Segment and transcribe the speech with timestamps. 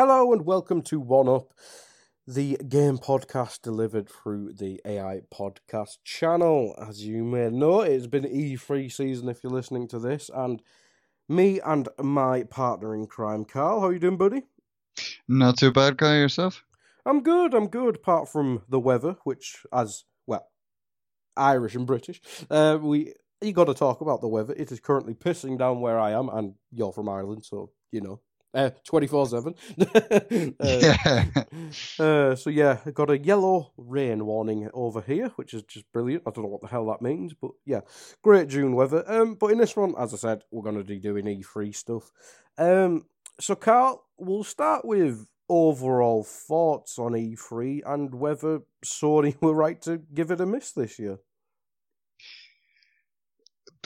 [0.00, 1.52] Hello and welcome to One Up,
[2.26, 6.74] the game podcast delivered through the AI podcast channel.
[6.80, 10.62] As you may know, it's been E3 season if you're listening to this, and
[11.28, 13.82] me and my partner in crime, Carl.
[13.82, 14.44] How are you doing, buddy?
[15.28, 16.64] Not too bad, guy yourself.
[17.04, 17.52] I'm good.
[17.52, 17.96] I'm good.
[17.96, 20.48] Apart from the weather, which, as well,
[21.36, 23.12] Irish and British, uh, we
[23.42, 24.54] you got to talk about the weather.
[24.56, 28.22] It is currently pissing down where I am, and you're from Ireland, so you know
[28.84, 29.54] twenty four seven.
[30.60, 31.26] Yeah.
[31.98, 36.24] Uh, so yeah, I got a yellow rain warning over here, which is just brilliant.
[36.26, 37.80] I don't know what the hell that means, but yeah,
[38.22, 39.04] great June weather.
[39.06, 41.72] Um, but in this one, as I said, we're going to be doing E three
[41.72, 42.10] stuff.
[42.58, 43.06] Um,
[43.38, 49.80] so Carl, we'll start with overall thoughts on E three and whether Sony were right
[49.82, 51.18] to give it a miss this year.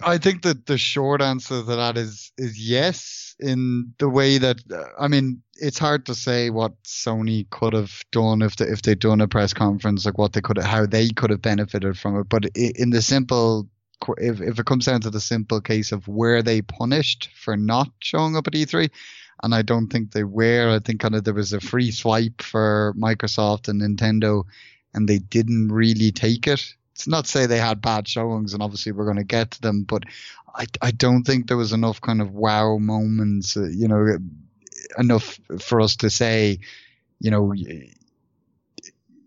[0.03, 3.24] I think that the short answer to that is is yes.
[3.41, 8.03] In the way that uh, I mean, it's hard to say what Sony could have
[8.12, 11.11] done if they, if they'd done a press conference, like what they could how they
[11.11, 12.28] could have benefited from it.
[12.28, 13.69] But in the simple,
[14.19, 17.89] if if it comes down to the simple case of where they punished for not
[17.99, 18.91] showing up at E3,
[19.43, 20.71] and I don't think they were.
[20.71, 24.44] I think kind of there was a free swipe for Microsoft and Nintendo,
[24.94, 28.93] and they didn't really take it it's not say they had bad showings, and obviously
[28.93, 30.05] we're going to get to them, but
[30.55, 34.19] I, I don't think there was enough kind of wow moments, uh, you know,
[34.97, 36.60] enough for us to say,
[37.19, 37.53] you know,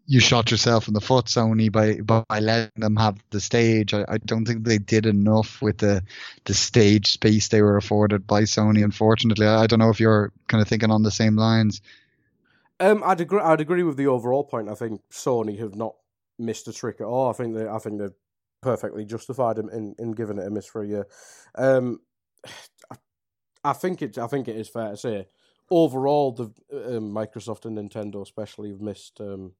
[0.09, 3.94] you shot yourself in the foot, Sony, by by letting them have the stage.
[3.94, 6.03] I, I don't think they did enough with the
[6.45, 8.84] the stage space they were afforded by Sony.
[8.84, 11.81] Unfortunately, I, I don't know if you're kind of thinking on the same lines.
[12.79, 13.41] Um, I'd agree.
[13.41, 14.69] I'd agree with the overall point.
[14.69, 15.95] I think Sony have not
[16.40, 17.30] missed a trick at all.
[17.30, 18.16] I think they, I think they're
[18.62, 21.08] perfectly justified him in, in giving it a miss for a year.
[21.56, 22.00] Um,
[23.64, 24.18] I think it.
[24.18, 25.28] I think it is fair to say
[25.70, 29.53] overall the um, Microsoft and Nintendo especially have missed um,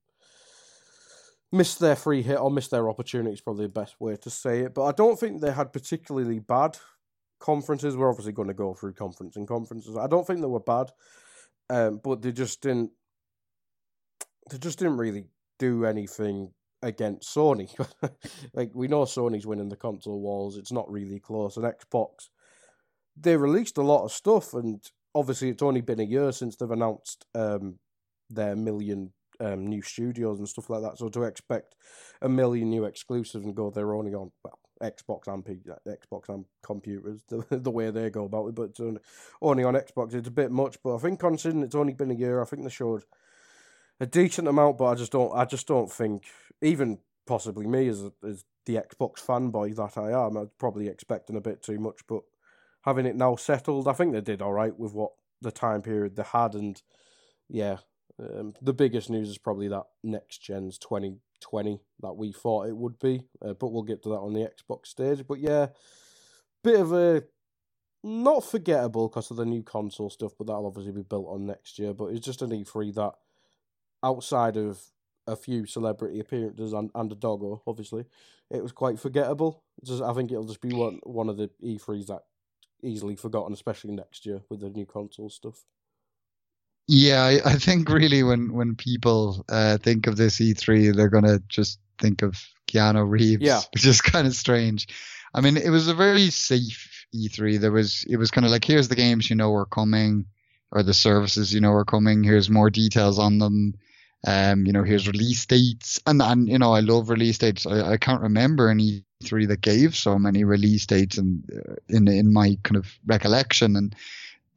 [1.52, 3.34] missed their free hit or missed their opportunity.
[3.34, 4.74] Is probably the best way to say it.
[4.74, 6.78] But I don't think they had particularly bad
[7.40, 7.96] conferences.
[7.96, 9.98] We're obviously going to go through conference and conferences.
[9.98, 10.92] I don't think they were bad,
[11.70, 12.92] um, but they just didn't.
[14.50, 15.26] They just didn't really
[15.60, 16.52] do anything
[16.82, 17.70] against Sony.
[18.54, 20.58] like we know Sony's winning the console wars.
[20.58, 21.58] It's not really close.
[21.58, 22.30] And Xbox,
[23.16, 24.84] they released a lot of stuff, and
[25.16, 27.80] obviously it's only been a year since they've announced um,
[28.30, 30.98] their million um, new studios and stuff like that.
[30.98, 31.76] So to expect
[32.22, 36.46] a million new exclusives and go, they're only on well Xbox and P- Xbox and
[36.64, 39.01] computers the the way they go about it, but only,
[39.42, 40.13] only on Xbox.
[40.13, 42.63] It's a bit much, but I think considering it's only been a year, I think
[42.63, 43.04] they showed
[44.00, 44.78] a decent amount.
[44.78, 46.26] But I just don't, I just don't think
[46.62, 51.42] even possibly me as as the Xbox fanboy that I am, I'm probably expecting a
[51.42, 52.02] bit too much.
[52.08, 52.24] But
[52.84, 55.12] having it now settled, I think they did all right with what
[55.42, 56.82] the time period they had, and
[57.50, 57.78] yeah,
[58.20, 62.76] um, the biggest news is probably that next gen's twenty twenty that we thought it
[62.76, 65.26] would be, uh, but we'll get to that on the Xbox stage.
[65.28, 65.68] But yeah,
[66.64, 67.24] bit of a
[68.04, 71.78] not forgettable because of the new console stuff, but that'll obviously be built on next
[71.78, 71.94] year.
[71.94, 73.14] But it's just an E3 that
[74.07, 74.80] outside of
[75.27, 78.06] a few celebrity appearances and, and a doggo, obviously,
[78.50, 79.63] it was quite forgettable.
[79.83, 82.21] Just, I think it'll just be one one of the E3s that
[82.81, 85.65] easily forgotten, especially next year with the new console stuff.
[86.88, 91.39] Yeah, I, I think really when when people uh, think of this E3, they're gonna
[91.50, 93.62] just think of Keanu Reeves, Yeah.
[93.74, 94.88] which is kind of strange.
[95.33, 97.60] I mean, it was a very safe E3.
[97.60, 100.25] There was it was kind of like here's the games you know are coming,
[100.71, 102.24] or the services you know are coming.
[102.24, 103.74] Here's more details on them.
[104.25, 107.66] Um, you know, here's release dates, and and you know, I love release dates.
[107.66, 112.08] I, I can't remember an E3 that gave so many release dates, and uh, in
[112.08, 113.96] in my kind of recollection, and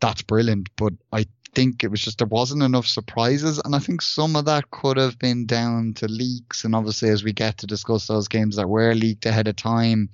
[0.01, 0.71] that's brilliant.
[0.77, 4.47] But I think it was just there wasn't enough surprises, and I think some of
[4.47, 6.65] that could have been down to leaks.
[6.65, 10.09] And obviously, as we get to discuss those games that were leaked ahead of time,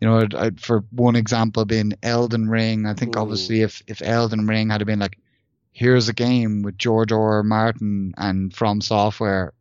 [0.00, 2.86] you know, I, for one example, being Elden Ring.
[2.86, 3.20] I think Mm.
[3.22, 5.18] obviously if if Elden Ring had been like,
[5.76, 7.36] here's a game with George R.
[7.36, 7.42] R.
[7.42, 9.52] Martin and From Software,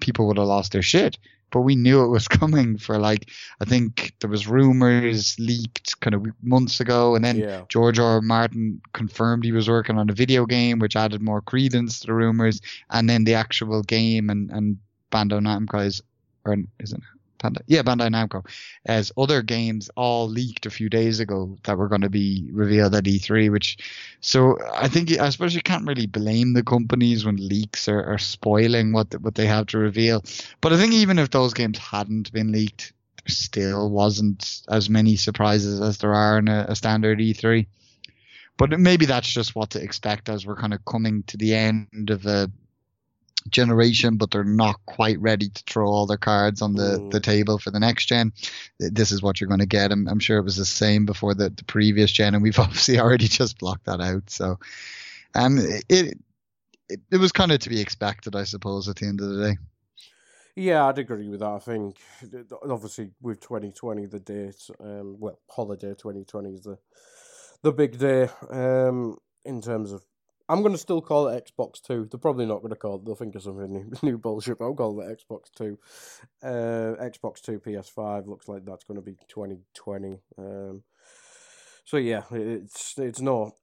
[0.00, 1.18] people would have lost their shit.
[1.52, 3.30] But we knew it was coming for like
[3.60, 7.62] I think there was rumors leaked kind of months ago, and then Yeah.
[7.68, 8.20] George R.
[8.20, 12.14] Martin confirmed he was working on a video game, which added more credence to the
[12.14, 12.60] rumors.
[12.90, 14.78] And then the actual game and and
[15.12, 16.02] Bandai Namco is,
[16.44, 17.00] or is it
[17.42, 17.62] Bandai?
[17.66, 18.46] Yeah, Bandai Namco,
[18.86, 22.94] as other games all leaked a few days ago that were going to be revealed
[22.94, 23.50] at E3.
[23.50, 23.78] Which,
[24.20, 28.18] so I think I suppose you can't really blame the companies when leaks are, are
[28.18, 30.24] spoiling what what they have to reveal.
[30.60, 35.16] But I think even if those games hadn't been leaked, there still wasn't as many
[35.16, 37.66] surprises as there are in a, a standard E3.
[38.58, 42.10] But maybe that's just what to expect as we're kind of coming to the end
[42.10, 42.50] of a
[43.50, 47.10] generation, but they're not quite ready to throw all their cards on the, Mm.
[47.10, 48.32] the table for the next gen.
[48.78, 49.92] This is what you're going to get.
[49.92, 52.98] I'm, I'm sure it was the same before the, the previous gen, and we've obviously
[52.98, 54.30] already just blocked that out.
[54.30, 54.58] So,
[55.34, 55.58] um,
[55.88, 56.18] it
[56.88, 59.48] it, it was kind of to be expected, I suppose, at the end of the
[59.50, 59.56] day.
[60.54, 61.46] Yeah, I'd agree with that.
[61.48, 66.78] I think th- th- obviously with 2020, the date, um, well, holiday 2020 is the
[67.62, 68.28] the big day.
[68.50, 70.04] Um, in terms of,
[70.52, 72.06] I'm going to still call it Xbox Two.
[72.10, 73.06] They're probably not going to call it.
[73.06, 74.58] They'll think of something new, new bullshit.
[74.58, 75.78] But I'll call it Xbox Two.
[76.42, 80.18] Uh, Xbox Two, PS5 looks like that's going to be 2020.
[80.36, 80.82] Um,
[81.84, 83.54] so yeah, it's it's not.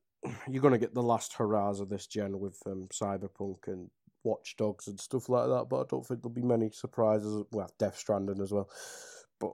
[0.50, 3.91] You're going to get the last hurrahs of this gen with um, Cyberpunk and
[4.24, 7.45] Watch Dogs and stuff like that, but I don't think there'll be many surprises.
[7.51, 8.68] Well, Death Stranding as well,
[9.39, 9.53] but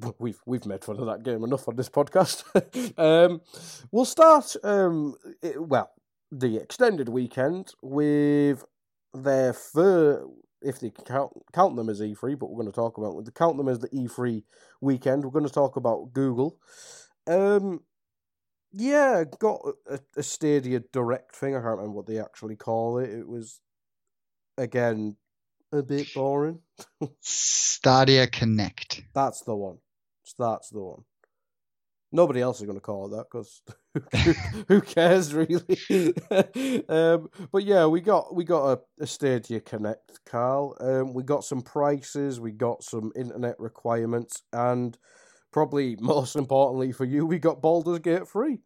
[0.20, 2.44] we've we've made fun of that game enough on this podcast.
[2.98, 3.40] um,
[3.90, 4.54] we'll start.
[4.62, 5.90] Um, it, well,
[6.30, 8.64] the extended weekend with
[9.14, 10.26] their fir
[10.60, 13.56] if they count count them as E3, but we're going to talk about the count
[13.56, 14.42] them as the E3
[14.80, 15.24] weekend.
[15.24, 16.58] We're going to talk about Google.
[17.26, 17.80] Um,
[18.72, 21.54] yeah, got a, a Stadia Direct thing.
[21.54, 23.10] I can't remember what they actually call it.
[23.10, 23.60] It was
[24.56, 25.16] again
[25.72, 26.60] a bit boring.
[27.20, 29.02] Stadia Connect.
[29.14, 29.78] That's the one.
[30.38, 31.04] That's the one.
[32.10, 33.62] Nobody else is going to call it that because
[34.68, 35.78] who cares really?
[36.88, 40.76] um, but yeah, we got we got a, a Stadia Connect, Carl.
[40.80, 44.96] Um, we got some prices, we got some internet requirements, and
[45.52, 48.60] probably most importantly for you, we got Baldur's Gate free.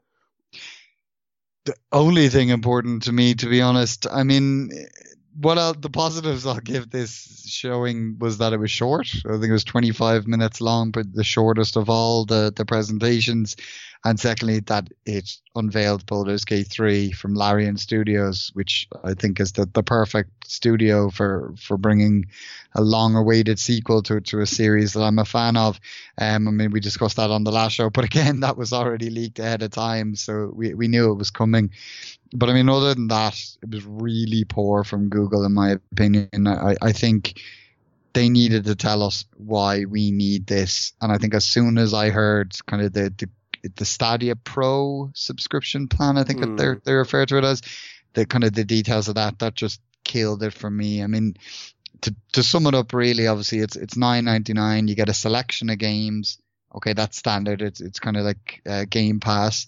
[1.64, 4.06] the only thing important to me, to be honest.
[4.08, 4.70] I mean,
[5.34, 9.08] what I'll, the positives I'll give this showing was that it was short.
[9.26, 13.56] I think it was 25 minutes long, but the shortest of all the, the presentations.
[14.04, 19.52] And secondly, that it unveiled Baldur's Gate 3 from Larian Studios, which I think is
[19.52, 22.26] the, the perfect studio for, for bringing
[22.74, 25.78] a long awaited sequel to, to a series that I'm a fan of.
[26.18, 29.08] Um, I mean, we discussed that on the last show, but again, that was already
[29.08, 31.70] leaked ahead of time, so we, we knew it was coming.
[32.34, 36.46] But I mean, other than that, it was really poor from Google, in my opinion.
[36.46, 37.40] I, I think
[38.12, 40.92] they needed to tell us why we need this.
[41.00, 45.10] And I think as soon as I heard kind of the, the, the Stadia Pro
[45.14, 47.62] subscription plan, I think that they're, they refer to it as,
[48.14, 51.02] the kind of the details of that, that just killed it for me.
[51.02, 51.34] I mean,
[52.02, 54.88] to, to sum it up, really, obviously, it's it's nine ninety nine.
[54.88, 56.38] You get a selection of games.
[56.74, 57.62] Okay, that's standard.
[57.62, 59.66] It's it's kind of like uh, Game Pass,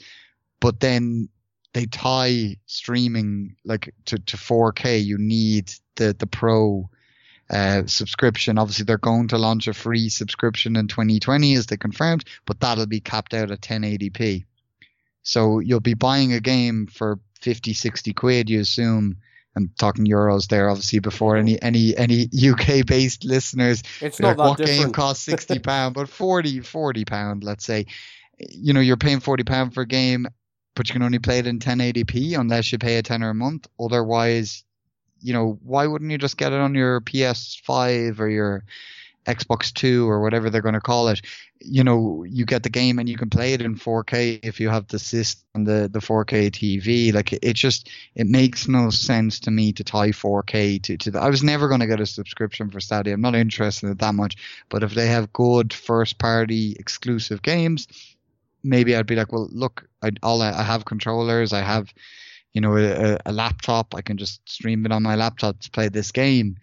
[0.60, 1.30] but then
[1.74, 5.04] they tie streaming like to to 4K.
[5.04, 6.88] You need the the Pro
[7.50, 8.58] uh, subscription.
[8.58, 12.86] Obviously, they're going to launch a free subscription in 2020, as they confirmed, but that'll
[12.86, 14.44] be capped out at 1080p.
[15.22, 19.18] So you'll be buying a game for 50, 60 quid, you assume.
[19.56, 23.82] I'm talking euros there, obviously, before any any any UK based listeners.
[24.00, 24.94] It's not like, that what game different.
[24.94, 27.86] costs 60 pound, but 40 40 pound, let's say.
[28.38, 30.26] You know, you're paying 40 pound for a game,
[30.74, 33.66] but you can only play it in 1080p unless you pay a tenner a month.
[33.78, 34.64] Otherwise,
[35.20, 38.64] you know, why wouldn't you just get it on your PS5 or your
[39.26, 41.20] Xbox Two or whatever they're going to call it,
[41.60, 44.68] you know, you get the game and you can play it in 4K if you
[44.68, 47.12] have the system and the the 4K TV.
[47.12, 51.10] Like it just it makes no sense to me to tie 4K to to.
[51.10, 53.14] The, I was never going to get a subscription for Stadia.
[53.14, 54.36] I'm not interested in it that much.
[54.68, 57.88] But if they have good first party exclusive games,
[58.62, 61.92] maybe I'd be like, well, look, I all I, have controllers, I have.
[62.52, 63.96] You know, a, a laptop.
[63.96, 66.56] I can just stream it on my laptop to play this game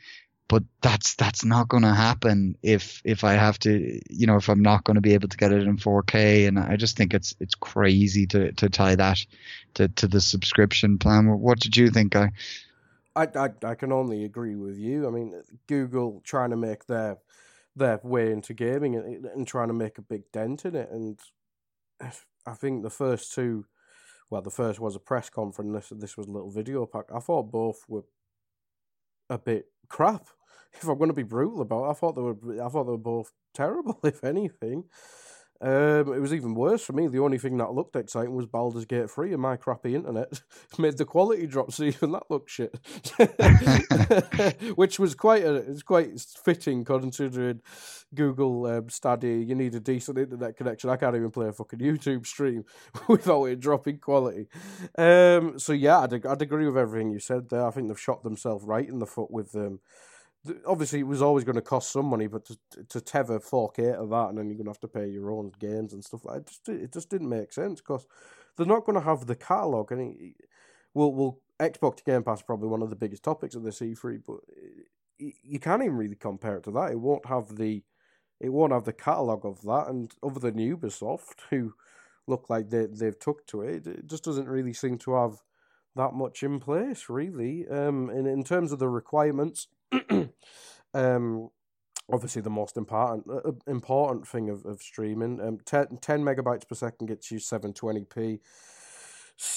[0.51, 4.49] but that's that's not going to happen if if I have to you know if
[4.49, 7.13] I'm not going to be able to get it in 4K and I just think
[7.13, 9.25] it's it's crazy to to tie that
[9.75, 12.31] to to the subscription plan what did you think I
[13.15, 15.07] I, I, I can only agree with you.
[15.07, 17.17] I mean, Google trying to make their
[17.75, 21.19] their way into gaming and, and trying to make a big dent in it, and
[22.45, 23.65] I think the first two,
[24.29, 25.89] well, the first was a press conference.
[25.89, 27.05] This this was a little video pack.
[27.13, 28.03] I thought both were
[29.29, 30.27] a bit crap
[30.73, 32.91] if I'm going to be brutal about it, I thought they were I thought they
[32.91, 34.85] were both terrible, if anything.
[35.61, 37.07] Um, it was even worse for me.
[37.07, 40.41] The only thing that looked exciting was Baldur's Gate 3 and my crappy internet
[40.79, 42.75] made the quality drop, so even that looked shit.
[44.75, 47.61] Which was quite a, it's quite fitting considering
[48.15, 48.87] Google um,
[49.21, 50.89] you need a decent internet connection.
[50.89, 52.65] I can't even play a fucking YouTube stream
[53.07, 54.47] without it dropping quality.
[54.97, 57.67] Um, so yeah, I'd, I'd agree with everything you said there.
[57.67, 59.79] I think they've shot themselves right in the foot with um,
[60.65, 62.57] obviously it was always going to cost some money, but to,
[62.89, 65.51] to tether 4K of that and then you're going to have to pay your own
[65.59, 68.05] games and stuff like it just, it just didn't make sense because
[68.57, 69.91] they're not going to have the catalogue.
[69.91, 70.33] And
[70.93, 74.21] will will Xbox Game Pass is probably one of the biggest topics of the E3,
[74.25, 74.39] but
[75.17, 76.91] you can't even really compare it to that.
[76.91, 77.83] It won't have the
[78.39, 81.75] it won't have the catalogue of that, and other than Ubisoft, who
[82.27, 85.43] look like they they've took to it, it just doesn't really seem to have
[85.95, 87.67] that much in place, really.
[87.67, 89.67] Um, in in terms of the requirements,
[90.93, 91.49] um,
[92.11, 95.39] obviously the most important uh, uh, important thing of, of streaming.
[95.41, 98.39] Um, 10, 10 megabytes per second gets you 720p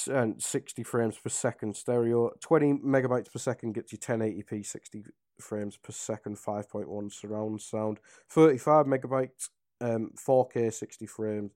[0.07, 2.31] and 60 frames per second stereo.
[2.39, 5.03] 20 megabytes per second gets you 1080p 60
[5.39, 7.99] frames per second 5.1 surround sound.
[8.29, 9.49] 35 megabytes
[9.81, 11.51] um 4K 60 frames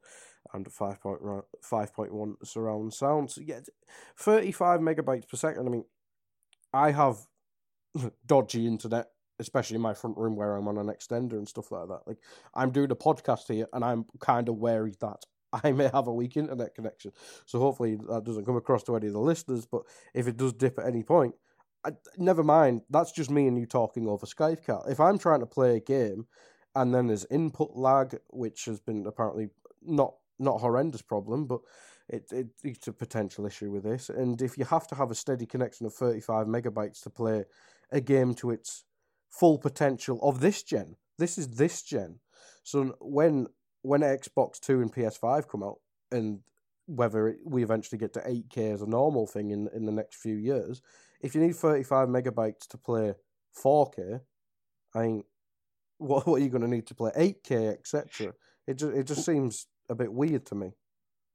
[0.53, 3.31] and 5.1 surround sound.
[3.31, 3.62] So yeah,
[4.17, 5.67] 35 megabytes per second.
[5.67, 5.86] I mean,
[6.74, 7.17] I have
[8.25, 9.08] dodgy internet,
[9.39, 12.01] especially in my front room where I'm on an extender and stuff like that.
[12.05, 12.17] Like
[12.53, 15.24] I'm doing a podcast here, and I'm kind of wary that
[15.63, 17.12] I may have a weak internet connection.
[17.46, 19.65] So hopefully that doesn't come across to any of the listeners.
[19.65, 21.36] But if it does dip at any point,
[21.86, 22.81] I, never mind.
[22.89, 24.89] That's just me and you talking over Skype.
[24.89, 26.27] If I'm trying to play a game,
[26.75, 29.50] and then there's input lag, which has been apparently
[29.81, 31.62] not not horrendous problem, but
[32.08, 34.10] it, it it's a potential issue with this.
[34.10, 37.46] And if you have to have a steady connection of 35 megabytes to play
[37.91, 38.84] a game to its
[39.29, 40.96] full potential of this gen.
[41.17, 42.19] This is this gen.
[42.63, 43.48] So when
[43.81, 45.79] when Xbox Two and PS5 come out,
[46.12, 46.39] and
[46.86, 50.36] whether we eventually get to 8K as a normal thing in in the next few
[50.36, 50.81] years,
[51.22, 53.13] if you need 35 megabytes to play
[53.63, 54.22] 4K,
[54.96, 55.24] I mean,
[55.98, 58.34] what, what are you going to need to play 8K, etc.
[58.67, 60.72] It just it just seems a bit weird to me.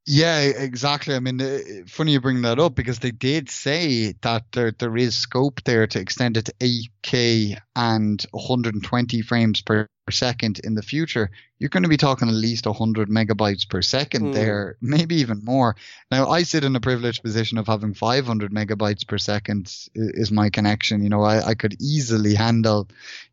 [0.06, 1.14] Yeah, exactly.
[1.14, 5.14] I mean, funny you bring that up because they did say that there there is
[5.14, 11.30] scope there to extend it to 8K and 120 frames per second in the future.
[11.58, 14.34] You're going to be talking at least 100 megabytes per second mm.
[14.34, 15.76] there, maybe even more.
[16.10, 20.50] Now, I sit in a privileged position of having 500 megabytes per second is my
[20.50, 21.02] connection.
[21.02, 22.88] You know, I, I could easily handle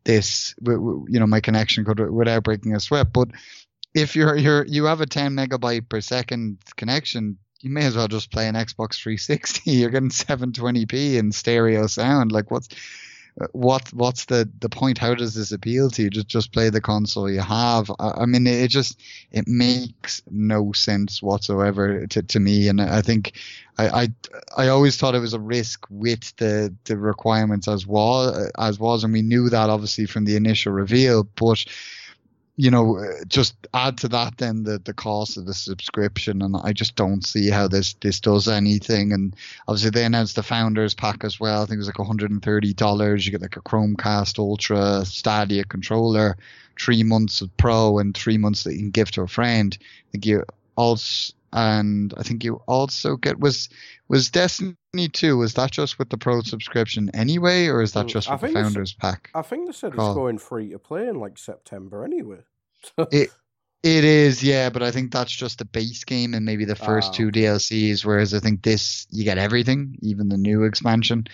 [0.05, 0.55] this.
[0.65, 3.27] You know, my connection could without breaking a sweat, but
[3.93, 8.07] if you're you're you have a 10 megabyte per second connection, you may as well
[8.07, 9.71] just play an Xbox 360.
[9.71, 12.31] You're getting 720p in stereo sound.
[12.31, 12.69] Like what's
[13.39, 14.97] uh, what what's the the point?
[14.97, 16.09] How does this appeal to you?
[16.09, 17.89] Just just play the console you have.
[17.99, 18.99] I, I mean, it just
[19.31, 22.67] it makes no sense whatsoever to, to me.
[22.67, 23.33] And I think
[23.77, 24.07] I, I
[24.57, 29.03] I always thought it was a risk with the the requirements as was as was,
[29.03, 31.63] and we knew that obviously from the initial reveal, but
[32.61, 36.55] you know, uh, just add to that then the, the cost of the subscription, and
[36.55, 39.13] I just don't see how this this does anything.
[39.13, 39.35] And
[39.67, 41.63] obviously, they announced the founders pack as well.
[41.63, 43.25] I think it was like 130 dollars.
[43.25, 46.37] You get like a Chromecast Ultra, Stadia controller,
[46.79, 49.75] three months of Pro, and three months that you can give to a friend.
[49.81, 50.43] I think you
[50.75, 53.69] also and I think you also get was
[54.07, 54.75] was Destiny
[55.11, 55.35] two.
[55.35, 58.49] Was that just with the Pro subscription anyway, or is that mm, just with the
[58.49, 59.31] Founders Pack?
[59.33, 62.41] I think they said it's going free to play in like September anyway
[63.11, 63.29] it
[63.83, 67.11] it is, yeah, but I think that's just the base game and maybe the first
[67.11, 67.15] oh.
[67.15, 68.05] two DLCs.
[68.05, 71.25] Whereas I think this you get everything, even the new expansion.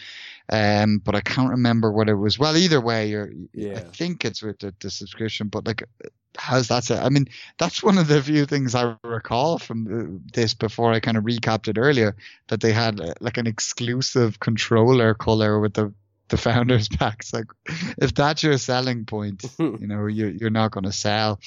[0.50, 2.40] Um, but I can't remember whether it was.
[2.40, 3.32] Well, either way, you're.
[3.54, 3.74] Yeah.
[3.74, 5.84] I think it's with the, the subscription, but like,
[6.38, 6.90] how's that?
[6.90, 7.26] I mean,
[7.58, 11.26] that's one of the few things I recall from uh, this before I kind of
[11.26, 12.16] recapped it earlier
[12.48, 15.94] that they had uh, like an exclusive controller color with the
[16.30, 17.34] the founders packs.
[17.34, 17.46] Like,
[17.98, 19.76] if that's your selling point, hmm.
[19.80, 21.40] you know, you're you're not going to sell.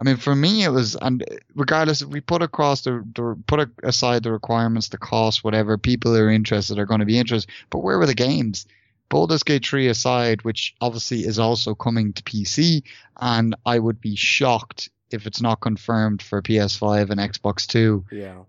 [0.00, 1.24] I mean, for me, it was, and
[1.56, 6.16] regardless, if we put across the, the put aside the requirements, the cost, whatever, people
[6.16, 7.50] are interested are going to be interested.
[7.68, 8.66] But where were the games?
[9.08, 12.82] Baldur's Gate 3 aside, which obviously is also coming to PC,
[13.18, 18.42] and I would be shocked if it's not confirmed for PS5 and Xbox 2 Yeah.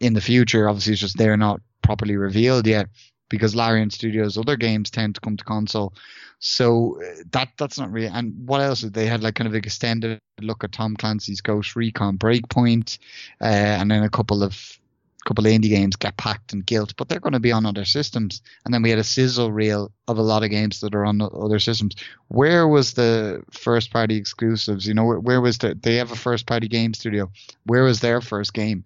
[0.00, 0.68] in the future.
[0.68, 2.88] Obviously, it's just they're not properly revealed yet
[3.28, 5.94] because Larian Studios' other games tend to come to console.
[6.38, 8.08] So uh, that that's not really.
[8.08, 8.82] And what else?
[8.82, 12.98] They had like kind of an extended look at Tom Clancy's Ghost Recon Breakpoint,
[13.40, 14.78] uh, and then a couple of
[15.26, 17.84] couple of indie games get packed and Gylt, but they're going to be on other
[17.84, 18.42] systems.
[18.64, 21.20] And then we had a sizzle reel of a lot of games that are on
[21.20, 21.96] other systems.
[22.28, 24.86] Where was the first party exclusives?
[24.86, 27.30] You know, where, where was the they have a first party game studio?
[27.64, 28.84] Where was their first game?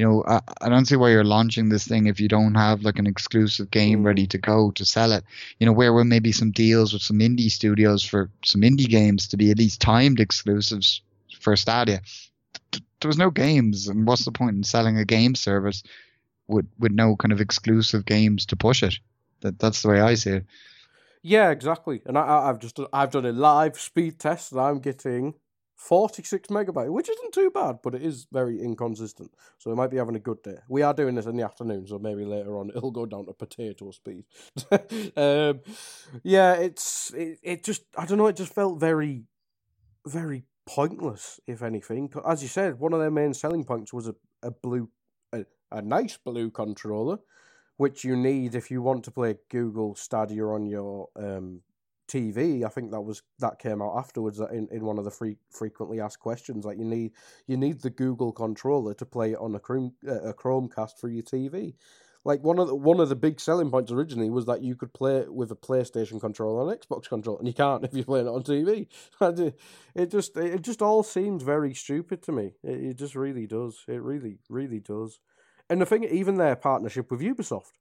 [0.00, 2.84] You know, I, I don't see why you're launching this thing if you don't have
[2.84, 4.06] like an exclusive game mm.
[4.06, 5.24] ready to go to sell it.
[5.58, 9.28] You know, where were maybe some deals with some indie studios for some indie games
[9.28, 11.02] to be at least timed exclusives
[11.38, 12.00] for Stadia?
[12.72, 15.82] There was no games, and what's the point in selling a game service
[16.48, 18.98] with with no kind of exclusive games to push it?
[19.42, 20.46] That that's the way I see it.
[21.22, 22.00] Yeah, exactly.
[22.06, 25.34] And I, I've just I've done a live speed test, and I'm getting
[25.80, 29.32] 46 megabyte, which isn't too bad, but it is very inconsistent.
[29.56, 30.58] So it might be having a good day.
[30.68, 33.32] We are doing this in the afternoon, so maybe later on it'll go down to
[33.32, 34.24] potato speed.
[35.16, 35.60] um,
[36.22, 38.26] yeah, it's it, it just I don't know.
[38.26, 39.24] It just felt very,
[40.06, 42.12] very pointless, if anything.
[42.28, 44.90] As you said, one of their main selling points was a a blue,
[45.32, 47.18] a, a nice blue controller,
[47.78, 51.62] which you need if you want to play Google Stadia on your um,
[52.10, 52.64] TV.
[52.64, 56.00] I think that was that came out afterwards in, in one of the free, frequently
[56.00, 56.64] asked questions.
[56.64, 57.12] Like you need
[57.46, 61.08] you need the Google controller to play it on a Chrome uh, a Chromecast for
[61.08, 61.74] your TV.
[62.24, 64.92] Like one of the one of the big selling points originally was that you could
[64.92, 68.26] play it with a PlayStation controller and Xbox controller, and you can't if you're playing
[68.26, 68.88] it on TV.
[69.94, 72.54] It just it just all seems very stupid to me.
[72.62, 73.84] It, it just really does.
[73.88, 75.20] It really really does.
[75.70, 77.72] And the thing, even their partnership with Ubisoft,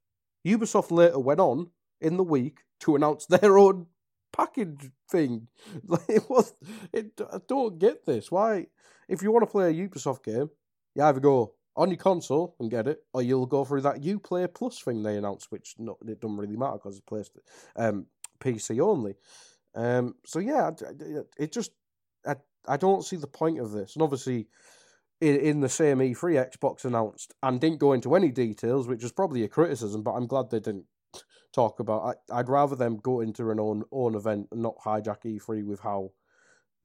[0.45, 3.87] Ubisoft later went on in the week to announce their own
[4.31, 5.47] package thing.
[5.87, 6.53] Like it was,
[6.93, 7.19] it.
[7.31, 8.31] I don't get this.
[8.31, 8.67] Why?
[9.07, 10.49] If you want to play a Ubisoft game,
[10.95, 14.53] you either go on your console and get it, or you'll go through that UPlay
[14.53, 17.37] Plus thing they announced, which no, it doesn't really matter because it's placed
[17.75, 18.05] um,
[18.39, 19.15] PC only.
[19.75, 20.71] Um, so yeah,
[21.37, 21.71] it just
[22.25, 22.35] I
[22.67, 24.47] I don't see the point of this, and obviously.
[25.21, 29.11] In, in the same E3, Xbox announced and didn't go into any details, which is
[29.11, 30.85] probably a criticism, but I'm glad they didn't
[31.53, 32.17] talk about.
[32.31, 35.79] I, would rather them go into an own own event and not hijack E3 with
[35.79, 36.11] how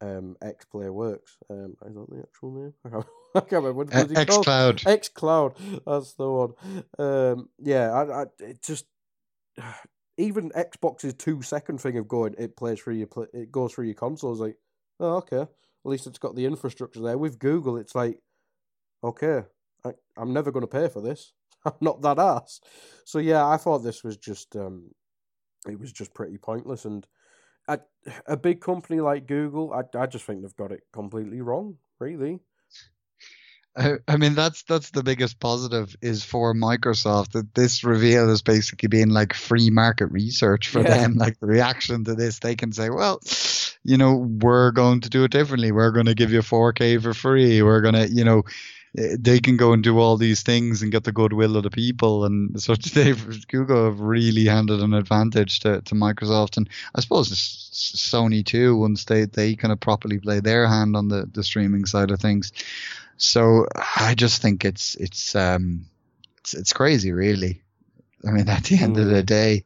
[0.00, 1.37] um, X Play works.
[1.50, 2.74] Um, is that the actual name?
[2.85, 3.85] I can't, I can't remember.
[3.85, 4.83] What uh, X Cloud.
[4.87, 5.55] X Cloud.
[5.87, 6.53] That's the one.
[6.98, 8.87] Um, yeah, I, I, it just
[10.18, 13.94] even Xbox's two second thing of going, it plays through your, it goes through your
[13.94, 14.33] console.
[14.33, 14.57] Is like,
[15.00, 15.48] oh okay, at
[15.85, 17.18] least it's got the infrastructure there.
[17.18, 18.18] With Google, it's like,
[19.03, 19.42] okay,
[19.85, 21.33] I, I'm never going to pay for this.
[21.64, 22.61] I'm not that ass.
[23.05, 24.90] So yeah, I thought this was just um,
[25.68, 26.85] it was just pretty pointless.
[26.85, 27.07] And
[27.68, 27.81] a,
[28.27, 31.79] a big company like Google, I I just think they've got it completely wrong.
[31.98, 32.40] Really.
[33.77, 38.40] I, I mean that's that's the biggest positive is for Microsoft that this reveal is
[38.40, 40.98] basically being like free market research for yeah.
[40.98, 41.14] them.
[41.24, 43.20] Like the reaction to this, they can say, well,
[43.83, 45.72] you know, we're going to do it differently.
[45.72, 47.62] We're going to give you 4K for free.
[47.62, 48.44] We're going to, you know,
[48.94, 52.24] they can go and do all these things and get the goodwill of the people.
[52.24, 57.30] And so they've Google have really handed an advantage to, to Microsoft, and I suppose
[57.72, 58.76] Sony too.
[58.76, 62.20] Once they they kind of properly play their hand on the the streaming side of
[62.20, 62.52] things.
[63.16, 65.87] So I just think it's it's um
[66.38, 67.62] it's it's crazy, really.
[68.26, 69.26] I mean, at the end of the mm.
[69.26, 69.64] day,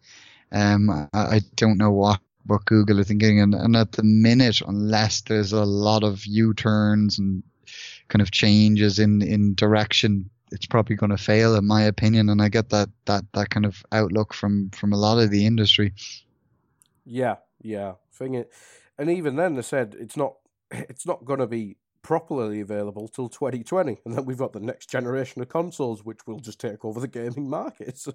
[0.53, 4.63] um, I, I don't know what what Google are thinking, and, and at the minute,
[4.67, 7.43] unless there's a lot of U turns and
[8.09, 12.29] kind of changes in in direction, it's probably going to fail, in my opinion.
[12.29, 15.47] And I get that that that kind of outlook from from a lot of the
[15.47, 15.93] industry.
[17.05, 17.95] Yeah, yeah.
[18.13, 18.53] Thing it,
[18.99, 20.35] and even then they said it's not
[20.71, 24.89] it's not going to be properly available till 2020 and then we've got the next
[24.89, 28.15] generation of consoles which will just take over the gaming market so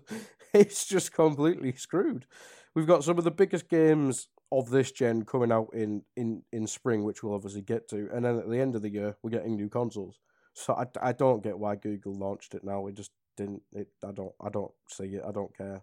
[0.54, 2.26] it's just completely screwed
[2.74, 6.68] we've got some of the biggest games of this gen coming out in, in, in
[6.68, 9.30] spring, which we'll obviously get to, and then at the end of the year we're
[9.30, 10.20] getting new consoles.
[10.54, 12.86] So I, I don't get why Google launched it now.
[12.88, 13.64] It just didn't.
[13.74, 15.24] It I don't I don't see it.
[15.28, 15.82] I don't care.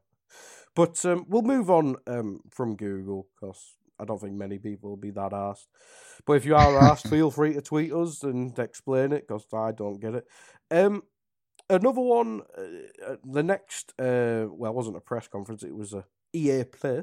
[0.76, 4.96] But um, we'll move on um, from Google because I don't think many people will
[4.96, 5.68] be that asked.
[6.24, 9.72] But if you are asked, feel free to tweet us and explain it because I
[9.72, 10.26] don't get it.
[10.70, 11.02] Um,
[11.68, 15.92] another one, uh, uh, the next, uh, well, it wasn't a press conference, it was
[15.92, 17.02] a EA Play.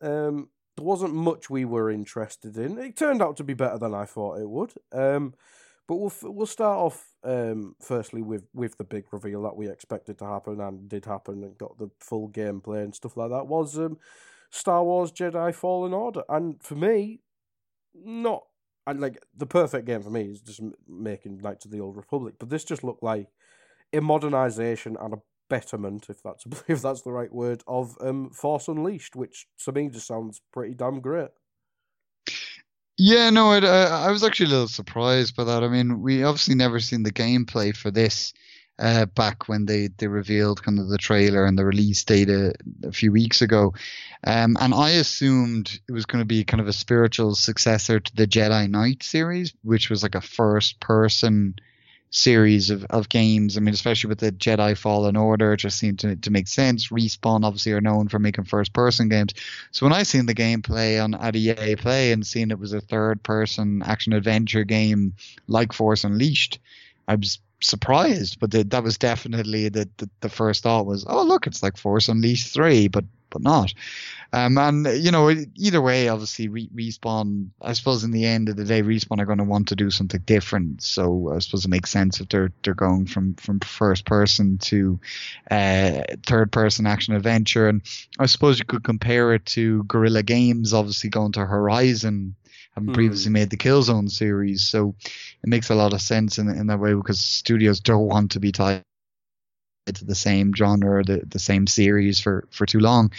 [0.00, 2.78] Um, there wasn't much we were interested in.
[2.78, 4.72] It turned out to be better than I thought it would.
[4.92, 5.34] Um,
[5.88, 10.18] but we'll we'll start off um, firstly with, with the big reveal that we expected
[10.18, 13.76] to happen and did happen and got the full gameplay and stuff like that was
[13.76, 13.98] um,
[14.50, 16.22] Star Wars Jedi Fallen Order.
[16.28, 17.20] And for me,
[17.94, 18.44] not
[18.86, 22.34] and like the perfect game for me is just making Knights of the Old Republic.
[22.38, 23.26] But this just looked like
[23.92, 28.68] a modernization and a betterment, if that's if that's the right word, of um, Force
[28.68, 31.30] Unleashed, which to me just sounds pretty damn great.
[33.00, 35.62] Yeah, no, I, I was actually a little surprised by that.
[35.62, 38.32] I mean, we obviously never seen the gameplay for this
[38.78, 42.54] uh, back when they, they revealed kind of the trailer and the release date a,
[42.84, 43.72] a few weeks ago.
[44.24, 48.16] Um, and I assumed it was going to be kind of a spiritual successor to
[48.16, 51.54] the Jedi Knight series, which was like a first person
[52.10, 53.56] series of, of games.
[53.56, 56.88] I mean, especially with the Jedi Fallen Order, it just seemed to, to make sense.
[56.88, 59.34] Respawn obviously are known for making first person games.
[59.72, 62.80] So when I seen the gameplay on at EA Play and seeing it was a
[62.80, 65.14] third person action adventure game
[65.46, 66.58] like Force Unleashed,
[67.06, 68.40] I was surprised.
[68.40, 71.76] But the, that was definitely the, the, the first thought was, oh look, it's like
[71.76, 73.72] Force Unleashed three, but but not.
[74.32, 77.48] Um, and you know, either way, obviously, re- respawn.
[77.62, 79.90] I suppose in the end of the day, respawn are going to want to do
[79.90, 80.82] something different.
[80.82, 85.00] So I suppose it makes sense if they're they're going from from first person to
[85.50, 87.68] uh, third person action adventure.
[87.68, 87.82] And
[88.18, 92.34] I suppose you could compare it to Guerrilla Games, obviously going to Horizon
[92.74, 93.34] having previously hmm.
[93.34, 94.62] made the Killzone series.
[94.62, 94.94] So
[95.42, 98.40] it makes a lot of sense in in that way because studios don't want to
[98.40, 98.84] be tied
[99.96, 103.12] to the same genre, the the same series for for too long.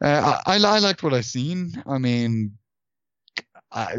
[0.00, 1.82] Uh, I, I liked what I seen.
[1.86, 2.58] I mean,
[3.72, 3.96] I,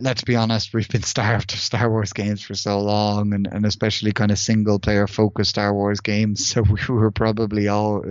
[0.00, 3.66] let's be honest, we've been starved of Star Wars games for so long, and, and
[3.66, 6.46] especially kind of single player focused Star Wars games.
[6.50, 8.04] So we were probably all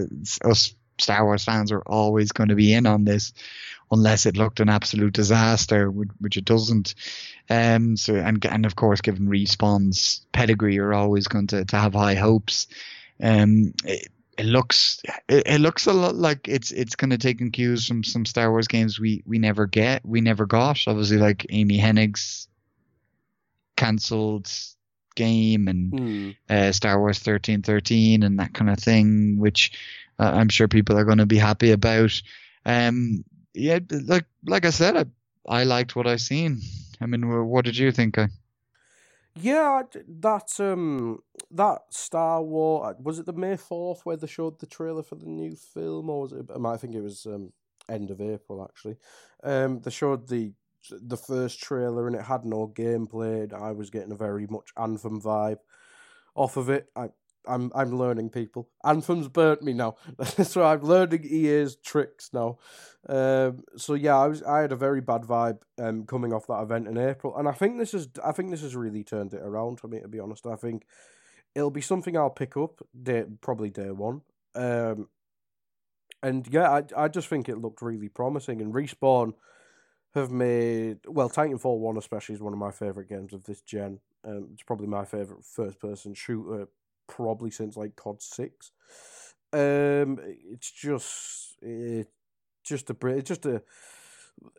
[0.43, 3.33] us Star Wars fans are always going to be in on this,
[3.91, 6.95] unless it looked an absolute disaster, which it doesn't.
[7.49, 11.93] Um, so and and of course, given Respawn's pedigree, you're always going to, to have
[11.93, 12.67] high hopes.
[13.21, 17.51] Um, it, it looks it, it, looks a lot like it's it's kind of taking
[17.51, 20.79] cues from some Star Wars games we we never get we never got.
[20.87, 22.47] Obviously, like Amy Hennig's
[23.75, 24.49] cancelled
[25.15, 26.35] game and mm.
[26.49, 29.73] uh, Star Wars thirteen thirteen and that kind of thing, which
[30.17, 32.21] uh, I'm sure people are going to be happy about.
[32.65, 35.05] Um, yeah, like like I said, I
[35.47, 36.61] I liked what I seen.
[37.01, 38.17] I mean, what did you think?
[39.35, 39.83] Yeah,
[40.21, 41.19] that um
[41.51, 45.15] that Star Wars uh, was it the May fourth where they showed the trailer for
[45.15, 46.49] the new film, or was it?
[46.65, 47.53] I think it was um,
[47.87, 48.97] end of April actually.
[49.43, 50.53] Um, they showed the
[50.91, 53.53] the first trailer and it had no gameplay.
[53.53, 55.59] I was getting a very much Anthem vibe
[56.35, 56.89] off of it.
[56.95, 57.09] I
[57.49, 58.69] I'm I'm learning people.
[58.83, 59.95] Anthem's burnt me now,
[60.43, 62.59] so I'm learning EA's tricks now.
[63.07, 66.61] Um, so yeah, I was I had a very bad vibe um, coming off that
[66.61, 69.41] event in April, and I think this is I think this has really turned it
[69.41, 69.99] around for me.
[69.99, 70.85] To be honest, I think
[71.55, 74.21] it'll be something I'll pick up day probably day one.
[74.55, 75.09] Um,
[76.21, 79.33] and yeah, I I just think it looked really promising, and respawn
[80.15, 83.99] have made well Titanfall one especially is one of my favorite games of this gen.
[84.25, 86.67] Um, it's probably my favorite first person shooter
[87.09, 88.71] probably since like COD six.
[89.51, 92.07] Um, it's just it,
[92.63, 93.61] just a it's just a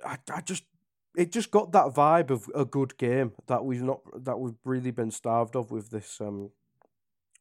[0.04, 0.64] I, I just
[1.16, 4.90] it just got that vibe of a good game that we've not that we've really
[4.90, 6.50] been starved of with this um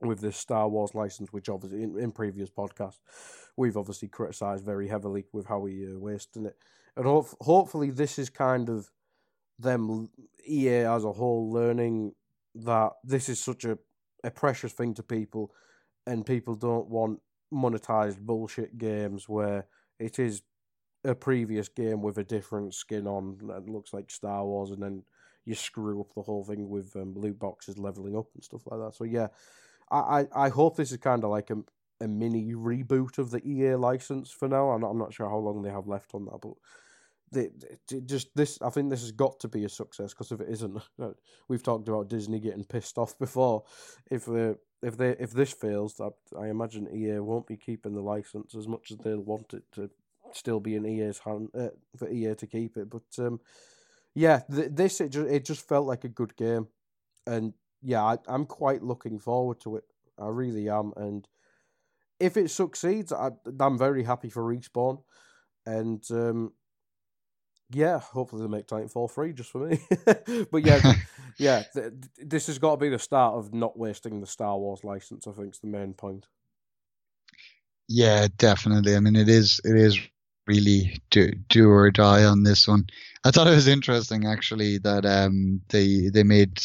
[0.01, 2.99] with this Star Wars license, which obviously in, in previous podcasts
[3.57, 6.55] we've obviously criticised very heavily with how we uh, wasting it,
[6.95, 8.89] and ho- hopefully this is kind of
[9.57, 10.09] them
[10.47, 12.13] EA as a whole learning
[12.55, 13.77] that this is such a
[14.23, 15.51] a precious thing to people,
[16.05, 17.19] and people don't want
[17.53, 19.65] monetized bullshit games where
[19.99, 20.41] it is
[21.03, 25.03] a previous game with a different skin on that looks like Star Wars, and then
[25.45, 28.79] you screw up the whole thing with um, loot boxes leveling up and stuff like
[28.79, 28.95] that.
[28.95, 29.27] So yeah,
[29.89, 31.57] I I, I hope this is kind of like a
[32.01, 34.69] a mini reboot of the EA license for now.
[34.69, 36.53] I'm not, I'm not sure how long they have left on that, but
[37.31, 37.49] they,
[38.05, 40.81] just this I think this has got to be a success because if it isn't,
[41.47, 43.63] we've talked about Disney getting pissed off before.
[44.09, 48.01] If they if they if this fails, I, I imagine EA won't be keeping the
[48.01, 49.89] license as much as they'll want it to
[50.33, 52.89] still be in EA's hand uh, for EA to keep it.
[52.89, 53.39] But um,
[54.15, 56.67] yeah, th- this it just it just felt like a good game,
[57.27, 59.83] and yeah, I, I'm quite looking forward to it.
[60.17, 61.27] I really am, and
[62.19, 65.01] if it succeeds, I, I'm very happy for respawn,
[65.65, 66.53] and um,
[67.71, 69.79] yeah, hopefully they make Titanfall free just for me.
[70.51, 70.93] but yeah,
[71.37, 74.83] yeah, th- this has got to be the start of not wasting the Star Wars
[74.83, 75.27] license.
[75.27, 76.25] I think is the main point.
[77.87, 78.95] Yeah, definitely.
[78.95, 79.99] I mean, it is it is
[80.47, 82.87] really do do or die on this one.
[83.23, 86.61] I thought it was interesting actually that um they they made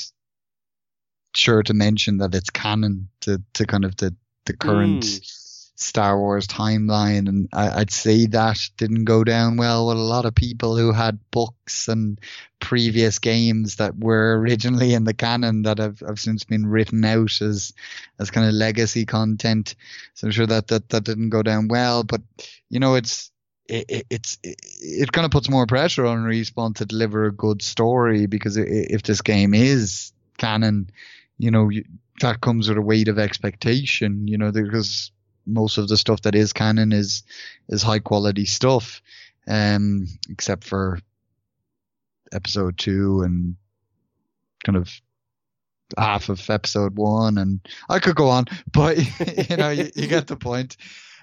[1.34, 4.14] sure to mention that it's canon to to kind of the
[4.46, 5.02] the current.
[5.02, 5.43] Mm
[5.76, 10.24] Star Wars timeline, and I, would say that didn't go down well with a lot
[10.24, 12.20] of people who had books and
[12.60, 17.40] previous games that were originally in the canon that have, have since been written out
[17.42, 17.72] as
[18.20, 19.74] as kind of legacy content.
[20.14, 22.22] So I'm sure that that, that didn't go down well, but
[22.70, 23.32] you know it's
[23.66, 27.32] it, it, it's it, it kind of puts more pressure on respawn to deliver a
[27.32, 30.90] good story because if this game is canon
[31.38, 31.70] you know
[32.20, 35.12] that comes with a weight of expectation you know because
[35.46, 37.22] most of the stuff that is canon is
[37.68, 39.02] is high quality stuff,
[39.46, 40.98] um, except for
[42.32, 43.56] episode two and
[44.64, 44.90] kind of
[45.98, 48.98] half of episode one, and I could go on, but
[49.50, 50.76] you know you, you get the point.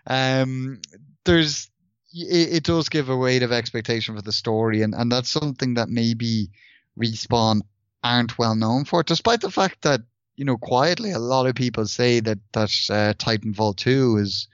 [0.08, 0.82] Um,
[1.26, 1.70] there's
[2.14, 5.76] it, it does give a weight of expectation for the story, and and that's something
[5.76, 6.50] that maybe
[6.98, 7.62] respawn
[8.04, 10.02] aren't well known for, despite the fact that
[10.42, 14.48] you know, quietly, a lot of people say that that uh, Titanfall 2 is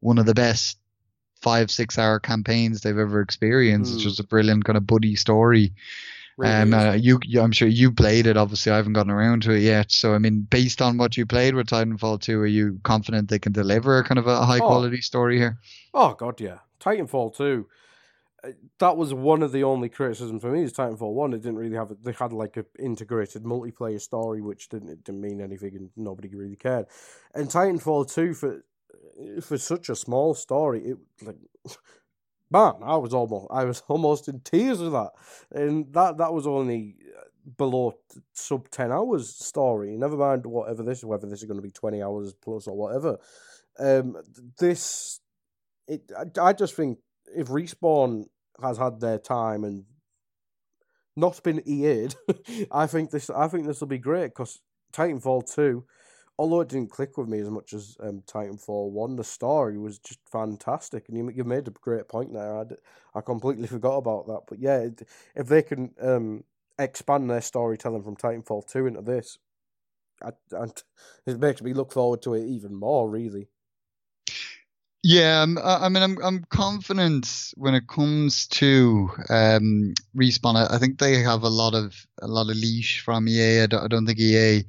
[0.00, 0.78] one of the best
[1.42, 3.92] five six hour campaigns they've ever experienced.
[3.92, 3.94] Mm.
[3.96, 4.08] It's hmm.
[4.08, 5.74] just a brilliant kind of buddy story.
[6.38, 8.38] Really um, uh, you, you, I'm sure you played it.
[8.38, 9.92] Obviously, I haven't gotten around to it yet.
[9.92, 13.38] So, I mean, based on what you played with Titanfall 2, are you confident they
[13.38, 15.00] can deliver a kind of a high quality oh.
[15.00, 15.58] story here?
[15.92, 16.60] Oh God, yeah.
[16.80, 17.66] Titanfall 2
[18.78, 21.32] that was one of the only criticisms for me is Titanfall One.
[21.32, 25.20] It didn't really have they had like an integrated multiplayer story, which didn't it didn't
[25.20, 26.86] mean anything, and nobody really cared.
[27.34, 28.64] And Titanfall Two for
[29.42, 31.36] for such a small story, it like
[32.50, 35.10] man, I was almost I was almost in tears with that,
[35.52, 36.96] and that that was only
[37.56, 37.94] below
[38.32, 39.96] sub ten hours story.
[39.96, 43.18] Never mind whatever this whether this is going to be twenty hours plus or whatever.
[43.78, 44.16] Um,
[44.58, 45.20] this
[45.86, 46.98] it I, I just think
[47.34, 48.26] if Respawn
[48.60, 49.84] has had their time and
[51.16, 52.14] not been EA'd,
[52.72, 54.60] I think this I think this will be great because
[54.92, 55.84] Titanfall two,
[56.38, 59.98] although it didn't click with me as much as um, Titanfall one, the story was
[59.98, 62.58] just fantastic, and you you made a great point there.
[62.58, 62.64] I,
[63.14, 64.88] I completely forgot about that, but yeah,
[65.34, 66.44] if they can um,
[66.78, 69.38] expand their storytelling from Titanfall two into this,
[70.22, 70.66] I, I,
[71.26, 73.08] it makes me look forward to it even more.
[73.08, 73.48] Really.
[75.02, 80.56] Yeah, um, I mean, I'm I'm confident when it comes to um, respawn.
[80.56, 83.62] I, I think they have a lot of a lot of leash from EA.
[83.62, 84.64] I don't, I don't think EA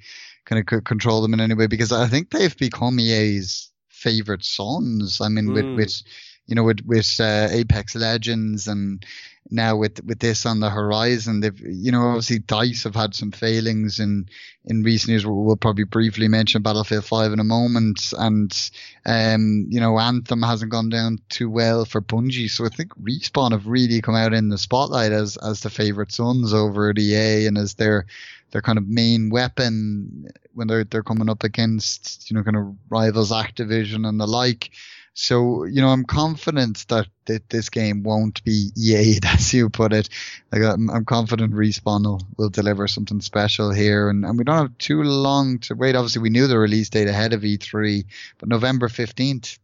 [0.45, 5.19] kind of control them in any way because I think they've become EA's favorite sons.
[5.19, 5.53] I mean, mm.
[5.53, 6.01] with with
[6.47, 9.05] you know with with uh, Apex Legends and
[9.49, 13.31] now with with this on the horizon, they've you know obviously Dice have had some
[13.31, 14.27] failings in
[14.65, 15.25] in recent years.
[15.25, 18.71] We'll, probably briefly mention Battlefield Five in a moment, and
[19.05, 22.49] um you know Anthem hasn't gone down too well for Bungie.
[22.49, 26.11] So I think Respawn have really come out in the spotlight as as the favorite
[26.11, 28.05] sons over at EA and as their
[28.51, 32.75] their kind of main weapon when they're they're coming up against you know kind of
[32.89, 34.71] rivals Activision and the like.
[35.13, 39.91] So, you know, I'm confident that, that this game won't be EA, as you put
[39.91, 40.09] it.
[40.51, 44.09] Like, I'm, I'm confident Respawn will, will deliver something special here.
[44.09, 45.95] And, and we don't have too long to wait.
[45.95, 48.05] Obviously, we knew the release date ahead of E3,
[48.37, 49.59] but November 15th,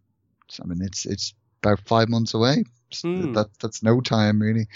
[0.62, 1.34] I mean, it's, it's
[1.64, 2.66] about five months away.
[2.92, 3.34] Mm.
[3.34, 4.68] That, that's no time, really.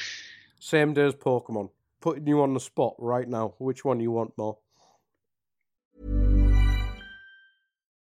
[0.60, 1.70] Same day as Pokemon.
[2.00, 3.54] Putting you on the spot right now.
[3.58, 4.58] Which one you want more?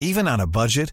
[0.01, 0.93] Even on a budget,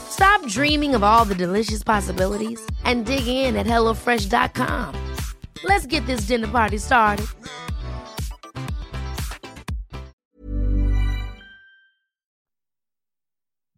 [0.11, 4.95] Stop dreaming of all the delicious possibilities and dig in at HelloFresh.com.
[5.63, 7.25] Let's get this dinner party started.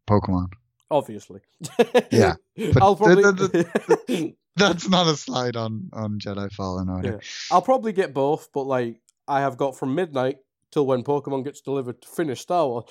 [0.09, 0.47] Pokemon.
[0.91, 1.41] Obviously.
[2.11, 2.35] Yeah,
[2.73, 3.49] but I'll probably.
[3.49, 3.67] th-
[4.07, 7.19] th- That's not a slide on on Jedi Fallen Order.
[7.21, 7.27] Yeah.
[7.51, 10.37] I'll probably get both, but like I have got from midnight
[10.71, 12.85] till when Pokemon gets delivered to finish Star Wars.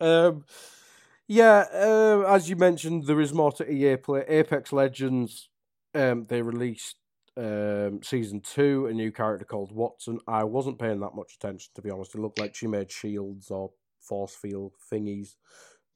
[0.00, 0.44] um,
[1.28, 4.24] yeah, uh, as you mentioned, there is more to EA play.
[4.26, 5.48] Apex Legends,
[5.94, 6.96] um, they released
[7.36, 10.18] um, season two, a new character called Wattson.
[10.26, 12.14] I wasn't paying that much attention to be honest.
[12.14, 15.34] It looked like she made shields or force field thingies.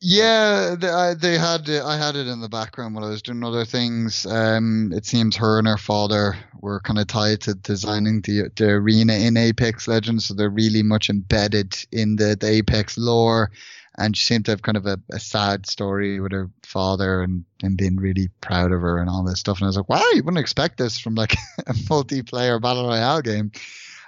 [0.05, 3.23] Yeah, they, I, they had it- I had it in the background while I was
[3.23, 4.27] doing other things.
[4.27, 8.71] Um, it seems her and her father were kind of tied to designing the the
[8.71, 13.51] arena in Apex Legends, so they're really much embedded in the, the Apex lore.
[13.99, 17.45] And she seemed to have kind of a, a sad story with her father and,
[17.63, 19.59] and being really proud of her and all this stuff.
[19.59, 21.33] And I was like, wow, you wouldn't expect this from like
[21.67, 23.53] a multiplayer battle royale game.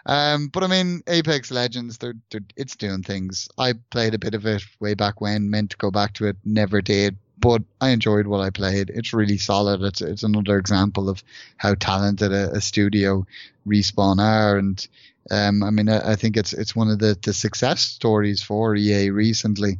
[0.06, 3.48] Um, but I mean, Apex Legends, they're, they're it's doing things.
[3.58, 6.36] I played a bit of it way back when, meant to go back to it,
[6.44, 7.16] never did.
[7.38, 8.90] But I enjoyed what I played.
[8.90, 9.82] It's really solid.
[9.82, 11.22] It's it's another example of
[11.56, 13.26] how talented a, a studio
[13.66, 14.86] Respawn are, and
[15.30, 18.76] um, I mean, I, I think it's it's one of the, the success stories for
[18.76, 19.78] EA recently.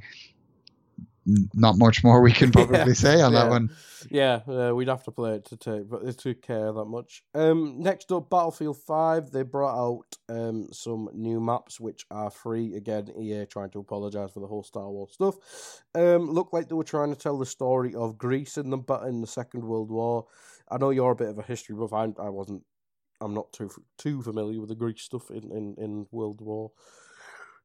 [1.26, 3.70] Not much more we can probably Yeah, say on that one.
[4.10, 7.22] Yeah, uh, we'd have to play it to take, but to care that much.
[7.34, 9.30] Um, next up, Battlefield Five.
[9.30, 12.74] They brought out um some new maps which are free.
[12.76, 15.36] Again, EA trying to apologize for the whole Star Wars stuff.
[15.94, 19.04] Um, looked like they were trying to tell the story of Greece in the but
[19.04, 20.26] in the Second World War.
[20.70, 21.92] I know you're a bit of a history buff.
[21.92, 22.62] I, I wasn't.
[23.20, 26.72] I'm not too too familiar with the Greek stuff in in in World War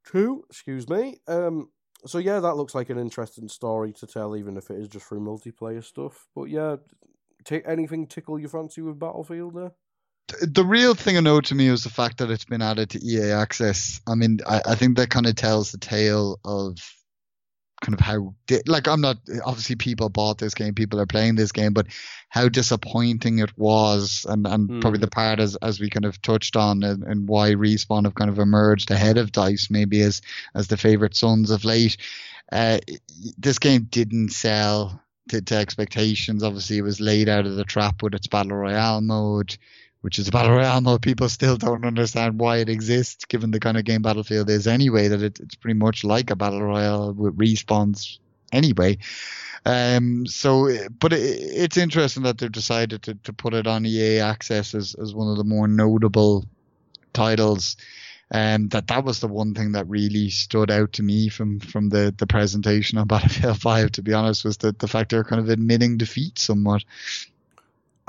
[0.05, 0.43] Two.
[0.49, 1.17] Excuse me.
[1.27, 1.69] Um,
[2.05, 5.05] so yeah, that looks like an interesting story to tell, even if it is just
[5.05, 6.27] through multiplayer stuff.
[6.35, 6.77] But yeah,
[7.43, 9.71] take anything tickle your fancy with Battlefield there?
[10.41, 13.03] the real thing I know to me is the fact that it's been added to
[13.03, 14.01] EA Access.
[14.07, 16.77] I mean, I, I think that kind of tells the tale of
[17.81, 21.35] kind of how, di- like, I'm not, obviously people bought this game, people are playing
[21.35, 21.87] this game, but
[22.29, 25.03] how disappointing it was, and, and probably Mm.
[25.03, 28.29] the part as, as we kind of touched on, and, and why Respawn have kind
[28.29, 30.21] of emerged ahead of DICE, maybe as,
[30.55, 31.97] as the favorite sons of late.
[32.51, 32.79] Uh,
[33.37, 36.43] this game didn't sell to, to expectations.
[36.43, 39.57] Obviously, it was laid out of the trap with its battle royale mode
[40.01, 41.01] which is a battle royale mode.
[41.01, 45.07] People still don't understand why it exists, given the kind of game Battlefield is anyway.
[45.07, 48.19] That it, it's pretty much like a battle royale with respawns
[48.51, 48.97] anyway.
[49.65, 54.19] Um, so, but it, it's interesting that they've decided to, to put it on EA
[54.19, 56.45] Access as, as one of the more notable
[57.13, 57.75] titles.
[58.31, 61.89] Um, that that was the one thing that really stood out to me from from
[61.89, 63.91] the the presentation on Battlefield 5.
[63.93, 66.83] To be honest, was the the fact they're kind of admitting defeat somewhat.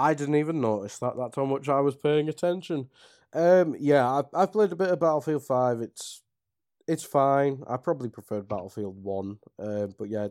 [0.01, 1.17] I didn't even notice that.
[1.17, 2.89] That's how much I was paying attention.
[3.33, 5.81] Um, yeah, I've, I've played a bit of Battlefield Five.
[5.81, 6.23] It's
[6.89, 7.63] it's fine.
[7.69, 9.39] I probably preferred Battlefield One.
[9.59, 10.29] Uh, but yeah,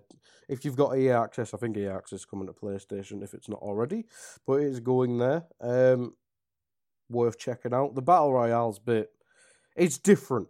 [0.50, 3.48] if you've got EA Access, I think EA Access is coming to PlayStation if it's
[3.48, 4.06] not already.
[4.46, 5.46] But it is going there.
[5.62, 6.16] Um,
[7.10, 7.96] worth checking out.
[7.96, 9.12] The Battle Royale's bit,
[9.76, 10.48] it's different.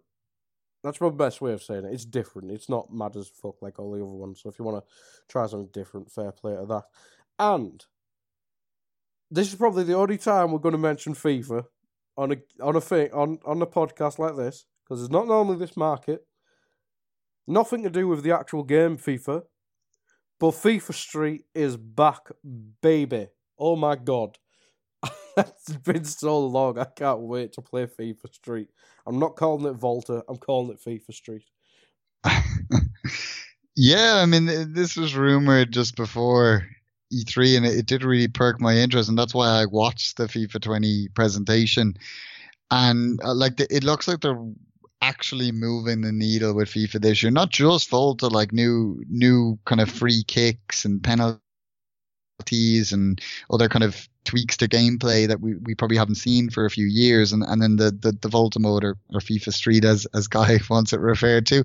[0.83, 1.93] That's the best way of saying it.
[1.93, 2.51] It's different.
[2.51, 4.41] It's not mad as fuck like all the other ones.
[4.41, 4.91] So if you want to
[5.27, 6.83] try something different, fair play to that.
[7.37, 7.85] And
[9.31, 11.65] this is probably the only time we're going to mention FIFA
[12.17, 15.57] on a on a thing on on a podcast like this because it's not normally
[15.57, 16.25] this market.
[17.47, 19.43] Nothing to do with the actual game FIFA,
[20.39, 22.29] but FIFA Street is back,
[22.81, 23.27] baby.
[23.57, 24.37] Oh my god.
[25.37, 26.77] it's been so long.
[26.77, 28.67] I can't wait to play FIFA Street.
[29.07, 30.23] I'm not calling it Volta.
[30.27, 31.43] I'm calling it FIFA Street.
[33.75, 36.67] yeah, I mean, this was rumored just before
[37.11, 40.25] E3, and it, it did really perk my interest, and that's why I watched the
[40.25, 41.95] FIFA 20 presentation.
[42.71, 44.43] And uh, like, the, it looks like they're
[45.01, 49.57] actually moving the needle with FIFA this year, not just full to like new, new
[49.65, 51.01] kind of free kicks and
[52.39, 56.65] penalties and other kind of tweaks to gameplay that we, we probably haven't seen for
[56.65, 57.31] a few years.
[57.33, 60.59] And, and then the, the, the Volta mode or, or FIFA Street, as, as Guy
[60.69, 61.63] wants it referred to,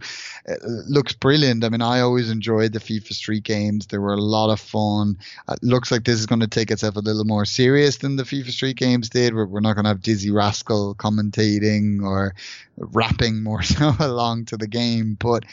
[0.48, 0.54] uh,
[0.88, 1.64] looks brilliant.
[1.64, 3.86] I mean, I always enjoyed the FIFA Street games.
[3.86, 5.18] They were a lot of fun.
[5.48, 8.22] It looks like this is going to take itself a little more serious than the
[8.22, 9.34] FIFA Street games did.
[9.34, 12.34] We're, we're not going to have Dizzee Rascal commentating or
[12.76, 15.16] rapping more so along to the game.
[15.18, 15.44] But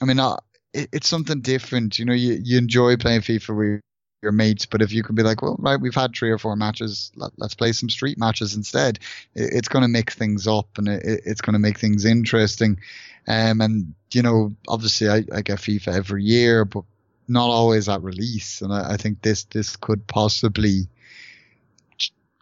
[0.00, 0.36] I mean, uh,
[0.72, 1.98] it, it's something different.
[1.98, 3.80] You know, you, you enjoy playing FIFA with
[4.26, 6.56] your mates, but if you can be like, well, right, we've had three or four
[6.56, 8.98] matches, let, us play some street matches instead.
[9.34, 12.80] It, it's going to mix things up and it, it's going to make things interesting.
[13.28, 16.82] Um, and you know, obviously, I, I get FIFA every year, but
[17.28, 18.62] not always at release.
[18.62, 20.88] And I, I think this this could possibly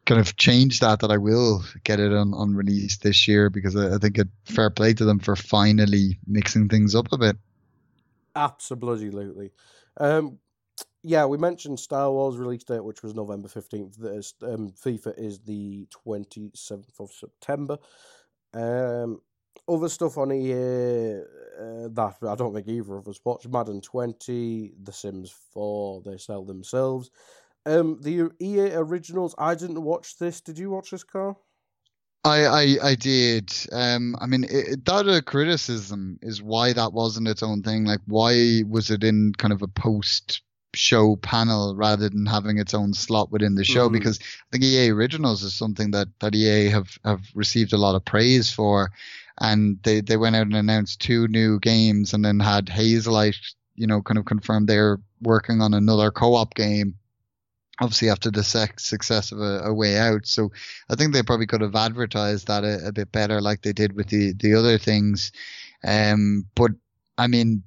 [0.07, 3.77] kind of change that that I will get it on, on release this year because
[3.77, 7.37] I, I think it fair play to them for finally mixing things up a bit.
[8.37, 9.53] Absolutely.
[9.99, 10.39] Um,
[11.03, 14.03] yeah, we mentioned Star Wars release date, which was November 15th.
[14.43, 17.77] Um, FIFA is the 27th of September.
[18.55, 19.21] Um,
[19.69, 21.21] other stuff on EA
[21.61, 26.17] uh, that I don't think either of us watched Madden 20, The Sims 4, they
[26.17, 27.11] sell themselves.
[27.67, 30.41] Um, the EA originals, I didn't watch this.
[30.41, 31.41] Did you watch this, Carl?
[32.25, 33.53] I, I, I did.
[33.73, 37.85] Um, I mean, it, that a criticism is why that wasn't its own thing.
[37.85, 40.41] Like, why was it in kind of a post
[40.75, 43.89] show panel rather than having its own slot within the show?
[43.89, 43.93] Mm.
[43.93, 47.95] Because I think EA Originals is something that, that EA have, have received a lot
[47.95, 48.91] of praise for.
[49.41, 53.37] And they, they went out and announced two new games and then had Hazelight,
[53.75, 56.97] you know, kind of confirmed they're working on another co-op game
[57.81, 60.27] obviously after the success of a, a, way out.
[60.27, 60.53] So
[60.89, 63.95] I think they probably could have advertised that a, a, bit better, like they did
[63.95, 65.33] with the the other things.
[65.83, 66.73] Um, but
[67.19, 67.63] I mean,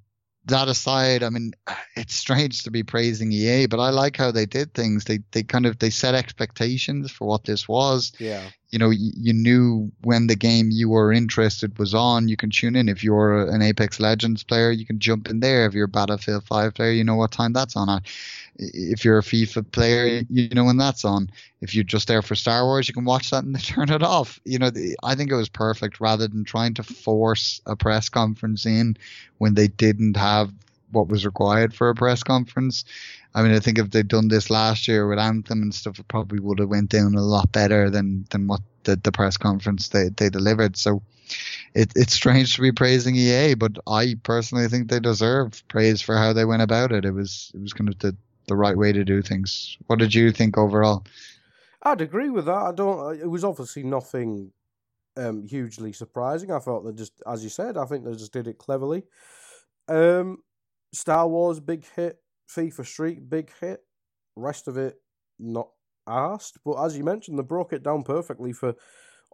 [0.47, 1.53] that aside, I mean,
[1.95, 5.05] it's strange to be praising EA, but I like how they did things.
[5.05, 8.11] They they kind of they set expectations for what this was.
[8.19, 8.43] Yeah.
[8.69, 12.27] You know, you, you knew when the game you were interested was on.
[12.27, 12.89] You can tune in.
[12.89, 15.65] If you're an Apex Legends player, you can jump in there.
[15.65, 18.03] If you're a Battlefield 5 player, you know what time that's on at
[18.59, 21.29] if you're a FIFA player, you know when that's on.
[21.61, 24.39] If you're just there for Star Wars, you can watch that and turn it off.
[24.45, 28.09] You know, the, I think it was perfect rather than trying to force a press
[28.09, 28.97] conference in
[29.37, 30.51] when they didn't have
[30.91, 32.85] what was required for a press conference.
[33.35, 36.07] I mean, I think if they'd done this last year with Anthem and stuff, it
[36.07, 39.89] probably would have went down a lot better than than what the, the press conference
[39.89, 40.77] they, they delivered.
[40.77, 41.03] So
[41.75, 46.15] it, it's strange to be praising EA, but I personally think they deserve praise for
[46.15, 47.05] how they went about it.
[47.05, 48.15] It was it was kind of the
[48.47, 49.77] the right way to do things.
[49.87, 51.05] What did you think overall?
[51.83, 52.55] I'd agree with that.
[52.55, 53.19] I don't.
[53.19, 54.51] It was obviously nothing
[55.15, 56.51] um, hugely surprising.
[56.51, 59.03] I thought they just, as you said, I think they just did it cleverly.
[59.87, 60.39] Um,
[60.93, 62.17] Star Wars big hit,
[62.49, 63.81] FIFA Street big hit.
[64.35, 64.99] Rest of it
[65.39, 65.69] not
[66.07, 68.75] asked, but as you mentioned, they broke it down perfectly for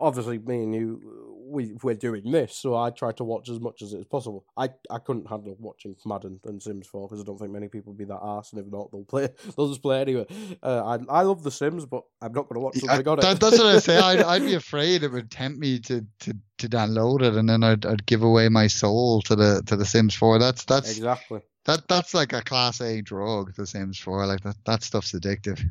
[0.03, 3.81] obviously me and you we we're doing this, so I try to watch as much
[3.81, 4.45] as it is possible.
[4.57, 7.93] I, I couldn't handle watching Madden and Sims 4 because I don't think many people
[7.93, 9.29] would be that arse, and if not, they'll play.
[9.55, 10.25] They'll just play anyway.
[10.61, 13.39] Uh, I I love The Sims, but I'm not going to watch something on it.
[13.39, 13.97] That's what I say.
[13.97, 17.63] I'd, I'd be afraid it would tempt me to, to, to download it, and then
[17.63, 20.39] I'd, I'd give away my soul to the to the Sims 4.
[20.39, 23.53] That's that's exactly that that's like a class A drug.
[23.55, 25.63] The Sims 4, like that that stuff's addictive.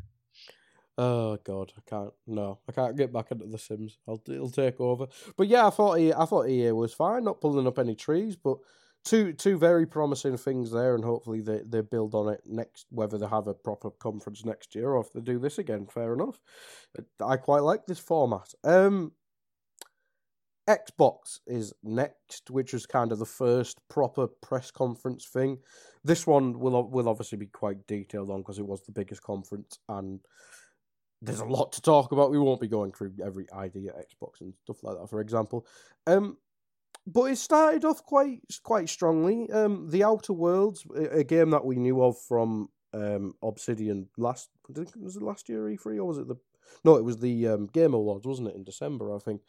[0.98, 2.12] Oh God, I can't.
[2.26, 3.98] No, I can't get back into The Sims.
[4.06, 5.06] I'll it'll take over.
[5.36, 8.36] But yeah, I thought EA, I thought EA was fine, not pulling up any trees,
[8.36, 8.58] but
[9.04, 12.86] two two very promising things there, and hopefully they, they build on it next.
[12.90, 16.12] Whether they have a proper conference next year or if they do this again, fair
[16.12, 16.38] enough.
[17.24, 18.52] I quite like this format.
[18.62, 19.12] Um,
[20.68, 25.58] Xbox is next, which is kind of the first proper press conference thing.
[26.04, 29.78] This one will will obviously be quite detailed on because it was the biggest conference
[29.88, 30.20] and
[31.22, 32.30] there's a lot to talk about.
[32.30, 35.66] We won't be going through every idea Xbox and stuff like that, for example.
[36.06, 36.36] Um,
[37.06, 39.50] but it started off quite quite strongly.
[39.50, 44.50] Um, the Outer Worlds, a game that we knew of from um, Obsidian last
[45.00, 46.36] was it last year E3 or was it the
[46.84, 49.40] no it was the um, Game Awards wasn't it in December I think.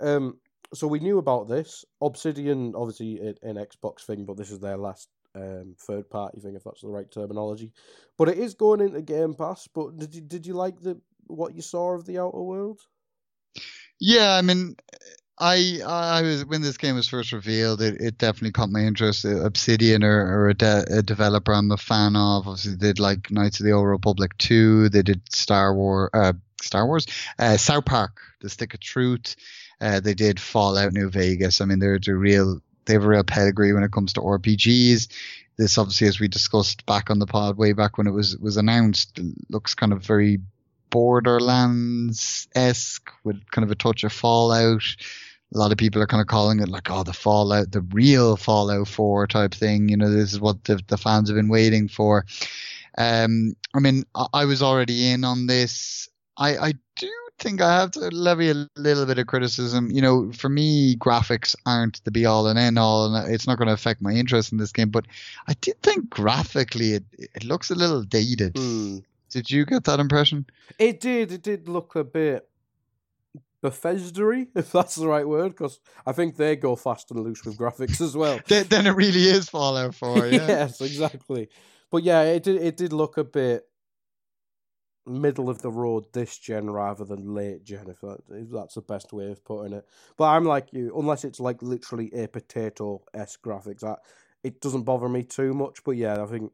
[0.00, 0.38] Um,
[0.74, 5.08] so we knew about this Obsidian obviously an Xbox thing, but this is their last
[5.34, 7.72] um, third party thing if that's the right terminology.
[8.16, 9.68] But it is going into Game Pass.
[9.72, 12.80] But did you did you like the what you saw of the Outer world?
[14.00, 14.76] Yeah, I mean,
[15.38, 19.24] I I was when this game was first revealed, it, it definitely caught my interest.
[19.24, 22.46] Uh, Obsidian or, a, de, a, developer I'm a fan of.
[22.46, 24.88] Obviously, they did like Knights of the Old Republic two.
[24.88, 27.06] They did Star Wars, uh, Star Wars,
[27.38, 29.36] uh, South Park, The Stick of Truth.
[29.80, 31.60] Uh, they did Fallout New Vegas.
[31.60, 35.08] I mean, they're, a real they have a real pedigree when it comes to RPGs
[35.58, 38.56] this obviously, as we discussed back on the pod way back when it was was
[38.56, 39.20] announced,
[39.50, 40.38] looks kind of very
[40.90, 44.82] Borderlands esque with kind of a touch of Fallout.
[45.54, 48.36] A lot of people are kind of calling it like, oh, the Fallout, the real
[48.36, 49.88] Fallout 4 type thing.
[49.88, 52.26] You know, this is what the, the fans have been waiting for.
[52.98, 56.08] Um, I mean, I, I was already in on this.
[56.36, 59.90] I, I do think I have to levy a little bit of criticism.
[59.90, 63.58] You know, for me, graphics aren't the be all and end all, and it's not
[63.58, 64.90] going to affect my interest in this game.
[64.90, 65.06] But
[65.46, 68.54] I did think graphically it, it looks a little dated.
[68.54, 69.04] Mm.
[69.30, 70.46] Did you get that impression?
[70.78, 71.32] It did.
[71.32, 72.48] It did look a bit
[73.60, 77.58] Bethesda if that's the right word, because I think they go fast and loose with
[77.58, 78.40] graphics as well.
[78.48, 80.26] then, it really is Fallout 4.
[80.28, 80.46] Yeah.
[80.46, 81.48] yes, exactly.
[81.90, 82.62] But yeah, it did.
[82.62, 83.64] It did look a bit
[85.06, 88.82] middle of the road this gen rather than late gen, if, that, if that's the
[88.82, 89.86] best way of putting it.
[90.16, 94.00] But I'm like you, unless it's like literally a potato s graphics, that
[94.44, 95.82] it doesn't bother me too much.
[95.82, 96.52] But yeah, I think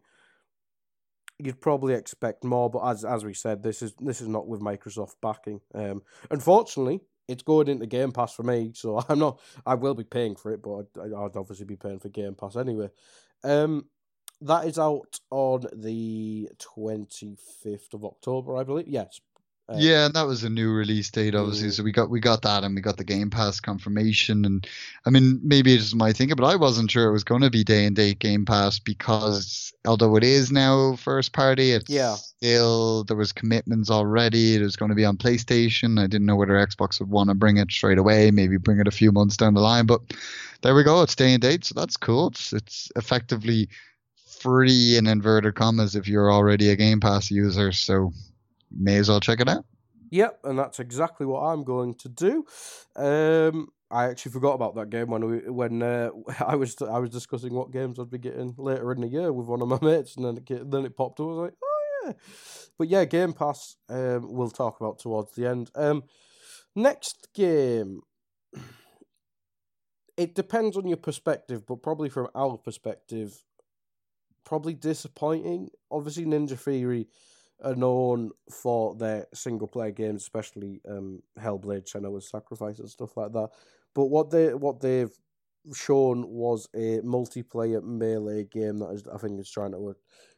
[1.44, 2.70] you'd probably expect more.
[2.70, 5.60] But as as we said, this is this is not with Microsoft backing.
[5.74, 9.40] Um, unfortunately, it's going into Game Pass for me, so I'm not.
[9.66, 12.56] I will be paying for it, but I'd, I'd obviously be paying for Game Pass
[12.56, 12.88] anyway.
[13.42, 13.86] Um,
[14.40, 18.88] that is out on the 25th of October, I believe.
[18.88, 19.20] Yes.
[19.66, 21.70] Uh, yeah, and that was a new release date, obviously.
[21.70, 24.44] So we got we got that, and we got the Game Pass confirmation.
[24.44, 24.66] And
[25.06, 27.64] I mean, maybe it's my thinking, but I wasn't sure it was going to be
[27.64, 32.14] day and date Game Pass because although it is now first party, it's yeah.
[32.16, 34.56] still there was commitments already.
[34.56, 35.98] It was going to be on PlayStation.
[35.98, 38.88] I didn't know whether Xbox would want to bring it straight away, maybe bring it
[38.88, 39.86] a few months down the line.
[39.86, 40.02] But
[40.60, 42.26] there we go, it's day and date, so that's cool.
[42.26, 43.70] It's it's effectively
[44.40, 47.72] free in inverted commas if you're already a Game Pass user.
[47.72, 48.12] So
[48.70, 49.64] may as well check it out.
[50.10, 52.44] Yep, and that's exactly what I'm going to do.
[52.94, 56.10] Um, I actually forgot about that game when we when uh,
[56.46, 59.46] I was I was discussing what games I'd be getting later in the year with
[59.46, 61.26] one of my mates, and then it, then it popped up.
[61.26, 62.12] I was like, oh yeah,
[62.78, 63.76] but yeah, Game Pass.
[63.88, 65.70] Um, we'll talk about towards the end.
[65.74, 66.04] Um,
[66.74, 68.02] next game.
[70.16, 73.42] It depends on your perspective, but probably from our perspective,
[74.44, 75.70] probably disappointing.
[75.90, 77.08] Obviously, Ninja Theory
[77.62, 83.32] are known for their single player games, especially um, Hellblade, Senua's Sacrifice, and stuff like
[83.32, 83.50] that.
[83.94, 85.12] But what they what they've
[85.72, 89.94] shown was a multiplayer melee game that is, I think, is trying to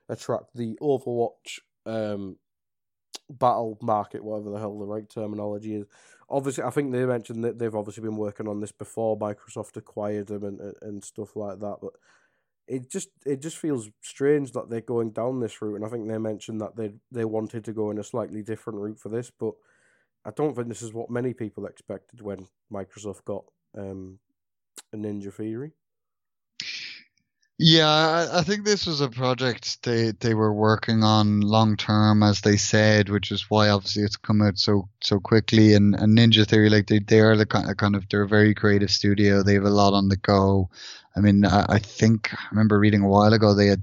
[0.08, 2.36] attract the Overwatch um,
[3.30, 5.86] battle market, whatever the hell the right terminology is.
[6.28, 10.26] Obviously, I think they mentioned that they've obviously been working on this before Microsoft acquired
[10.26, 11.92] them and and stuff like that, but
[12.66, 16.08] it just it just feels strange that they're going down this route, and I think
[16.08, 19.30] they mentioned that they they wanted to go in a slightly different route for this,
[19.30, 19.54] but
[20.24, 23.44] I don't think this is what many people expected when Microsoft got
[23.76, 24.18] um,
[24.92, 25.72] a Ninja Theory.
[27.58, 32.42] Yeah, I think this was a project they, they were working on long term, as
[32.42, 35.72] they said, which is why obviously it's come out so so quickly.
[35.72, 38.28] And, and Ninja Theory, like they they are the kind of, kind of they're a
[38.28, 39.42] very creative studio.
[39.42, 40.68] They have a lot on the go.
[41.16, 43.82] I mean, I, I think I remember reading a while ago they had,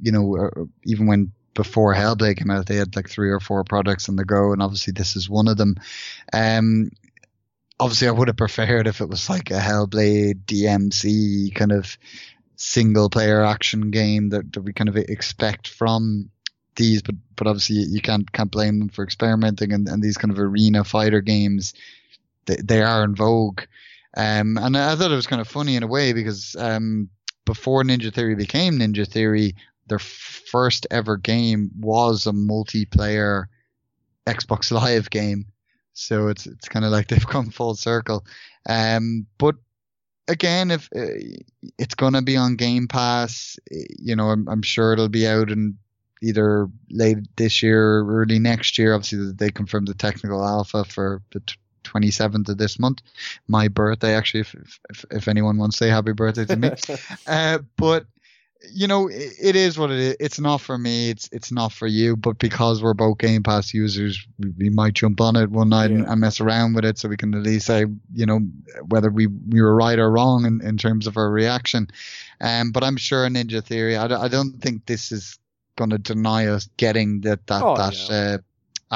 [0.00, 3.62] you know, uh, even when before Hellblade came out, they had like three or four
[3.62, 5.76] products on the go, and obviously this is one of them.
[6.32, 6.90] Um,
[7.78, 11.96] obviously I would have preferred if it was like a Hellblade DMC kind of
[12.56, 16.30] single player action game that, that we kind of expect from
[16.76, 20.30] these, but but obviously you can't can't blame them for experimenting and, and these kind
[20.30, 21.74] of arena fighter games.
[22.46, 23.62] They, they are in vogue.
[24.16, 27.08] Um, and I thought it was kind of funny in a way because um,
[27.44, 33.46] before Ninja Theory became Ninja Theory, their first ever game was a multiplayer
[34.26, 35.46] Xbox Live game.
[35.94, 38.24] So it's it's kind of like they've come full circle.
[38.68, 39.56] Um, but
[40.28, 41.38] again, if uh,
[41.78, 45.78] it's gonna be on Game Pass, you know, I'm, I'm sure it'll be out in
[46.22, 48.94] either late this year or early next year.
[48.94, 51.42] Obviously, they confirmed the technical alpha for the
[51.84, 53.02] 27th of this month,
[53.46, 54.40] my birthday actually.
[54.40, 56.70] If if, if anyone wants to say happy birthday to me,
[57.26, 58.06] uh, but
[58.72, 60.16] you know, it, it is what it is.
[60.20, 61.10] It's not for me.
[61.10, 62.16] It's it's not for you.
[62.16, 65.90] But because we're both Game Pass users, we, we might jump on it one night
[65.90, 65.98] yeah.
[65.98, 68.40] and, and, mess around with it, so we can at least say, you know,
[68.88, 71.88] whether we we were right or wrong in, in terms of our reaction.
[72.40, 73.96] Um, but I'm sure Ninja Theory.
[73.96, 75.38] I, I don't think this is
[75.76, 78.16] going to deny us getting that that oh, that yeah.
[78.16, 78.38] uh,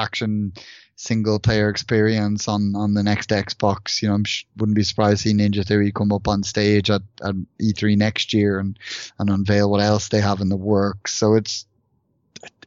[0.00, 0.52] action
[0.98, 4.02] single player experience on, on the next Xbox.
[4.02, 6.90] You know, I sh- wouldn't be surprised to see Ninja Theory come up on stage
[6.90, 8.76] at, at E3 next year and,
[9.20, 11.14] and unveil what else they have in the works.
[11.14, 11.66] So it's,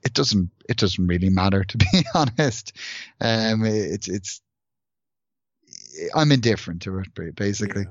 [0.05, 2.71] it doesn't, it doesn't really matter to be honest.
[3.19, 4.41] Um, it's, it's,
[6.15, 7.85] I'm indifferent to it basically.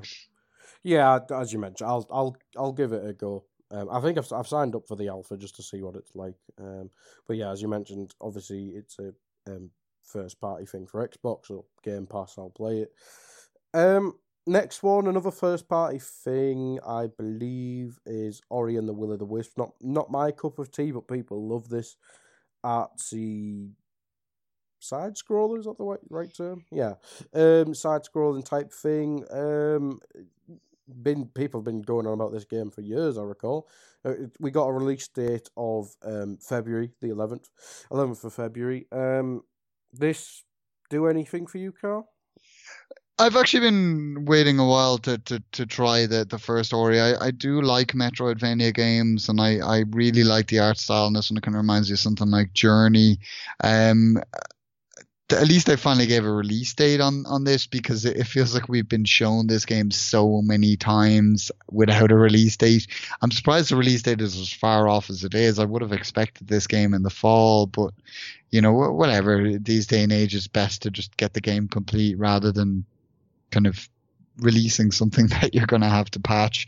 [0.83, 1.19] Yeah.
[1.31, 3.45] yeah as you mentioned, I'll, I'll, I'll give it a go.
[3.73, 6.17] Um, I think I've I've signed up for the alpha just to see what it's
[6.17, 6.35] like.
[6.59, 6.91] Um,
[7.29, 9.13] but yeah, as you mentioned, obviously it's a
[9.47, 9.71] um,
[10.13, 12.93] first party thing for Xbox, so Game Pass, I'll play it.
[13.73, 14.15] Um,
[14.47, 19.25] next one, another first party thing, I believe, is Ori and the Will of the
[19.25, 19.53] Wisp.
[19.57, 21.97] Not not my cup of tea, but people love this
[22.65, 23.71] artsy
[24.81, 25.59] side scroller.
[25.59, 26.65] Is that the right, right term?
[26.71, 26.95] Yeah,
[27.35, 29.25] um, side scrolling type thing.
[29.31, 30.01] Um,
[31.03, 33.17] been people have been going on about this game for years.
[33.17, 33.69] I recall.
[34.05, 37.49] Uh, we got a release date of um, February the eleventh,
[37.91, 38.87] eleventh of February.
[38.91, 39.43] Um,
[39.93, 40.45] this
[40.91, 42.09] do anything for you, Carl?
[43.19, 46.99] I've actually been waiting a while to, to, to try the, the first Ori.
[46.99, 51.15] I, I do like Metroidvania games, and I, I really like the art style and
[51.15, 51.37] this one.
[51.37, 53.19] It kind of reminds you of something like Journey.
[53.63, 54.17] Um,
[55.33, 58.69] at least they finally gave a release date on, on this because it feels like
[58.69, 62.87] we've been shown this game so many times without a release date.
[63.23, 65.59] I'm surprised the release date is as far off as it is.
[65.59, 67.93] I would have expected this game in the fall, but
[68.51, 69.59] you know, whatever.
[69.59, 72.85] These day and age, it's best to just get the game complete rather than
[73.51, 73.89] kind of
[74.39, 76.67] releasing something that you're going to have to patch.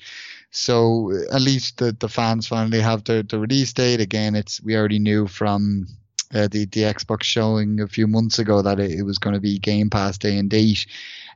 [0.50, 4.00] So at least the, the fans finally have the, the release date.
[4.00, 5.86] Again, it's we already knew from
[6.34, 9.40] uh, the the Xbox showing a few months ago that it, it was going to
[9.40, 10.86] be Game Pass day and date.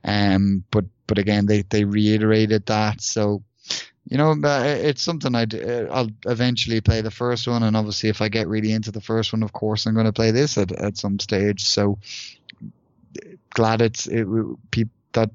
[0.05, 3.01] Um, but but again, they they reiterated that.
[3.01, 3.43] So
[4.09, 8.23] you know, it's something I'd uh, I'll eventually play the first one, and obviously, if
[8.23, 10.71] I get really into the first one, of course, I'm going to play this at
[10.73, 11.65] at some stage.
[11.65, 11.99] So
[13.51, 14.27] glad it's it,
[15.13, 15.31] that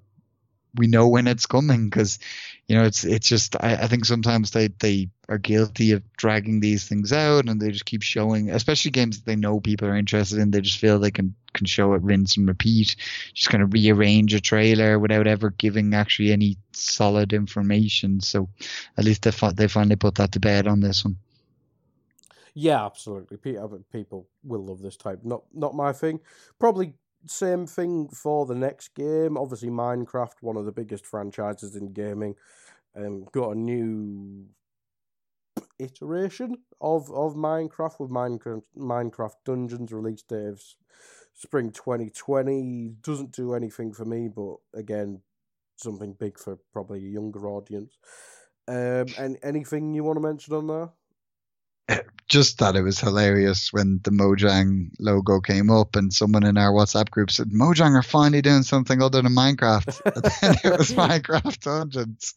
[0.76, 2.20] we know when it's coming because
[2.72, 6.62] you know it's it's just I, I think sometimes they they are guilty of dragging
[6.62, 9.96] these things out and they just keep showing especially games that they know people are
[9.98, 12.96] interested in they just feel they can can show it rinse and repeat
[13.34, 18.22] just kind of rearrange a trailer without ever giving actually any solid information.
[18.22, 18.48] So
[18.98, 21.18] at least they, they finally put that to bed on this one.
[22.54, 23.58] Yeah absolutely.
[23.58, 25.20] Uh, people will love this type.
[25.26, 26.22] Not not my thing.
[26.58, 26.94] Probably
[27.26, 29.38] same thing for the next game.
[29.38, 32.36] Obviously, Minecraft, one of the biggest franchises in gaming,
[32.96, 34.46] um, got a new
[35.80, 40.62] iteration of, of Minecraft with Minecraft Minecraft Dungeons release date of
[41.34, 42.96] spring 2020.
[43.02, 45.22] Doesn't do anything for me, but again,
[45.78, 47.98] something big for probably a younger audience.
[48.68, 50.90] Um, and anything you want to mention on there?
[52.32, 56.72] Just thought it was hilarious when the Mojang logo came up and someone in our
[56.72, 60.00] WhatsApp group said, Mojang are finally doing something other than Minecraft.
[60.42, 62.34] and it was Minecraft Dungeons.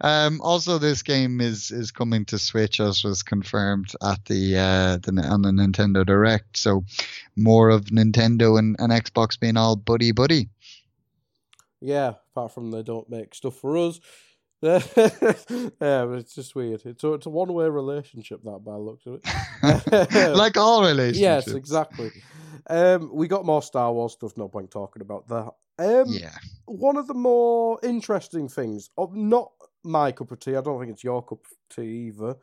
[0.00, 4.98] Um, also, this game is, is coming to Switch, as was confirmed at the, uh,
[4.98, 6.56] the on the Nintendo Direct.
[6.56, 6.84] So
[7.34, 10.50] more of Nintendo and, and Xbox being all buddy buddy.
[11.80, 13.98] Yeah, apart from they don't make stuff for us.
[14.62, 14.78] yeah,
[15.80, 16.82] but it's just weird.
[16.84, 20.36] It's a, it's a one way relationship that by looks of it.
[20.36, 21.18] like all relationships.
[21.20, 22.10] Yes, exactly.
[22.70, 24.36] Um, we got more Star Wars stuff.
[24.36, 25.52] No point talking about that.
[25.78, 26.36] Um, yeah.
[26.66, 29.50] One of the more interesting things, of not
[29.82, 30.54] my cup of tea.
[30.54, 32.36] I don't think it's your cup of tea either.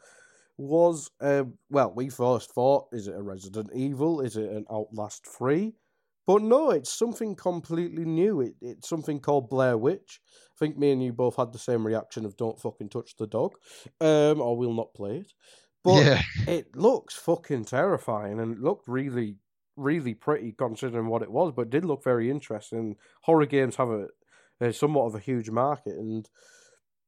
[0.57, 4.20] Was um, well, we first thought, is it a Resident Evil?
[4.20, 5.74] Is it an Outlast Three?
[6.28, 8.41] But no, it's something completely new.
[8.41, 10.20] It, it's something called Blair Witch.
[10.60, 13.28] I think me and you both had the same reaction of "Don't fucking touch the
[13.28, 13.53] dog,"
[14.01, 15.34] um, or "We'll not play it."
[15.84, 16.22] But yeah.
[16.47, 19.38] it looks fucking terrifying, and it looked really,
[19.78, 21.53] really pretty considering what it was.
[21.55, 22.97] But it did look very interesting.
[23.22, 24.07] Horror games have a,
[24.60, 26.30] a somewhat of a huge market, and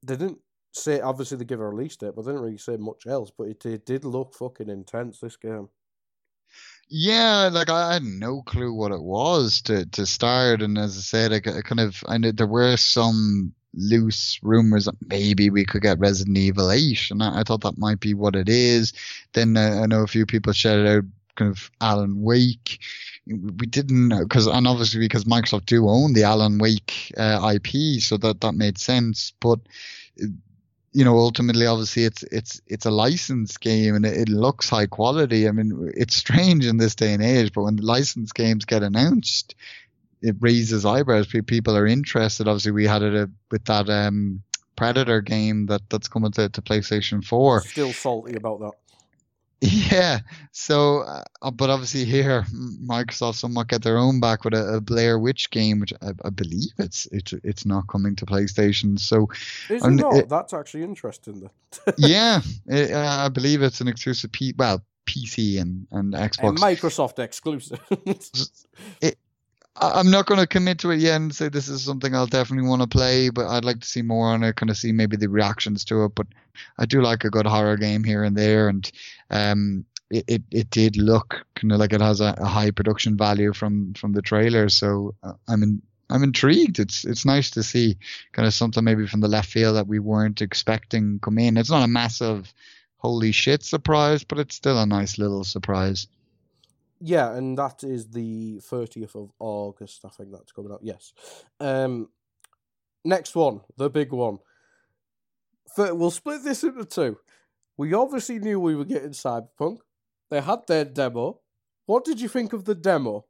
[0.02, 0.40] they didn't
[0.74, 3.32] say obviously they give a release date, but they didn't really say much else.
[3.38, 5.20] But it, it did look fucking intense.
[5.20, 5.68] This game.
[6.94, 11.02] Yeah, like I had no clue what it was to to start, and as I
[11.02, 15.64] said, I, I kind of I knew there were some loose rumors that maybe we
[15.64, 18.92] could get Resident Evil 8, and I, I thought that might be what it is.
[19.32, 21.04] Then uh, I know a few people shouted out
[21.38, 22.82] kind of Alan Wake.
[23.26, 28.02] We didn't know because, and obviously because Microsoft do own the Alan Wake uh, IP,
[28.02, 29.32] so that that made sense.
[29.40, 29.62] But
[30.94, 34.88] you know, ultimately, obviously, it's it's it's a licensed game and it, it, looks high
[34.88, 35.48] quality.
[35.48, 39.56] I mean, it's strange in this day and age, but when licensed games get announced,
[40.22, 41.28] it raises eyebrows.
[41.28, 42.48] People are interested.
[42.48, 44.44] Obviously, we had it uh, with that um,
[44.76, 47.62] Predator game that that's coming to, to PlayStation Four.
[47.62, 48.74] Still salty about that.
[49.62, 50.20] Yeah.
[50.52, 55.20] So, uh, but obviously here, Microsoft somewhat get their own back with a, a Blair
[55.20, 59.00] Witch game, which I, I, believe it's it's it's not coming to PlayStation.
[59.00, 59.28] So,
[59.70, 60.16] is it not?
[60.16, 61.48] It, That's actually interesting.
[61.98, 64.54] yeah, it, uh, I believe it's an exclusive P.
[64.58, 66.58] Well, PC and and Xbox.
[66.58, 67.80] Microsoft exclusive.
[69.02, 69.18] it,
[69.82, 72.70] I'm not going to commit to it yet and say this is something I'll definitely
[72.70, 75.18] want to play, but I'd like to see more on it, kind of see maybe
[75.18, 76.16] the reactions to it.
[76.16, 76.28] But
[76.78, 78.90] I do like a good horror game here and there, and
[79.32, 83.18] um, it, it, it did look kind of like it has a, a, high production
[83.18, 84.70] value from from the trailer.
[84.70, 86.78] So uh, I'm in, I'm intrigued.
[86.78, 87.98] It's it's nice to see
[88.34, 91.58] kind of something maybe from the left field that we weren't expecting come in.
[91.58, 92.54] It's not a massive
[92.98, 96.08] holy shit surprise, but it's still a nice little surprise.
[97.04, 100.06] Yeah, and that is the 30th of August.
[100.06, 100.82] I think that's coming out.
[100.84, 101.14] Yes.
[101.60, 102.10] Um,
[103.04, 104.38] next one, the big one.
[105.78, 107.18] We'll split this into two.
[107.76, 109.80] We obviously knew we were getting Cyberpunk.
[110.30, 111.40] They had their demo.
[111.88, 113.26] What did you think of the demo?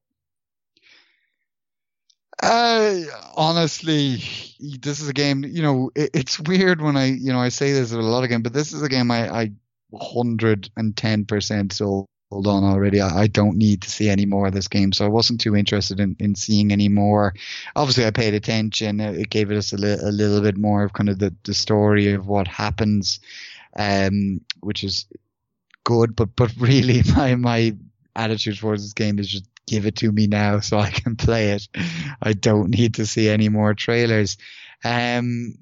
[2.43, 3.01] Uh,
[3.37, 4.17] honestly,
[4.59, 5.45] this is a game.
[5.45, 8.29] You know, it, it's weird when I, you know, I say this a lot of
[8.29, 9.51] games, but this is a game I, I,
[9.97, 11.73] hundred and ten percent
[12.31, 13.01] sold on already.
[13.01, 15.55] I, I, don't need to see any more of this game, so I wasn't too
[15.55, 17.33] interested in, in seeing any more.
[17.75, 18.99] Obviously, I paid attention.
[18.99, 22.13] It gave us a, li- a little bit more of kind of the, the story
[22.13, 23.19] of what happens,
[23.75, 25.05] um, which is
[25.83, 26.15] good.
[26.15, 27.75] But but really, my my
[28.15, 31.51] attitude towards this game is just give it to me now so I can play
[31.51, 31.67] it.
[32.21, 34.37] I don't need to see any more trailers.
[34.83, 35.55] Um,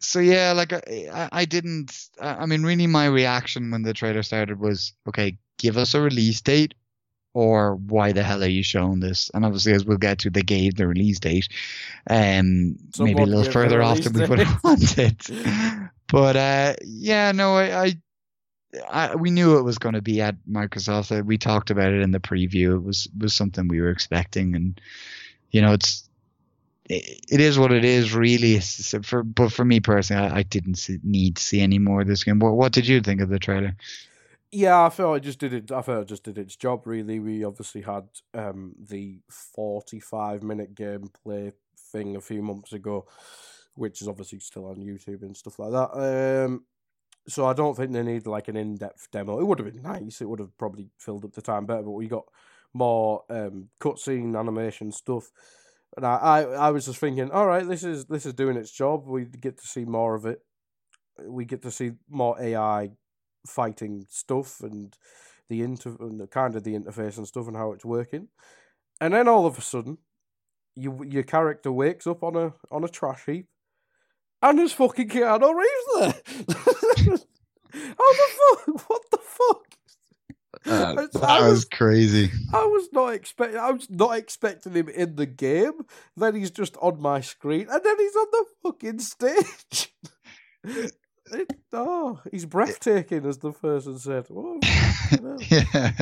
[0.00, 2.08] so yeah, like I, I didn't.
[2.20, 6.40] I mean, really, my reaction when the trailer started was, okay, give us a release
[6.40, 6.74] date,
[7.34, 9.30] or why the hell are you showing this?
[9.34, 11.48] And obviously, as we'll get to, they gave the release date,
[12.08, 15.20] um, maybe a little further off than we would have wanted.
[16.08, 17.94] but uh, yeah, no, I, I
[18.90, 21.24] I, we knew it was going to be at Microsoft.
[21.24, 22.74] We talked about it in the preview.
[22.74, 24.80] It was was something we were expecting, and
[25.50, 26.08] you know, it's
[26.88, 28.14] it, it is what it is.
[28.14, 32.02] Really, for but for me personally, I, I didn't see, need to see any more
[32.02, 32.38] of this game.
[32.40, 33.74] What what did you think of the trailer?
[34.50, 35.70] Yeah, I felt I just did it.
[35.70, 36.86] I felt it just did its job.
[36.86, 41.52] Really, we obviously had um, the forty-five minute gameplay
[41.92, 43.06] thing a few months ago,
[43.74, 46.44] which is obviously still on YouTube and stuff like that.
[46.46, 46.64] Um,
[47.28, 49.40] so I don't think they need like an in-depth demo.
[49.40, 50.20] It would have been nice.
[50.22, 51.82] It would have probably filled up the time better.
[51.82, 52.24] But we got
[52.74, 55.30] more um, cutscene animation stuff,
[55.96, 58.72] and I, I, I was just thinking, all right, this is this is doing its
[58.72, 59.06] job.
[59.06, 60.40] We get to see more of it.
[61.26, 62.90] We get to see more AI
[63.46, 64.96] fighting stuff and
[65.48, 68.28] the inter and the kind of the interface and stuff and how it's working.
[69.00, 69.98] And then all of a sudden,
[70.74, 73.46] you your character wakes up on a on a trash heap
[74.42, 76.46] and there's fucking Keanu Reeves there.
[77.72, 78.88] How the fuck?
[78.88, 79.64] What the fuck?
[80.66, 82.30] Uh, that was, was, crazy.
[82.52, 83.58] I was not expecting.
[83.58, 85.84] I was not expecting him in the game.
[86.16, 89.94] Then he's just on my screen, and then he's on the fucking stage.
[91.32, 94.26] It, oh, he's breathtaking, as the person said.
[95.50, 95.92] Yeah,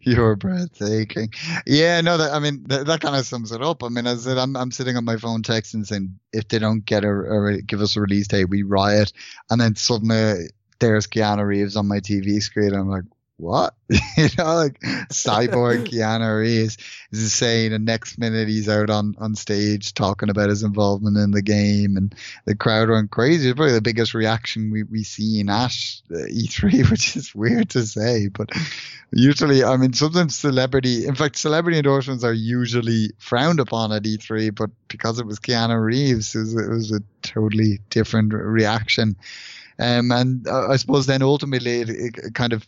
[0.00, 1.32] you're breathtaking.
[1.66, 3.82] Yeah, no, that I mean that, that kind of sums it up.
[3.82, 6.58] I mean, as I said, I'm I'm sitting on my phone texting saying if they
[6.58, 9.12] don't get a, a give us a release date, we riot,
[9.50, 10.48] and then suddenly
[10.78, 12.74] there's Keanu Reeves on my TV screen.
[12.74, 13.04] I'm like,
[13.36, 13.74] what?
[13.88, 14.80] you know, like
[15.10, 16.78] cyborg Keanu Reeves
[17.10, 21.32] is saying and next minute he's out on, on stage talking about his involvement in
[21.32, 22.14] the game and
[22.44, 23.48] the crowd went crazy.
[23.48, 27.70] It's probably the biggest reaction we, we see in Ash uh, E3, which is weird
[27.70, 28.50] to say, but
[29.10, 34.54] usually, I mean, sometimes celebrity, in fact, celebrity endorsements are usually frowned upon at E3,
[34.54, 39.16] but because it was Keanu Reeves, it was, it was a totally different reaction.
[39.78, 42.64] Um, and uh, I suppose then ultimately it, it kind of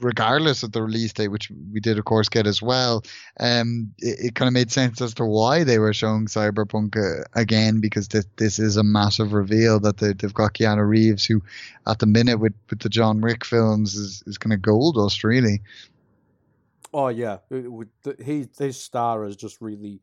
[0.00, 3.02] regardless of the release date, which we did, of course, get as well,
[3.40, 7.24] um, it, it kind of made sense as to why they were showing Cyberpunk uh,
[7.34, 11.42] again because this, this is a massive reveal that they, have got Keanu Reeves, who
[11.86, 15.24] at the minute with, with the John Wick films is, is kind of gold dust,
[15.24, 15.60] really.
[16.94, 17.38] Oh yeah,
[18.22, 20.02] he his star has just really,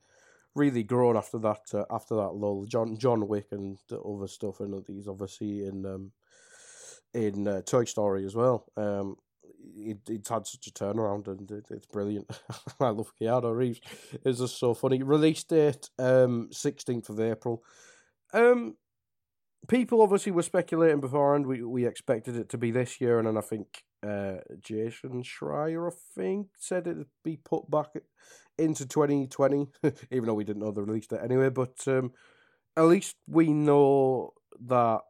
[0.56, 2.66] really grown after that uh, after that lull.
[2.66, 6.12] John John Wick and the other stuff, and he's obviously in um,
[7.14, 8.66] in uh, Toy Story as well.
[8.76, 9.18] Um,
[9.76, 12.30] it, it's had such a turnaround and it, it's brilliant.
[12.80, 13.82] I love Keanu Reeves.
[14.26, 15.04] It's just so funny.
[15.04, 17.64] Release date um sixteenth of April.
[18.34, 18.76] Um,
[19.68, 21.48] people obviously were speculating beforehand.
[21.48, 25.92] We we expected it to be this year, and then I think uh Jason Schreier,
[25.92, 27.90] I think, said it'd be put back
[28.58, 29.68] into twenty twenty,
[30.12, 31.50] even though we didn't know the release date anyway.
[31.50, 32.12] But um,
[32.76, 34.34] at least we know
[34.68, 35.02] that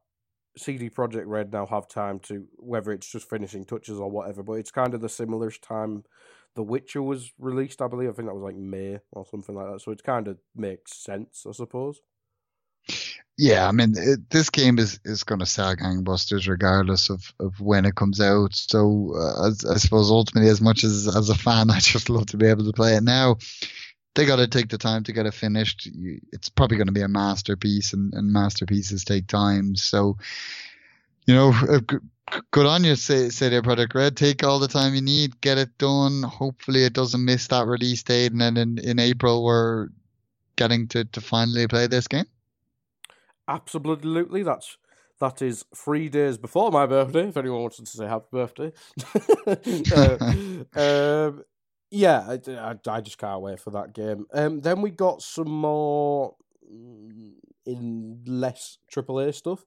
[0.59, 4.53] CD Projekt Red now have time to whether it's just finishing touches or whatever, but
[4.53, 6.03] it's kind of the similar time
[6.55, 8.09] The Witcher was released, I believe.
[8.09, 9.81] I think that was like May or something like that.
[9.81, 12.01] So it kind of makes sense, I suppose.
[13.37, 17.59] Yeah, I mean, it, this game is, is going to sell gangbusters regardless of, of
[17.61, 18.53] when it comes out.
[18.53, 22.37] So uh, I suppose ultimately, as much as as a fan, I just love to
[22.37, 23.37] be able to play it now.
[24.15, 25.87] They got to take the time to get it finished.
[26.31, 29.75] It's probably going to be a masterpiece, and, and masterpieces take time.
[29.75, 30.17] So,
[31.25, 31.79] you know, uh,
[32.51, 34.17] good on you, say, CD Projekt Red.
[34.17, 36.23] Take all the time you need, get it done.
[36.23, 39.89] Hopefully, it doesn't miss that release date, and then in, in April we're
[40.55, 42.25] getting to, to finally play this game.
[43.47, 44.77] Absolutely, that's
[45.19, 47.27] that is three days before my birthday.
[47.27, 48.71] If anyone wants to say happy birthday,
[49.95, 50.17] uh,
[50.79, 51.43] um,
[51.91, 54.25] yeah, I, I, I, just can't wait for that game.
[54.33, 56.35] Um, then we got some more
[56.71, 57.33] mm,
[57.65, 59.65] in less AAA stuff.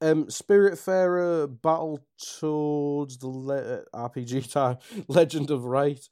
[0.00, 6.08] Um, Spiritfarer, Battletoads, the le- RPG time, Legend of Wright.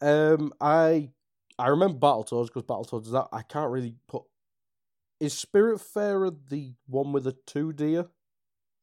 [0.00, 1.10] Um, I
[1.58, 4.22] I remember Battletoads because Battletoads is that I can't really put.
[5.20, 8.06] Is Spiritfarer the one with the two deer?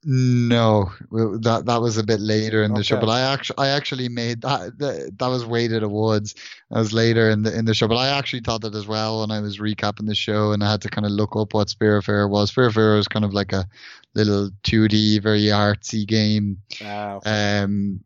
[0.05, 2.87] No, that that was a bit later in the okay.
[2.87, 6.35] show, but I actually I actually made that, that that was Way to the Woods.
[6.69, 9.21] That was later in the in the show, but I actually thought that as well
[9.21, 11.69] when I was recapping the show, and I had to kind of look up what
[11.69, 12.51] Spiritfarer was.
[12.51, 13.65] Spiritfarer was kind of like a
[14.13, 16.57] little 2D, very artsy game.
[16.83, 17.61] Ah, okay.
[17.61, 18.03] Um,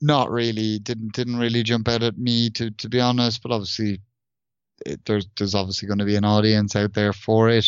[0.00, 4.00] not really didn't didn't really jump out at me to to be honest, but obviously
[4.84, 7.66] it, there's there's obviously going to be an audience out there for it.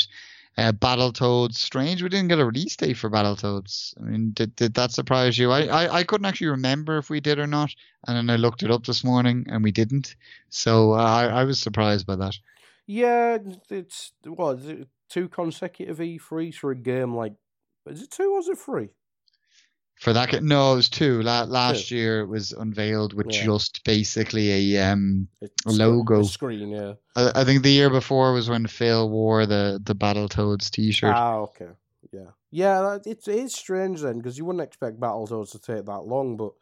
[0.58, 3.94] Uh, Battletoads, strange we didn't get a release date for Battletoads.
[3.96, 5.52] I mean, did, did that surprise you?
[5.52, 7.72] I, I, I couldn't actually remember if we did or not,
[8.08, 10.16] and then I looked it up this morning and we didn't.
[10.48, 12.34] So uh, I, I was surprised by that.
[12.88, 13.38] Yeah,
[13.70, 14.58] it's what
[15.08, 17.34] two consecutive E3s for a game like.
[17.86, 18.88] Is it two or is it three?
[20.00, 20.42] For that.
[20.42, 21.22] No, it was two.
[21.22, 21.96] La- last two.
[21.96, 23.44] year it was unveiled with yeah.
[23.44, 26.70] just basically a um a logo screen.
[26.70, 31.14] Yeah, I, I, think the year before was when Phil wore the the Battletoads T-shirt.
[31.14, 31.70] Ah, okay,
[32.12, 32.98] yeah, yeah.
[33.04, 36.52] It's it's strange then because you wouldn't expect Battletoads to take that long, but.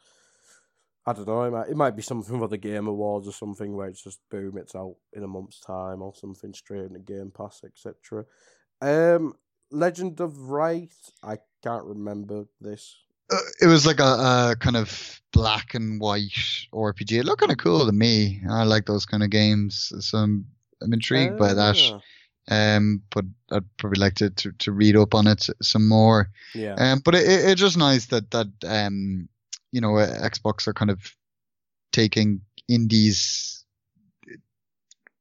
[1.08, 1.42] I don't know.
[1.42, 4.18] It might, it might be something for the Game Awards or something where it's just
[4.28, 8.24] boom, it's out in a month's time or something straight in the Game Pass, etc.
[8.82, 9.34] Um,
[9.70, 10.90] Legend of Wright.
[11.22, 12.96] I can't remember this.
[13.30, 17.18] Uh, it was like a, a, kind of black and white RPG.
[17.18, 18.42] It looked kind of cool to me.
[18.48, 20.46] I like those kind of games, so I'm,
[20.82, 21.76] I'm intrigued uh, by that.
[21.92, 22.00] Ah.
[22.48, 26.30] Um, but I'd probably like to, to, to read up on it some more.
[26.54, 26.74] Yeah.
[26.78, 29.28] Um, but it, it, it's just nice that that um,
[29.72, 31.14] you know, Xbox are kind of
[31.92, 33.55] taking indies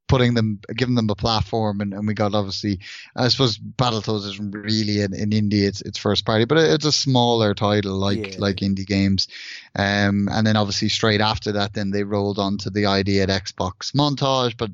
[0.07, 2.79] putting them, giving them a platform, and, and we got obviously,
[3.15, 6.91] I suppose Battletoads isn't really in, in indie, it's it's first party, but it's a
[6.91, 8.39] smaller title like yeah.
[8.39, 9.27] like indie games,
[9.75, 13.93] um, and then obviously straight after that, then they rolled onto the ID at Xbox
[13.93, 14.71] montage, but.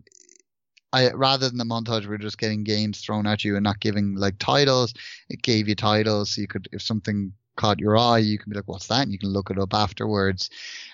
[0.94, 4.16] I, rather than the montage, we're just getting games thrown at you and not giving
[4.16, 4.94] like titles.
[5.30, 8.58] It gave you titles, so you could, if something caught your eye, you can be
[8.58, 10.50] like, "What's that?" and you can look it up afterwards.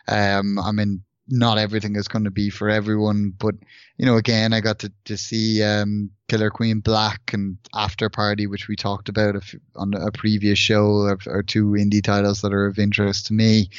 [0.07, 3.55] Um, I mean, not everything is going to be for everyone, but
[3.97, 8.67] you know, again, I got to, to see um, Killer Queen Black and Afterparty, which
[8.67, 9.35] we talked about
[9.75, 13.69] on a previous show, are, two indie titles that are of interest to me.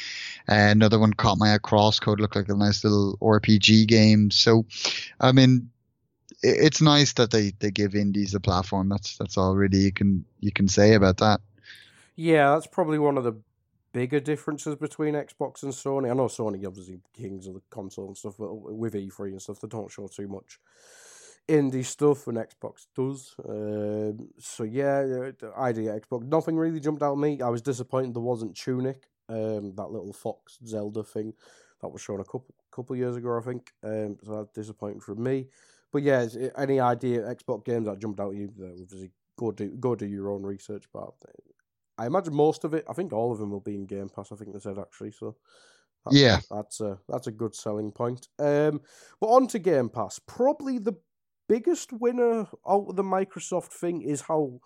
[0.47, 4.29] Uh, another one caught my eye, Crosscode, looked like a nice little RPG game.
[4.29, 4.65] So,
[5.19, 5.69] I mean,
[6.41, 8.89] it's nice that they, they give indies a platform.
[8.89, 11.41] That's that's all really you can you can say about that.
[12.15, 13.33] Yeah, that's probably one of the
[13.99, 16.09] bigger differences between Xbox and Sony.
[16.09, 19.59] I know Sony obviously kings of the console and stuff, but with E3 and stuff,
[19.59, 20.57] they don't show too much
[21.49, 23.35] indie stuff, and Xbox does.
[23.45, 26.23] Um, so yeah, idea Xbox.
[26.29, 27.41] Nothing really jumped out at me.
[27.41, 31.33] I was disappointed there wasn't Tunic, um, that little Fox Zelda thing
[31.81, 33.73] that was shown a couple couple years ago, I think.
[33.83, 35.47] Um, so that's disappointing for me.
[35.91, 36.25] But yeah,
[36.57, 38.49] any idea Xbox games that jumped out at you?
[38.81, 40.85] Obviously, go do go do your own research.
[40.93, 41.11] But
[41.99, 42.85] I imagine most of it.
[42.89, 44.31] I think all of them will be in Game Pass.
[44.31, 45.11] I think they said actually.
[45.11, 45.35] So
[46.05, 48.27] that's, yeah, that's a that's a good selling point.
[48.39, 48.81] Um,
[49.19, 50.19] but on to Game Pass.
[50.25, 50.93] Probably the
[51.49, 54.59] biggest winner out of the Microsoft thing is how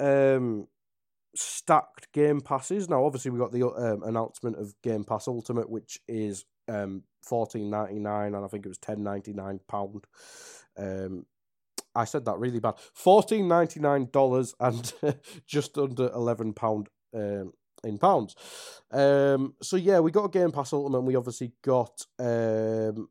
[0.00, 0.66] um
[1.36, 2.88] stacked Game Pass is.
[2.88, 7.70] Now, obviously, we got the um, announcement of Game Pass Ultimate, which is um fourteen
[7.70, 10.04] ninety nine, and I think it was ten ninety nine pound.
[10.76, 11.26] Um,
[11.94, 12.74] I said that really bad.
[12.94, 14.92] Fourteen ninety nine dollars and
[15.46, 18.34] just under eleven pound um, in pounds.
[18.90, 21.02] Um, so yeah, we got a Game Pass Ultimate.
[21.02, 23.08] We obviously got um,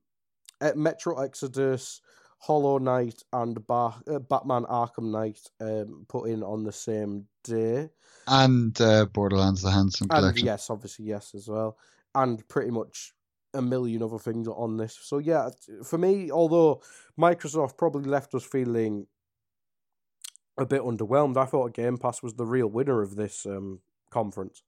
[0.75, 2.01] Metro Exodus,
[2.39, 7.89] Hollow Knight, and ba- uh, Batman Arkham Knight um, put in on the same day.
[8.27, 10.39] And uh, Borderlands: The Handsome Collection.
[10.39, 11.77] And yes, obviously yes as well.
[12.15, 13.13] And pretty much
[13.53, 14.97] a million other things on this.
[15.01, 15.49] So yeah,
[15.83, 16.81] for me, although
[17.19, 19.07] Microsoft probably left us feeling
[20.57, 23.79] a bit underwhelmed, I thought Game Pass was the real winner of this um,
[24.11, 24.63] conference.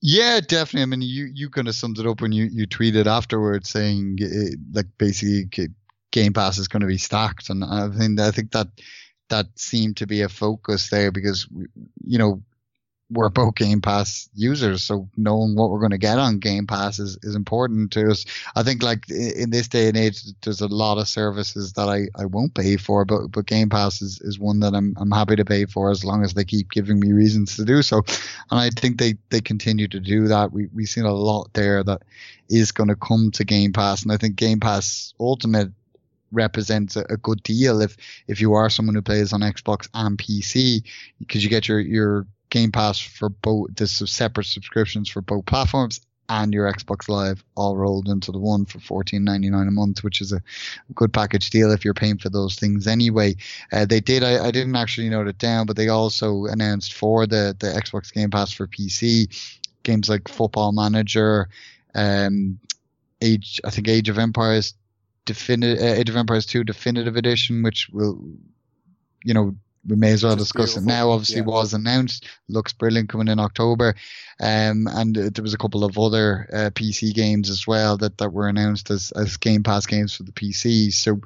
[0.00, 0.82] Yeah, definitely.
[0.82, 4.18] I mean, you you kind of summed it up when you you tweeted afterwards saying
[4.72, 5.48] like basically
[6.12, 8.68] Game Pass is going to be stacked, and I think I think that
[9.30, 11.48] that seemed to be a focus there because
[12.04, 12.42] you know
[13.14, 16.98] we're both Game Pass users, so knowing what we're going to get on Game Pass
[16.98, 18.26] is, is important to us.
[18.54, 22.08] I think like in this day and age, there's a lot of services that I,
[22.20, 25.36] I won't pay for, but but Game Pass is, is one that I'm I'm happy
[25.36, 28.02] to pay for as long as they keep giving me reasons to do so.
[28.50, 30.52] And I think they, they continue to do that.
[30.52, 32.02] We we've seen a lot there that
[32.50, 35.70] is going to come to Game Pass, and I think Game Pass Ultimate
[36.34, 37.96] represents a, good deal if
[38.26, 40.82] if you are someone who plays on Xbox and PC
[41.20, 46.00] because you get your your Game Pass for both the separate subscriptions for both platforms
[46.28, 50.04] and your Xbox Live all rolled into the one for fourteen ninety nine a month,
[50.04, 50.40] which is a
[50.94, 53.34] good package deal if you're paying for those things anyway.
[53.72, 57.26] Uh, they did, I, I, didn't actually note it down, but they also announced for
[57.26, 61.48] the, the Xbox Game Pass for PC games like Football Manager,
[61.92, 62.60] um,
[63.20, 64.74] Age, I think Age of Empires,
[65.24, 68.22] Definitive, uh, Age of Empires 2 Definitive Edition, which will,
[69.24, 69.56] you know,
[69.86, 70.82] we may as well discuss beautiful.
[70.82, 71.10] it now.
[71.10, 71.46] Obviously, yeah.
[71.46, 72.26] was announced.
[72.48, 73.94] Looks brilliant coming in October.
[74.40, 78.32] Um, and there was a couple of other uh, PC games as well that, that
[78.32, 80.92] were announced as, as Game Pass games for the PC.
[80.92, 81.20] So,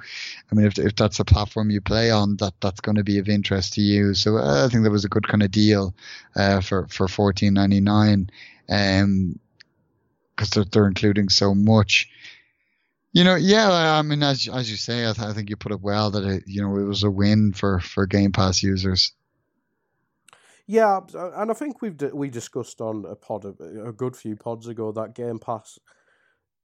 [0.51, 3.19] I mean, if, if that's a platform you play on, that that's going to be
[3.19, 4.15] of interest to you.
[4.15, 5.95] So, uh, I think that was a good kind of deal
[6.37, 8.31] uh, for for fourteen ninety nine.
[8.69, 9.39] Um,
[10.37, 12.09] because they're, they're including so much.
[13.13, 15.73] You know, yeah, I mean, as as you say, I, th- I think you put
[15.73, 19.13] it well that it, you know, it was a win for for Game Pass users.
[20.67, 24.93] Yeah, and I think we've we discussed on a pod a good few pods ago
[24.93, 25.79] that Game Pass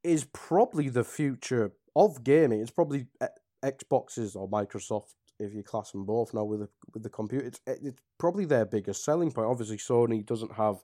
[0.02, 2.60] is probably the future of gaming.
[2.60, 3.28] It's probably eh,
[3.64, 7.46] Xboxes or Microsoft, if you class them both now with the with the computer.
[7.46, 9.48] It's eh, it's probably their biggest selling point.
[9.48, 10.76] Obviously, Sony doesn't have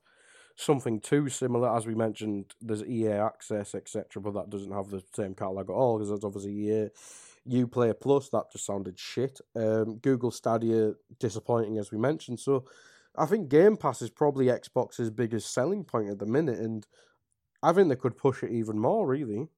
[0.60, 1.74] something too similar.
[1.74, 5.72] As we mentioned, there's EA Access, etc., but that doesn't have the same catalog at
[5.72, 6.88] all because that's obviously EA
[7.48, 8.28] Uplay Plus.
[8.28, 9.40] That just sounded shit.
[9.56, 12.40] Um, Google Stadia disappointing as we mentioned.
[12.40, 12.64] So
[13.16, 16.86] I think Game Pass is probably Xbox's biggest selling point at the minute, and
[17.62, 19.06] I think they could push it even more.
[19.06, 19.48] Really.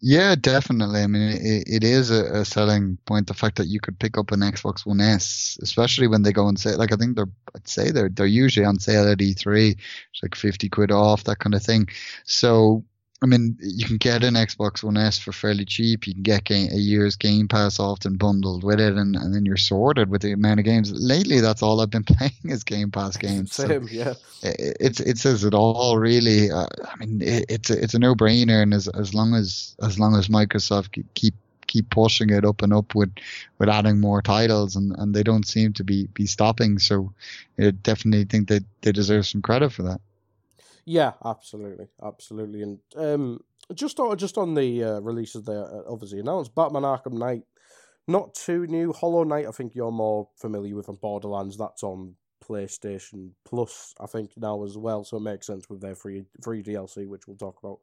[0.00, 1.00] Yeah, definitely.
[1.00, 3.26] I mean, it, it is a, a, selling point.
[3.26, 6.46] The fact that you could pick up an Xbox One S, especially when they go
[6.48, 9.70] and say, like, I think they're, I'd say they're, they're usually on sale at E3.
[9.70, 11.88] It's like 50 quid off, that kind of thing.
[12.24, 12.84] So
[13.24, 16.06] I mean, you can get an Xbox One S for fairly cheap.
[16.06, 19.46] You can get game, a year's Game Pass often bundled with it, and, and then
[19.46, 20.92] you're sorted with the amount of games.
[20.92, 23.54] Lately, that's all I've been playing is Game Pass games.
[23.54, 24.12] Same, so yeah.
[24.42, 26.50] It, it's it says it all, really.
[26.50, 29.74] Uh, I mean, it, it's a, it's a no brainer, and as as long as
[29.82, 31.34] as long as Microsoft keep
[31.66, 33.10] keep pushing it up and up with
[33.58, 36.78] with adding more titles, and, and they don't seem to be be stopping.
[36.78, 37.14] So,
[37.58, 40.02] I definitely think that they deserve some credit for that.
[40.86, 43.40] Yeah, absolutely, absolutely, and um,
[43.74, 47.42] just on just on the uh, releases they obviously announced, Batman Arkham Knight,
[48.06, 48.92] not too new.
[48.92, 54.06] Hollow Knight, I think you're more familiar with, and Borderlands, that's on PlayStation Plus, I
[54.06, 57.36] think now as well, so it makes sense with their free free DLC, which we'll
[57.36, 57.78] talk about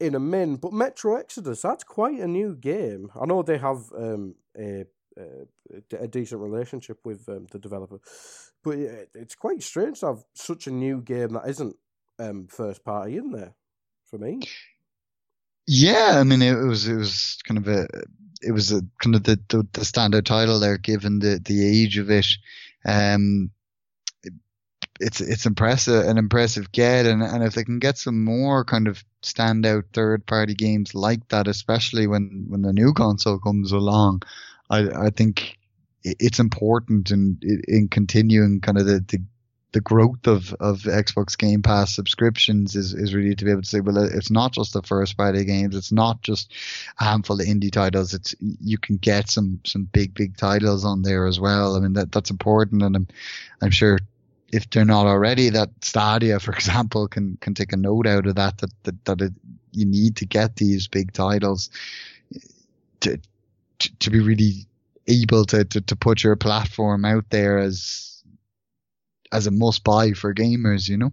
[0.00, 0.56] in a min.
[0.56, 3.10] But Metro Exodus, that's quite a new game.
[3.20, 4.84] I know they have um, a,
[5.16, 8.00] a, a decent relationship with um, the developer,
[8.64, 8.78] but
[9.14, 11.76] it's quite strange to have such a new game that isn't
[12.18, 13.54] um, first party in there
[14.04, 14.40] for me.
[15.66, 17.88] Yeah, I mean it was it was kind of a
[18.42, 21.98] it was a kind of the the, the standard title there given the the age
[21.98, 22.26] of it.
[22.84, 23.50] Um,
[24.22, 24.32] it,
[25.00, 28.86] it's it's impressive an impressive get and and if they can get some more kind
[28.86, 34.22] of standout third party games like that, especially when when the new console comes along,
[34.70, 35.58] I I think
[36.04, 39.18] it's important in in continuing kind of the, the
[39.76, 43.68] the growth of, of Xbox Game Pass subscriptions is, is really to be able to
[43.68, 45.76] say, well, it's not just the first party games.
[45.76, 46.50] It's not just
[46.98, 48.14] a handful of indie titles.
[48.14, 51.76] It's, you can get some, some big, big titles on there as well.
[51.76, 52.82] I mean, that, that's important.
[52.82, 53.08] And I'm,
[53.60, 53.98] I'm sure
[54.50, 58.36] if they're not already that Stadia, for example, can, can take a note out of
[58.36, 59.34] that, that, that, that it,
[59.72, 61.68] you need to get these big titles
[62.34, 62.38] eh,
[63.00, 63.20] to,
[63.80, 64.66] to, to be really
[65.06, 68.15] able to, to, to put your platform out there as,
[69.32, 71.10] as a must buy for gamers, you know?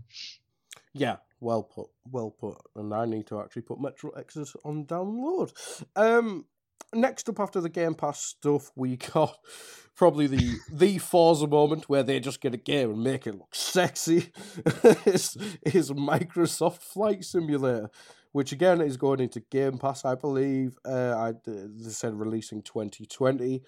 [0.94, 2.58] Yeah, well put, well put.
[2.76, 5.52] And I need to actually put Metro Exodus on download.
[5.96, 6.46] Um,
[6.94, 9.38] next up after the Game Pass stuff, we got
[9.96, 13.56] probably the the Forza moment where they just get a game and make it look
[13.56, 14.32] sexy.
[15.06, 17.90] is is Microsoft Flight Simulator,
[18.32, 20.78] which again is going into Game Pass, I believe.
[20.86, 23.64] Uh, I they said releasing twenty twenty.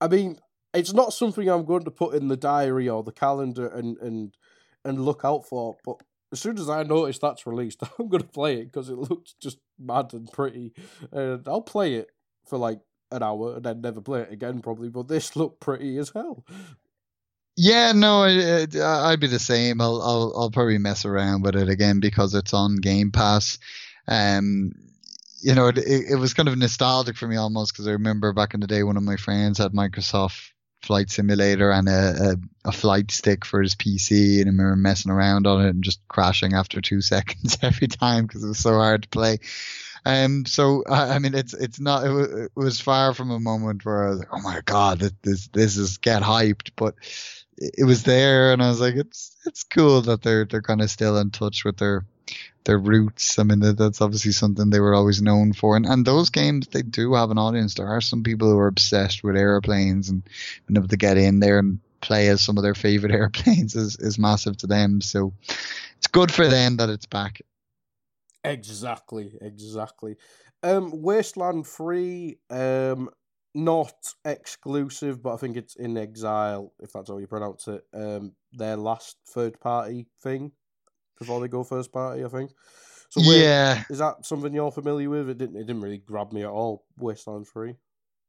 [0.00, 0.38] I mean,
[0.74, 4.36] it's not something I'm going to put in the diary or the calendar and and
[4.84, 5.76] and look out for.
[5.84, 5.96] But
[6.32, 9.34] as soon as I notice that's released, I'm going to play it because it looks
[9.40, 10.72] just mad and pretty,
[11.10, 12.10] and I'll play it.
[12.46, 12.80] for like
[13.12, 14.88] an hour and then never play it again, probably.
[14.88, 16.44] But this looked pretty as hell.
[17.54, 18.66] Yeah, no, I,
[19.10, 19.80] I'd be the same.
[19.80, 23.58] I'll, I'll, I'll probably mess around with it again because it's on Game Pass.
[24.08, 24.72] Um,
[25.42, 28.54] you know, it, it was kind of nostalgic for me almost because I remember back
[28.54, 30.52] in the day, one of my friends had Microsoft
[30.82, 35.12] Flight Simulator and a, a, a, flight stick for his PC, and I remember messing
[35.12, 38.74] around on it and just crashing after two seconds every time because it was so
[38.74, 39.38] hard to play.
[40.04, 43.38] Um, so I, I mean, it's it's not it was, it was, far from a
[43.38, 46.96] moment where I was like, oh my god, this this is get hyped, but
[47.56, 50.90] it was there, and I was like, it's it's cool that they're they're kind of
[50.90, 52.04] still in touch with their
[52.64, 53.38] their roots.
[53.38, 55.76] I mean, that, that's obviously something they were always known for.
[55.76, 57.74] And and those games, they do have an audience.
[57.74, 60.22] There are some people who are obsessed with airplanes and
[60.70, 64.18] able to get in there and play as some of their favorite airplanes is, is
[64.18, 65.00] massive to them.
[65.00, 65.32] So
[65.96, 67.40] it's good for them that it's back.
[68.44, 70.16] Exactly, exactly.
[70.64, 73.08] Um, Wasteland 3, um,
[73.54, 73.94] not
[74.24, 77.84] exclusive, but I think it's inXile, if that's how you pronounce it.
[77.94, 80.52] Um, their last third party thing
[81.18, 82.50] before they go first party, I think.
[83.10, 85.28] So wait, yeah, is that something you're familiar with?
[85.28, 85.56] It didn't.
[85.56, 86.84] It didn't really grab me at all.
[86.96, 87.74] Wasteland Three.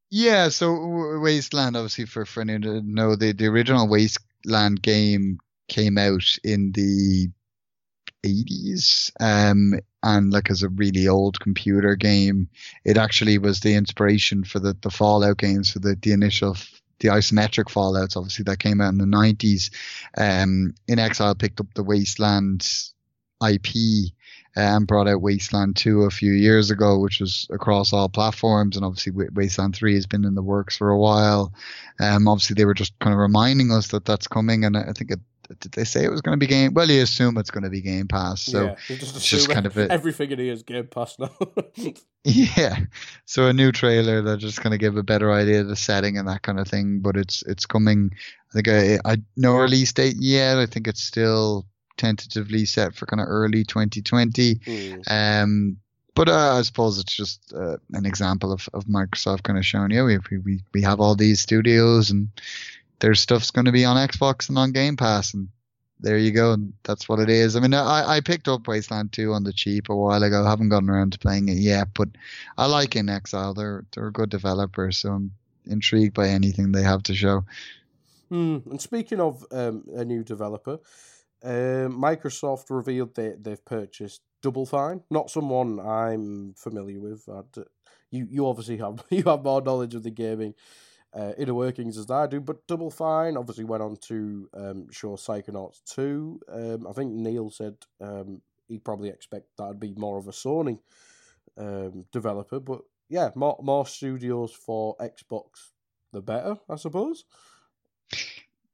[0.09, 5.97] Yeah, so Wasteland, obviously, for for anyone to know, the the original Wasteland game came
[5.97, 7.29] out in the
[8.25, 12.47] 80s um and like as a really old computer game
[12.85, 16.55] it actually was the inspiration for the the fallout games for the the initial
[16.99, 19.71] the isometric fallouts, obviously that came out in the 90s.
[20.17, 22.67] Um, inXile picked up the Wasteland
[23.45, 24.11] IP
[24.55, 28.75] and brought out Wasteland 2 a few years ago, which was across all platforms.
[28.75, 31.53] And obviously, Wasteland 3 has been in the works for a while.
[31.99, 34.63] Um, obviously, they were just kind of reminding us that that's coming.
[34.63, 35.19] And I think it,
[35.59, 36.73] did they say it was going to be game?
[36.73, 39.65] Well, you assume it's going to be Game Pass, so yeah, just it's just kind
[39.65, 41.31] of a, everything in here is Game Pass now.
[42.23, 42.79] yeah,
[43.25, 46.17] so a new trailer that just going to give a better idea of the setting
[46.17, 46.99] and that kind of thing.
[46.99, 48.11] But it's it's coming.
[48.51, 50.57] I think I, I no release date yet.
[50.57, 51.65] I think it's still
[51.97, 54.55] tentatively set for kind of early 2020.
[54.55, 55.11] Mm.
[55.11, 55.77] Um,
[56.15, 59.91] but uh, I suppose it's just uh, an example of, of Microsoft kind of showing
[59.91, 62.29] you we, we we have all these studios and
[63.03, 65.49] their stuff's going to be on Xbox and on Game Pass, and
[65.99, 66.53] there you go.
[66.53, 67.57] And that's what it is.
[67.57, 70.45] I mean, I, I picked up Wasteland 2 on the cheap a while ago.
[70.45, 72.07] I haven't gotten around to playing it yet, but
[72.57, 73.57] I like inXile.
[73.57, 75.31] They're they're a good developer, so I'm
[75.65, 77.43] intrigued by anything they have to show.
[78.29, 78.59] Hmm.
[78.71, 80.79] And speaking of um, a new developer,
[81.43, 87.27] uh, Microsoft revealed they they've purchased Double Fine, not someone I'm familiar with.
[87.27, 87.65] I'd,
[88.11, 90.53] you you obviously have you have more knowledge of the gaming
[91.13, 92.39] uh, inner workings as I do.
[92.39, 96.39] But Double Fine obviously went on to um, show Psychonauts 2.
[96.51, 100.79] Um, I think Neil said um, he'd probably expect that'd be more of a Sony
[101.57, 102.59] um, developer.
[102.59, 105.71] But yeah, more, more studios for Xbox,
[106.11, 107.25] the better, I suppose.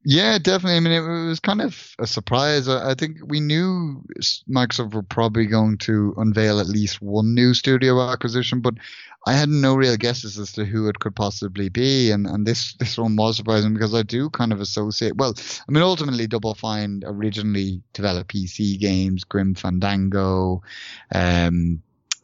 [0.05, 0.77] Yeah, definitely.
[0.77, 2.69] I mean, it was kind of a surprise.
[2.69, 4.01] I think we knew
[4.49, 8.75] Microsoft were probably going to unveil at least one new studio acquisition, but
[9.26, 12.11] I had no real guesses as to who it could possibly be.
[12.11, 15.72] And, and this, this one was surprising because I do kind of associate, well, I
[15.72, 20.61] mean, ultimately Double Fine originally developed PC games, Grim Fandango,
[21.13, 21.82] um,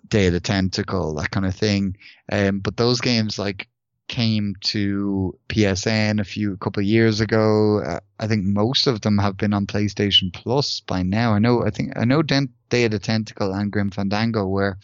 [0.08, 1.98] Day of the Tentacle, that kind of thing.
[2.32, 3.68] Um, but those games like
[4.08, 7.80] came to PSN a few a couple of years ago.
[7.80, 11.34] Uh, I think most of them have been on PlayStation Plus by now.
[11.34, 14.78] I know I think I know Day of the Tentacle and Grim Fandango were.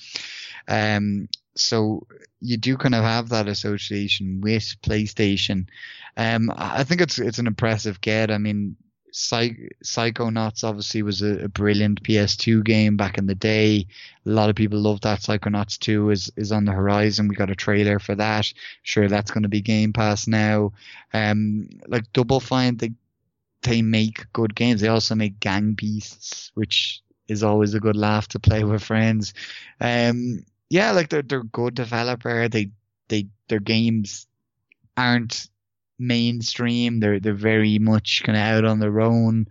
[0.68, 2.08] Um, so
[2.39, 5.68] you do kind of have that association with PlayStation.
[6.18, 8.32] Um, I think it's it's an impressive get.
[8.32, 8.76] I mean,
[9.12, 13.86] Psych- Psychonauts obviously was a, a, brilliant PS2 game back in the day.
[14.26, 15.20] A lot of people love that.
[15.20, 17.28] Psychonauts 2 is, is on the horizon.
[17.28, 18.52] We got a trailer for that.
[18.84, 20.72] Sure, that's going to be Game Pass now.
[21.14, 22.91] Um, like Double Fine, they,
[23.64, 24.82] they make good games.
[24.82, 29.34] They also make Gang Beasts, which is always a good laugh to play with friends.
[29.80, 32.48] Um, yeah, like they're, they're good developer.
[32.48, 32.69] They,
[33.10, 34.26] they, their games
[34.95, 35.49] aren't
[35.99, 37.02] mainstream.
[37.02, 39.48] They're they're very much kind of out on their own.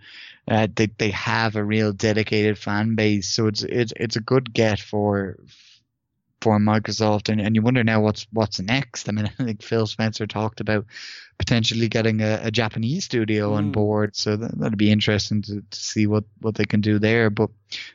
[0.49, 4.55] Uh, they they have a real dedicated fan base, so it's it's it's a good
[4.55, 5.37] get for
[6.41, 7.29] for Microsoft.
[7.29, 9.09] And, and you wonder now what's what's next.
[9.09, 10.87] I mean, I think Phil Spencer talked about
[11.39, 13.57] potentially getting a, a Japanese studio mm.
[13.57, 16.99] on board, so that, that'd be interesting to, to see what what they can do
[16.99, 17.31] there.
[17.31, 17.51] But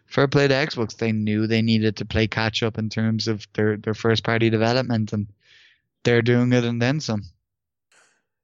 [0.06, 3.48] fair play to Xbox, they knew they needed to play catch up in terms of
[3.54, 5.28] their their first party development, and
[6.04, 7.24] they're doing it and then some.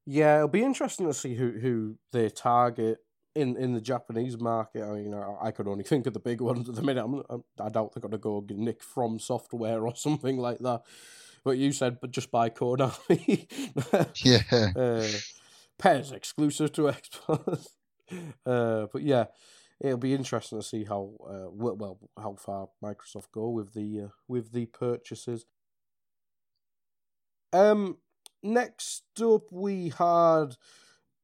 [0.04, 2.98] Yeah, it'll be interesting to see who who they target
[3.34, 4.82] in, in the Japanese market.
[4.82, 7.04] I mean, I, I could only think of the big ones at the minute.
[7.04, 10.82] I'm, I'm, I doubt they're going to go Nick FromSoftware or something like that.
[11.44, 13.46] but you said, but just buy Konami.
[14.24, 14.72] yeah.
[14.76, 15.08] Uh,
[15.78, 17.66] PES exclusive to Xbox.
[18.44, 19.24] Uh, but yeah,
[19.80, 24.08] it'll be interesting to see how uh, well how far Microsoft go with the uh,
[24.28, 25.46] with the purchases.
[27.52, 27.98] Um,
[28.42, 30.56] next up we had.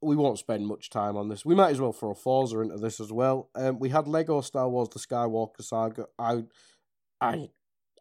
[0.01, 1.45] We won't spend much time on this.
[1.45, 3.51] We might as well throw Forza into this as well.
[3.55, 6.07] Um, we had Lego Star Wars: The Skywalker Saga.
[6.19, 6.45] I,
[7.21, 7.51] I,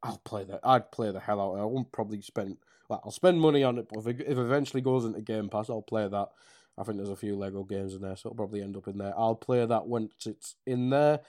[0.04, 0.60] I'll play that.
[0.64, 1.54] I'd play the hell out.
[1.54, 1.62] of it.
[1.62, 2.58] I won't probably spend.
[2.88, 5.50] Well, I'll spend money on it, but if it, if it eventually goes into Game
[5.50, 6.30] Pass, I'll play that.
[6.78, 8.98] I think there's a few Lego games in there, so it'll probably end up in
[9.00, 9.14] there.
[9.18, 11.22] I'll play that once it's in there.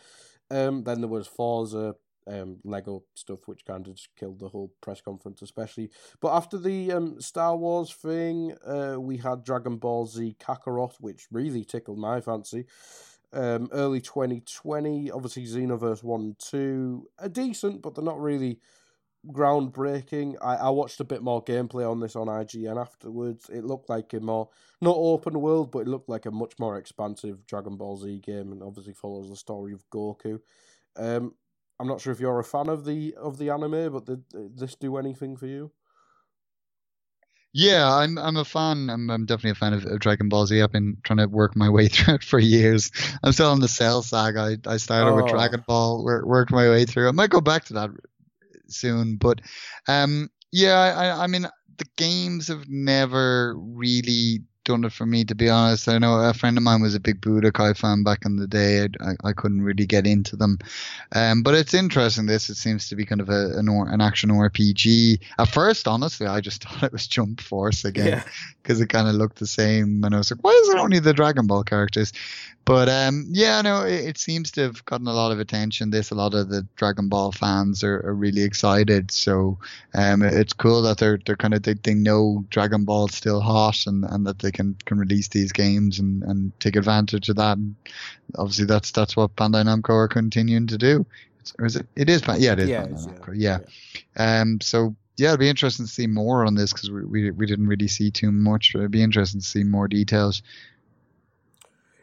[0.51, 1.95] Um, then there was Forza,
[2.29, 5.91] um, Lego stuff, which kind of just killed the whole press conference, especially.
[6.21, 11.27] But after the um, Star Wars thing, uh, we had Dragon Ball Z Kakarot, which
[11.31, 12.67] really tickled my fancy.
[13.33, 18.59] Um, early 2020, obviously Xenoverse 1 and 2 are decent, but they're not really
[19.27, 20.37] groundbreaking.
[20.41, 23.51] I, I watched a bit more gameplay on this on IGN afterwards.
[23.51, 24.49] It looked like a more
[24.81, 28.53] not open world, but it looked like a much more expansive Dragon Ball Z game,
[28.53, 30.41] and obviously follows the story of Goku.
[30.97, 31.35] Um,
[31.81, 34.25] I'm not sure if you're a fan of the of the anime, but did
[34.57, 35.71] this do anything for you?
[37.53, 38.91] Yeah, I'm I'm a fan.
[38.91, 40.61] I'm I'm definitely a fan of, of Dragon Ball Z.
[40.61, 42.91] I've been trying to work my way through it for years.
[43.23, 44.57] I'm still on the Cell saga.
[44.67, 45.17] I, I started oh.
[45.17, 47.09] with Dragon Ball, work, worked my way through.
[47.09, 47.91] I might go back to that
[48.69, 49.17] soon.
[49.17, 49.41] But
[49.87, 51.47] um, yeah, I, I mean,
[51.79, 55.89] the games have never really done it for me, to be honest.
[55.89, 58.87] I know a friend of mine was a big Budokai fan back in the day.
[59.01, 60.59] I, I couldn't really get into them.
[61.13, 62.27] Um, but it's interesting.
[62.27, 65.21] This, it seems to be kind of a, an, an action RPG.
[65.39, 68.23] At first, honestly, I just thought it was Jump Force again
[68.63, 68.85] because yeah.
[68.85, 70.05] it kind of looked the same.
[70.05, 72.13] And I was like, why is it only the Dragon Ball characters?
[72.69, 75.89] But um, yeah, no, it, it, seems to have gotten a lot of attention.
[75.89, 79.11] This, a lot of the Dragon Ball fans are, are really excited.
[79.11, 79.57] So
[79.95, 83.87] um, it's cool that they're they're kind of they, they know Dragon Ball's still hot
[83.87, 87.57] and, and that they can, can release these games and, and take advantage of that.
[87.57, 87.75] And
[88.37, 91.07] obviously, that's that's what Bandai Namco are continuing to do.
[91.41, 91.87] It's, or is it?
[91.97, 92.23] It is.
[92.37, 92.69] Yeah, it is.
[92.69, 93.33] Yeah, Bandai Namco.
[93.35, 93.59] Yeah.
[94.15, 94.41] yeah.
[94.43, 94.61] Um.
[94.61, 97.67] So yeah, it'll be interesting to see more on this because we, we we didn't
[97.67, 98.75] really see too much.
[98.75, 100.43] It'll be interesting to see more details.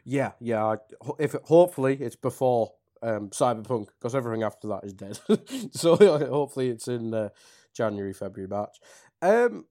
[0.05, 0.75] Yeah, yeah.
[1.19, 2.71] If it, hopefully it's before
[3.01, 5.19] um, Cyberpunk, because everything after that is dead.
[5.73, 5.95] so
[6.29, 7.29] hopefully it's in uh,
[7.75, 8.77] January, February, March.
[9.21, 9.65] Um,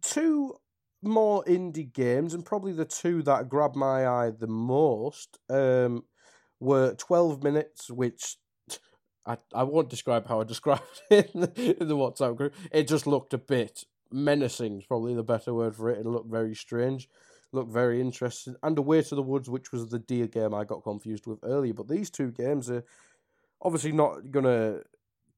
[0.00, 0.56] two
[1.02, 6.04] more indie games, and probably the two that grabbed my eye the most um,
[6.60, 8.38] were Twelve Minutes, which
[9.26, 12.54] I I won't describe how I described it in the, in the WhatsApp group.
[12.72, 14.78] It just looked a bit menacing.
[14.78, 15.98] Is probably the better word for it.
[15.98, 17.06] It looked very strange
[17.54, 18.56] look very interesting.
[18.62, 21.74] And Away to the Woods, which was the deer game I got confused with earlier.
[21.74, 22.84] But these two games are
[23.62, 24.82] obviously not going to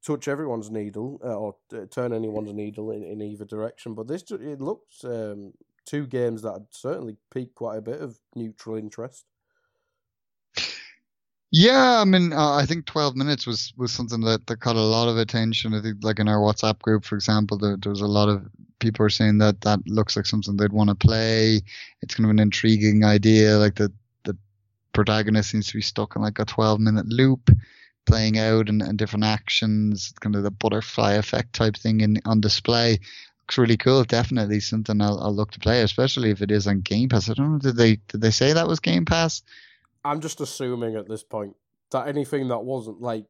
[0.04, 3.94] touch everyone's needle uh, or uh, turn anyone's needle in, in either direction.
[3.94, 5.52] But this it looks um,
[5.84, 9.24] two games that certainly piqued quite a bit of neutral interest.
[11.52, 14.80] Yeah, I mean, uh, I think 12 minutes was, was something that, that caught a
[14.80, 15.74] lot of attention.
[15.74, 18.44] I think, like in our WhatsApp group, for example, there, there was a lot of
[18.80, 21.62] people are saying that that looks like something they'd want to play.
[22.02, 23.58] It's kind of an intriguing idea.
[23.58, 23.92] Like the
[24.24, 24.36] the
[24.92, 27.48] protagonist seems to be stuck in like a 12 minute loop,
[28.06, 32.40] playing out and, and different actions, kind of the butterfly effect type thing in on
[32.40, 32.98] display.
[33.44, 34.02] Looks really cool.
[34.04, 37.30] Definitely something I'll, I'll look to play, especially if it is on Game Pass.
[37.30, 37.58] I don't know.
[37.60, 39.42] Did they did they say that was Game Pass?
[40.06, 41.54] I'm just assuming at this point
[41.90, 43.26] that anything that wasn't like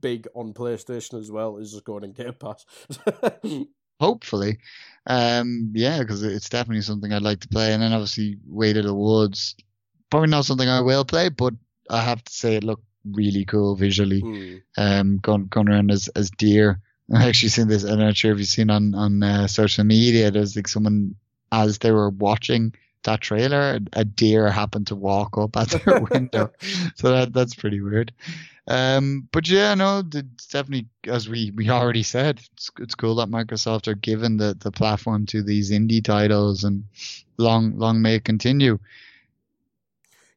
[0.00, 2.64] big on PlayStation as well is just going in Game Pass.
[4.00, 4.58] Hopefully,
[5.06, 7.72] um, yeah, because it's definitely something I'd like to play.
[7.72, 9.56] And then obviously, the Woods,
[10.10, 11.54] probably not something I will play, but
[11.90, 14.22] I have to say it looked really cool visually.
[14.22, 14.62] Mm.
[14.76, 16.80] Um, going going around as as deer.
[17.14, 17.84] I actually seen this.
[17.84, 20.30] I'm not sure if you've seen on on uh, social media.
[20.30, 21.14] There's like someone
[21.50, 22.74] as they were watching
[23.04, 26.50] that trailer, a deer happened to walk up at their window.
[26.94, 28.12] so that that's pretty weird.
[28.66, 33.30] Um, but yeah, no, it's definitely as we, we already said, it's, it's cool that
[33.30, 36.84] Microsoft are giving the, the platform to these indie titles, and
[37.38, 38.78] long long may it continue.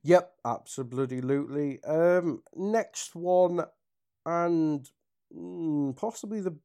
[0.03, 1.83] Yep, absolutely.
[1.83, 3.65] Um, next one,
[4.25, 4.89] and
[5.35, 6.55] mm, possibly the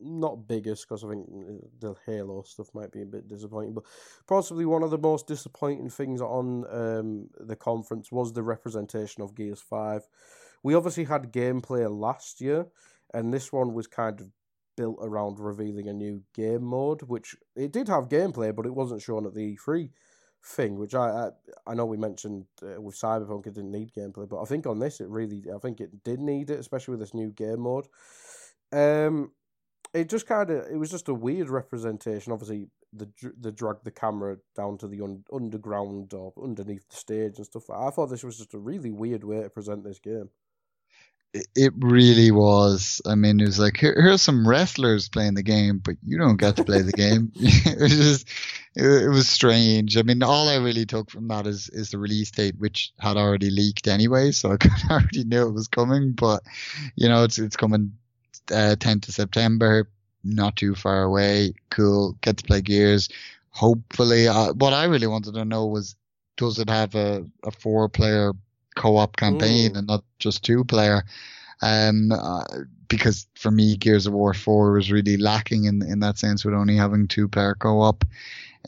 [0.00, 3.84] not biggest because I think uh, the Halo stuff might be a bit disappointing, but
[4.26, 9.34] possibly one of the most disappointing things on um, the conference was the representation of
[9.34, 10.02] Gears 5.
[10.62, 12.66] We obviously had gameplay last year,
[13.12, 14.30] and this one was kind of
[14.76, 19.02] built around revealing a new game mode, which it did have gameplay, but it wasn't
[19.02, 19.90] shown at the E3
[20.44, 21.30] thing, which I I,
[21.66, 24.78] I know we mentioned uh, with Cyberpunk it didn't need gameplay, but I think on
[24.78, 27.86] this it really I think it did need it, especially with this new game mode.
[28.72, 29.32] Um,
[29.94, 32.32] it just kind of it was just a weird representation.
[32.32, 33.08] Obviously, the
[33.40, 37.70] the drag the camera down to the un, underground or underneath the stage and stuff.
[37.70, 40.28] I thought this was just a really weird way to present this game.
[41.56, 43.02] It really was.
[43.06, 46.36] I mean, it was like here, here's some wrestlers playing the game, but you don't
[46.36, 47.32] get to play the game.
[47.34, 48.28] it was just,
[48.76, 49.96] it, it, was strange.
[49.96, 53.16] I mean, all I really took from that is is the release date, which had
[53.16, 54.56] already leaked anyway, so I
[54.90, 56.12] already knew it was coming.
[56.12, 56.44] But
[56.94, 57.94] you know, it's it's coming
[58.50, 59.88] uh, 10th of September,
[60.22, 61.54] not too far away.
[61.70, 62.16] Cool.
[62.20, 63.08] Get to play Gears.
[63.50, 65.96] Hopefully, uh, what I really wanted to know was,
[66.36, 68.32] does it have a, a four player
[68.74, 69.78] co-op campaign mm.
[69.78, 71.04] and not just two player?
[71.62, 72.44] Um, uh,
[72.88, 76.54] because for me, Gears of War 4 was really lacking in, in that sense with
[76.54, 78.04] only having two player co-op.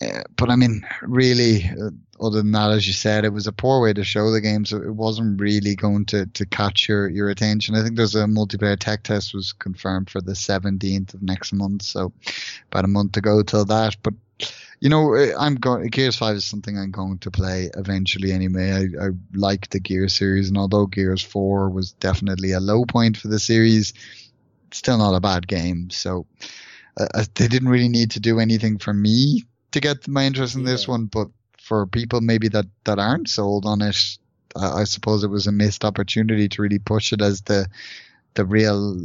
[0.01, 1.91] Uh, but I mean, really, uh,
[2.21, 4.65] other than that, as you said, it was a poor way to show the game,
[4.65, 7.75] so it wasn't really going to, to catch your, your attention.
[7.75, 11.83] I think there's a multiplayer tech test was confirmed for the 17th of next month,
[11.83, 12.13] so
[12.71, 13.97] about a month to go till that.
[14.03, 14.15] But
[14.81, 15.87] you know, uh, I'm going.
[15.87, 18.33] Gears Five is something I'm going to play eventually.
[18.33, 22.85] Anyway, I, I like the Gears series, and although Gears Four was definitely a low
[22.85, 23.95] point for the series,
[24.73, 25.89] still not a bad game.
[25.89, 26.27] So
[26.99, 29.45] uh, they didn't really need to do anything for me
[29.77, 30.73] to get my interest in yeah.
[30.73, 31.29] this one, but
[31.59, 34.19] for people maybe that, that aren't sold on it,
[34.57, 37.69] I, I suppose it was a missed opportunity to really push it as the
[38.35, 39.01] the real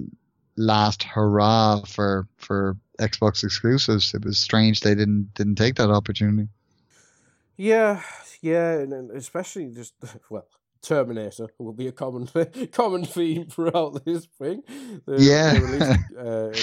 [0.56, 4.14] last hurrah for for Xbox exclusives.
[4.14, 6.48] It was strange they didn't didn't take that opportunity.
[7.58, 8.02] Yeah,
[8.42, 9.94] yeah, and especially just
[10.30, 10.48] well,
[10.82, 12.30] Terminator will be a common
[12.72, 14.64] common theme throughout this thing.
[15.06, 16.54] They, yeah, they released, uh,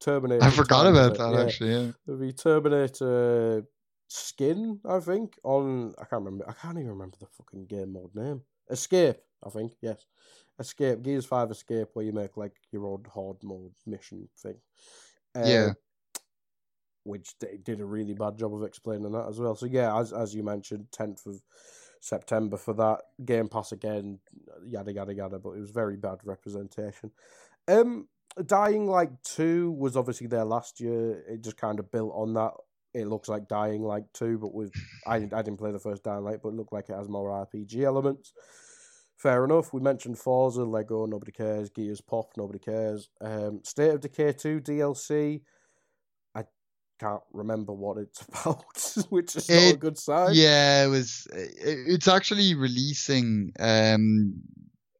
[0.00, 0.44] Terminator.
[0.44, 1.42] I forgot about that yeah.
[1.42, 1.94] actually.
[2.06, 3.64] Yeah, be Terminator
[4.08, 4.80] skin.
[4.88, 6.48] I think on I can't remember.
[6.48, 8.42] I can't even remember the fucking game mode name.
[8.70, 9.16] Escape.
[9.44, 10.04] I think yes.
[10.58, 11.02] Escape.
[11.02, 14.56] Gears Five Escape, where you make like your own hard mode mission thing.
[15.34, 15.72] Uh, yeah.
[17.04, 19.54] Which they did a really bad job of explaining that as well.
[19.54, 21.42] So yeah, as as you mentioned, tenth of
[22.00, 24.18] September for that Game Pass again,
[24.66, 25.38] yada yada yada.
[25.38, 27.10] But it was very bad representation.
[27.66, 28.08] Um,
[28.46, 31.24] Dying Light 2 was obviously there last year.
[31.28, 32.52] It just kind of built on that.
[32.94, 34.72] It looks like Dying Light 2, but with
[35.06, 37.30] I, I didn't play the first Dying Light, but it looked like it has more
[37.30, 38.32] RPG elements.
[39.16, 39.72] Fair enough.
[39.72, 41.70] We mentioned Forza, Lego, nobody cares.
[41.70, 43.08] Gears Pop, nobody cares.
[43.20, 45.40] Um, State of Decay 2 DLC.
[46.36, 46.44] I
[47.00, 48.64] can't remember what it's about,
[49.10, 50.30] which is not it, a good sign.
[50.34, 51.26] Yeah, it was.
[51.32, 53.52] It's actually releasing.
[53.58, 54.34] Um,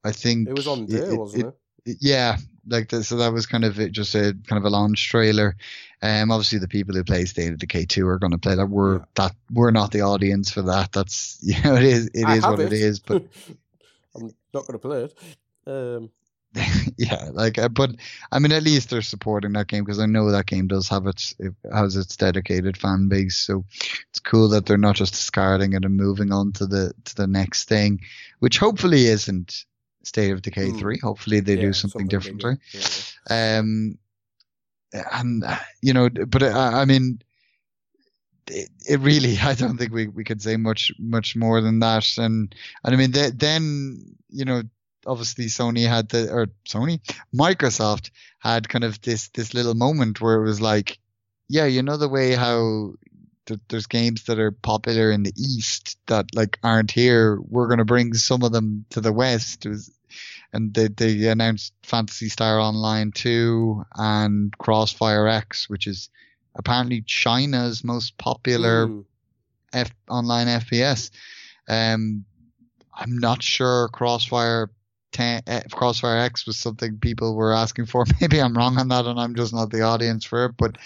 [0.04, 1.54] I think it was on day, it, wasn't it?
[1.88, 1.98] It?
[2.00, 2.36] Yeah,
[2.68, 5.56] like the, so that was kind of just a kind of a launch trailer.
[6.00, 8.66] Um, obviously the people who play State of Decay two are going to play that.
[8.66, 9.04] We're yeah.
[9.16, 10.92] that we're not the audience for that.
[10.92, 12.72] That's you know it is it I is what it.
[12.72, 13.00] it is.
[13.00, 13.24] But
[14.14, 15.14] I'm not going to play it.
[15.66, 16.10] Um.
[16.96, 17.90] yeah, like, uh, but
[18.32, 21.06] I mean, at least they're supporting that game because I know that game does have
[21.06, 23.36] its it has its dedicated fan base.
[23.36, 23.64] So
[24.08, 27.26] it's cool that they're not just discarding it and moving on to the to the
[27.26, 28.00] next thing,
[28.38, 29.66] which hopefully isn't
[30.02, 30.78] State of Decay mm.
[30.78, 30.98] 3.
[30.98, 32.56] Hopefully they yeah, do something, something differently.
[32.72, 32.80] Yeah,
[33.30, 33.58] yeah.
[33.58, 33.98] Um,
[34.92, 37.20] and, uh, you know, but uh, I mean,
[38.46, 42.06] it, it, really, I don't think we, we could say much, much more than that.
[42.16, 42.54] And,
[42.84, 44.62] and I mean, they, then, you know,
[45.06, 47.00] obviously Sony had the, or Sony,
[47.34, 50.98] Microsoft had kind of this, this little moment where it was like,
[51.48, 52.92] yeah, you know, the way how
[53.68, 57.38] there's games that are popular in the East that like aren't here.
[57.40, 59.66] We're going to bring some of them to the West.
[59.66, 59.90] Was,
[60.52, 66.10] and they, they announced Phantasy Star Online 2 and Crossfire X, which is
[66.54, 69.04] apparently China's most popular mm.
[69.72, 71.10] F, online FPS.
[71.68, 72.24] Um,
[72.94, 74.70] I'm not sure Crossfire
[75.12, 78.04] 10, uh, Crossfire X was something people were asking for.
[78.20, 80.56] Maybe I'm wrong on that, and I'm just not the audience for it.
[80.56, 80.78] But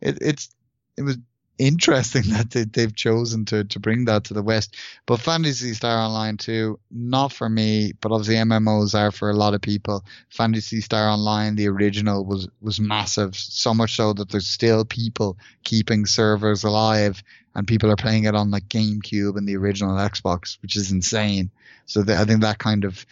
[0.00, 0.54] it, it's
[0.96, 1.18] it was
[1.58, 4.76] interesting that they, they've chosen to, to bring that to the West.
[5.06, 9.54] But Phantasy Star Online 2, not for me, but obviously MMOs are for a lot
[9.54, 10.04] of people.
[10.30, 15.36] Phantasy Star Online, the original, was, was massive, so much so that there's still people
[15.64, 17.22] keeping servers alive
[17.54, 21.50] and people are playing it on like GameCube and the original Xbox, which is insane.
[21.86, 23.04] So the, I think that kind of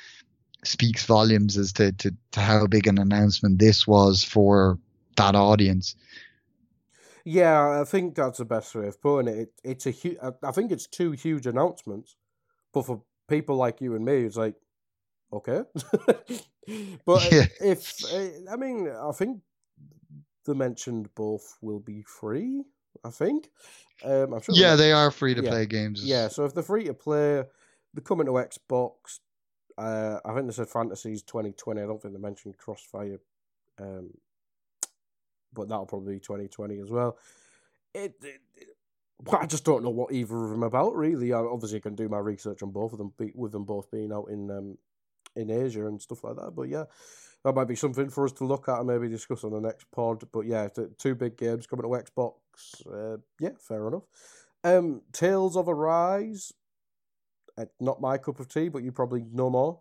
[0.62, 4.78] speaks volumes as to, to, to how big an announcement this was for
[5.16, 5.96] that audience.
[7.28, 9.38] Yeah, I think that's the best way of putting it.
[9.40, 10.16] it it's a huge.
[10.44, 12.14] I think it's two huge announcements,
[12.72, 14.54] but for people like you and me, it's like,
[15.32, 15.62] okay.
[17.04, 17.46] but yeah.
[17.60, 18.00] if
[18.48, 19.40] I mean, I think
[20.44, 22.62] the mentioned both will be free.
[23.04, 23.50] I think.
[24.04, 24.54] Um, I'm sure.
[24.54, 25.50] Yeah, they are free to yeah.
[25.50, 26.04] play games.
[26.04, 27.42] Yeah, so if they're free to play,
[27.92, 29.18] they're coming to Xbox.
[29.76, 31.82] Uh, I think they said Fantasies 2020.
[31.82, 33.18] I don't think they mentioned Crossfire
[33.80, 34.10] um,
[35.56, 37.18] but that'll probably be 2020 as well.
[37.94, 38.68] It, it, it
[39.32, 41.32] I just don't know what either of them about really.
[41.32, 44.28] I obviously can do my research on both of them, with them both being out
[44.30, 44.78] in um,
[45.34, 46.52] in Asia and stuff like that.
[46.54, 46.84] But yeah,
[47.44, 49.90] that might be something for us to look at and maybe discuss on the next
[49.90, 50.24] pod.
[50.32, 50.68] But yeah,
[50.98, 52.34] two big games coming to Xbox.
[52.86, 54.04] Uh, yeah, fair enough.
[54.64, 56.52] Um, Tales of Arise,
[57.56, 59.80] uh, not my cup of tea, but you probably know more.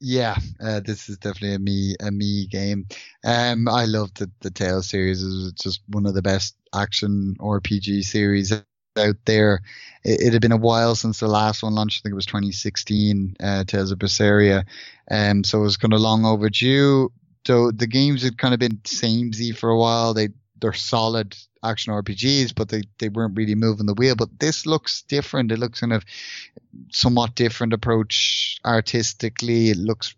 [0.00, 2.86] Yeah, uh, this is definitely a me a me game.
[3.24, 5.24] Um, I love the the Tales series.
[5.24, 9.62] It's just one of the best action RPG series out there.
[10.04, 12.00] It, it, had been a while since the last one launched.
[12.00, 14.64] I think it was 2016, uh, Tales of Berseria.
[15.10, 17.10] Um, so it was kind of long overdue.
[17.44, 20.14] So the games had kind of been samey for a while.
[20.14, 20.28] They
[20.60, 24.14] they're solid action RPGs, but they, they weren't really moving the wheel.
[24.14, 25.52] But this looks different.
[25.52, 26.04] It looks kind of
[26.90, 29.70] somewhat different approach artistically.
[29.70, 30.14] It looks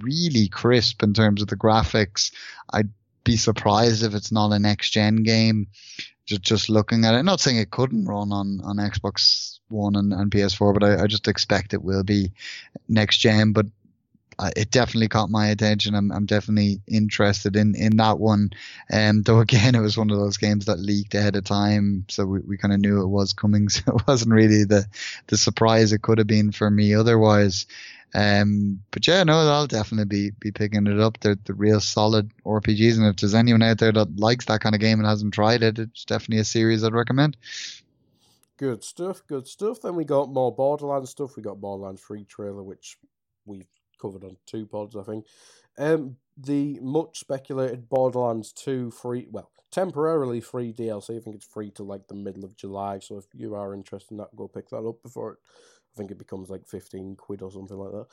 [0.00, 2.32] really crisp in terms of the graphics.
[2.72, 2.90] I'd
[3.24, 5.68] be surprised if it's not a next gen game.
[6.26, 10.12] Just just looking at it, not saying it couldn't run on, on Xbox One and,
[10.12, 12.32] and PS4, but I, I just expect it will be
[12.86, 13.52] next gen.
[13.52, 13.66] But
[14.38, 15.94] uh, it definitely caught my attention.
[15.94, 18.50] I'm, I'm definitely interested in, in that one.
[18.92, 22.24] Um, though again, it was one of those games that leaked ahead of time, so
[22.24, 23.68] we, we kind of knew it was coming.
[23.78, 24.86] So it wasn't really the
[25.26, 27.66] the surprise it could have been for me otherwise.
[28.14, 31.20] Um, but yeah, no, I'll definitely be be picking it up.
[31.20, 34.74] They're the real solid RPGs, and if there's anyone out there that likes that kind
[34.74, 37.36] of game and hasn't tried it, it's definitely a series I'd recommend.
[38.56, 39.80] Good stuff, good stuff.
[39.82, 41.36] Then we got more Borderlands stuff.
[41.36, 42.96] We got Borderlands Free trailer, which
[43.44, 45.26] we've covered on two pods, I think.
[45.76, 51.16] Um, the much speculated Borderlands 2 free, well, temporarily free DLC.
[51.16, 52.98] I think it's free to like the middle of July.
[53.00, 55.38] So if you are interested in that, go pick that up before it,
[55.94, 58.06] I think it becomes like 15 quid or something like that.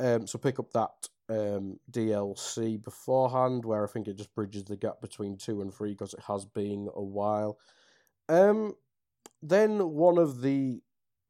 [0.00, 4.76] Um, so pick up that um, DLC beforehand, where I think it just bridges the
[4.76, 7.58] gap between two and three because it has been a while.
[8.28, 8.74] Um,
[9.42, 10.80] then one of the,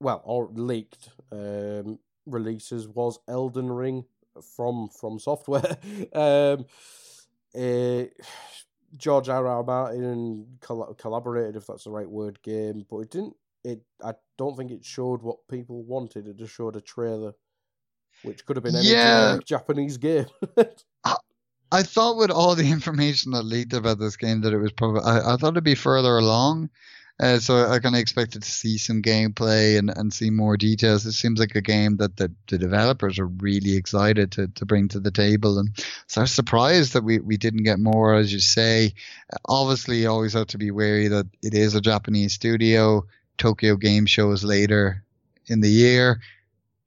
[0.01, 4.05] well, or leaked um, releases was Elden Ring
[4.55, 5.77] from FromSoftware.
[6.17, 6.67] um,
[7.55, 8.07] uh,
[8.97, 9.47] George R.
[9.47, 9.63] R.
[9.63, 13.37] Martin coll- collaborated, if that's the right word, game, but it didn't.
[13.63, 16.27] It I don't think it showed what people wanted.
[16.27, 17.35] It just showed a trailer,
[18.23, 19.39] which could have been any yeah.
[19.45, 20.27] Japanese game.
[21.05, 21.17] I,
[21.71, 25.03] I thought with all the information that leaked about this game that it was probably
[25.03, 26.71] I, I thought it'd be further along.
[27.21, 31.05] Uh, so I kind of expected to see some gameplay and, and see more details.
[31.05, 34.89] It seems like a game that the, the developers are really excited to, to bring
[34.89, 35.59] to the table.
[35.59, 35.69] And
[36.07, 38.95] so I was surprised that we, we didn't get more, as you say.
[39.47, 43.05] Obviously, you always have to be wary that it is a Japanese studio.
[43.37, 45.05] Tokyo Game Show is later
[45.47, 46.21] in the year.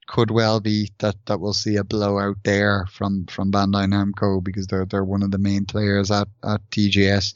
[0.07, 4.67] Could well be that, that we'll see a blowout there from, from Bandai Namco because
[4.67, 7.35] they're they're one of the main players at, at TGS.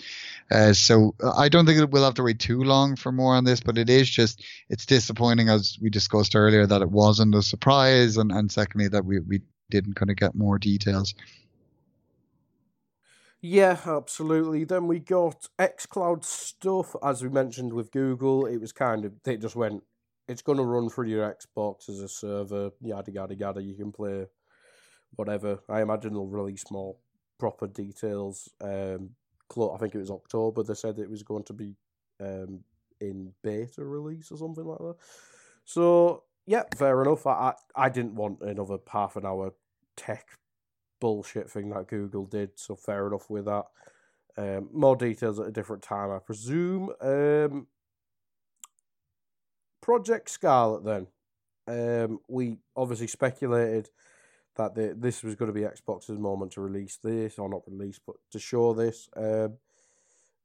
[0.50, 3.60] Uh, so I don't think we'll have to wait too long for more on this,
[3.60, 8.18] but it is just it's disappointing as we discussed earlier that it wasn't a surprise,
[8.18, 11.14] and, and secondly that we we didn't kind of get more details.
[13.42, 14.64] Yeah, absolutely.
[14.64, 18.46] Then we got xCloud stuff, as we mentioned with Google.
[18.46, 19.84] It was kind of they just went,
[20.28, 23.62] it's going to run through your Xbox as a server, yada yada yada.
[23.62, 24.26] You can play
[25.16, 25.60] whatever.
[25.70, 26.96] I imagine they'll release more
[27.38, 29.12] proper details um,
[29.56, 30.64] I think it was October.
[30.64, 31.76] They said it was going to be
[32.20, 32.64] um,
[33.00, 34.96] in beta release or something like that.
[35.66, 37.26] So yeah, fair enough.
[37.28, 39.54] I, I, I didn't want another half an hour
[39.96, 40.28] tech
[41.00, 42.52] bullshit thing that Google did.
[42.56, 43.66] So fair enough with that.
[44.38, 46.92] Um, more details at a different time, I presume.
[47.02, 47.68] Um,
[49.82, 51.08] Project Scarlett, then.
[51.70, 53.90] Um, we obviously speculated
[54.58, 58.00] that the, this was going to be Xbox's moment to release this, or not release,
[58.06, 59.10] but to show this.
[59.16, 59.58] Um,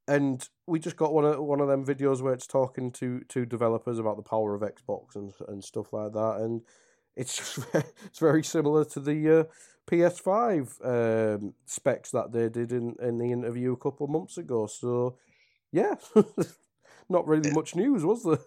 [0.09, 3.47] and we just got one of one of them videos where it's talking to to
[3.47, 6.63] developers about the power of Xbox and and stuff like that, and
[7.17, 7.59] it's just
[8.07, 9.45] it's very similar to the uh,
[9.91, 14.67] PS5 um, specs that they did in in the interview a couple of months ago.
[14.67, 15.17] So,
[15.71, 15.95] yeah,
[17.09, 18.39] not really much news, was there?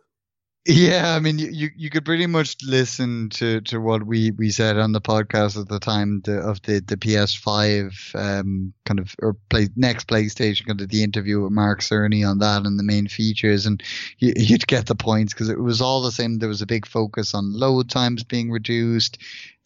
[0.67, 4.79] Yeah, I mean, you, you could pretty much listen to, to what we, we said
[4.79, 9.35] on the podcast at the time the, of the, the PS5 um, kind of or
[9.49, 13.07] play next PlayStation kind of the interview with Mark Cerny on that and the main
[13.07, 13.83] features, and
[14.17, 16.39] you, would get the points because it was all the same.
[16.39, 19.19] There was a big focus on load times being reduced,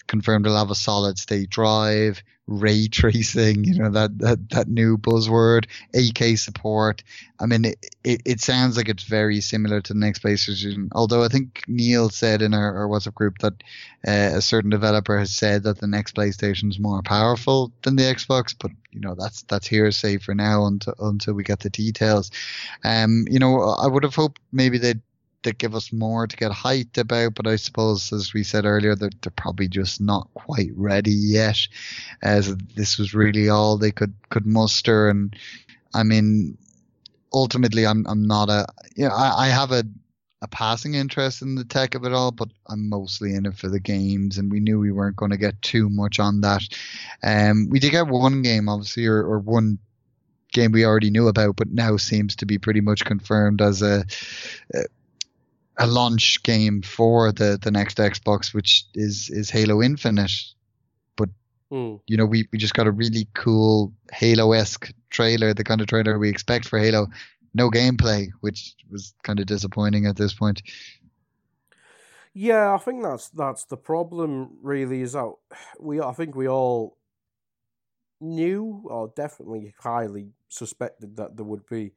[0.09, 4.97] confirmed they'll have a solid state drive, ray tracing, you know, that, that, that new
[4.97, 7.03] buzzword, 8K support.
[7.39, 10.89] I mean, it, it, it sounds like it's very similar to the next PlayStation.
[10.93, 13.53] Although I think Neil said in our, our WhatsApp group that
[14.05, 18.03] uh, a certain developer has said that the next PlayStation is more powerful than the
[18.03, 22.31] Xbox, but you know that's that's hearsay for now until until we get the details.
[22.83, 25.01] Um, you know, I would have hoped maybe they'd
[25.43, 28.95] that give us more to get hyped about, but I suppose, as we said earlier,
[28.95, 31.59] they're, they're probably just not quite ready yet.
[32.21, 35.35] As this was really all they could could muster, and
[35.93, 36.57] I mean,
[37.33, 39.83] ultimately, I'm I'm not a you know I, I have a
[40.41, 43.67] a passing interest in the tech of it all, but I'm mostly in it for
[43.67, 46.61] the games, and we knew we weren't going to get too much on that.
[47.23, 49.79] Um, we did get one game, obviously, or, or one
[50.53, 54.05] game we already knew about, but now seems to be pretty much confirmed as a,
[54.73, 54.83] a
[55.79, 60.33] a launch game for the the next Xbox, which is is Halo Infinite.
[61.17, 61.29] But
[61.71, 61.99] Mm.
[62.07, 65.87] you know, we, we just got a really cool Halo esque trailer, the kind of
[65.87, 67.07] trailer we expect for Halo.
[67.55, 70.61] No gameplay, which was kind of disappointing at this point.
[72.33, 74.57] Yeah, I think that's that's the problem.
[74.61, 75.33] Really, is that
[75.79, 76.97] we I think we all
[78.21, 81.93] knew or definitely highly suspected that there would be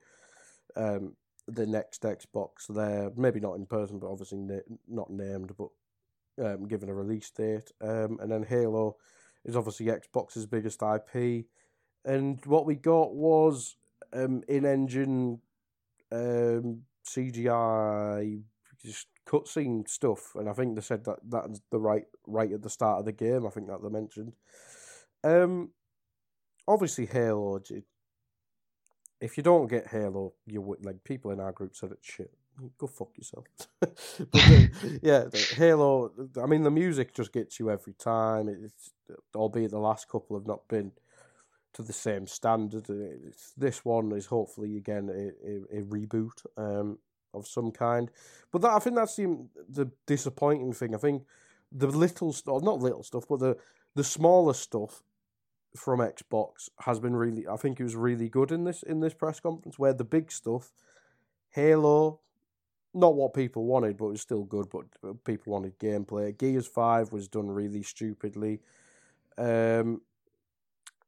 [0.76, 1.16] um,
[1.48, 3.10] the next Xbox there.
[3.16, 5.69] Maybe not in person, but obviously na- not named, but
[6.44, 7.70] um, given a release date.
[7.81, 8.97] Um, and then Halo
[9.44, 11.47] is obviously Xbox's biggest IP.
[12.05, 13.77] And what we got was
[14.12, 15.40] um, in-engine
[16.10, 18.43] um, CGI
[18.85, 22.70] just cutscene stuff, and I think they said that that's the right right at the
[22.70, 23.47] start of the game.
[23.47, 24.32] I think that they mentioned.
[25.23, 25.70] Um,
[26.66, 27.59] obviously Halo.
[27.60, 27.82] j-
[29.22, 32.32] If you don't get Halo, you like people in our group said it's shit.
[32.76, 33.44] Go fuck yourself.
[33.80, 33.90] but
[35.02, 36.12] yeah, Halo.
[36.42, 38.48] I mean, the music just gets you every time.
[38.48, 38.90] It's
[39.34, 40.90] albeit the last couple have not been
[41.74, 42.90] to the same standard.
[42.90, 46.98] It's, this one is hopefully again a, a, a reboot um,
[47.32, 48.10] of some kind.
[48.50, 50.96] But that, I think that's the the disappointing thing.
[50.96, 51.22] I think
[51.70, 53.56] the little stuff, not little stuff, but the
[53.94, 55.02] the smaller stuff
[55.76, 57.46] from Xbox has been really.
[57.48, 59.78] I think it was really good in this in this press conference.
[59.78, 60.72] Where the big stuff,
[61.50, 62.20] Halo,
[62.94, 64.66] not what people wanted, but it was still good.
[64.70, 66.36] But people wanted gameplay.
[66.36, 68.60] Gears Five was done really stupidly.
[69.38, 70.02] Um,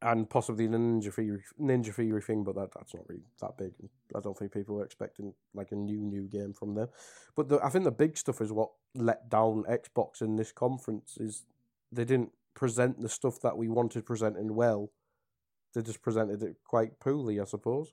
[0.05, 3.73] and possibly the Ninja Theory, Ninja Theory thing, but that, that's not really that big.
[4.15, 6.89] I don't think people were expecting like a new new game from them.
[7.35, 11.17] But the, I think the big stuff is what let down Xbox in this conference
[11.17, 11.45] is
[11.91, 14.91] they didn't present the stuff that we wanted presenting well.
[15.75, 17.93] They just presented it quite poorly, I suppose.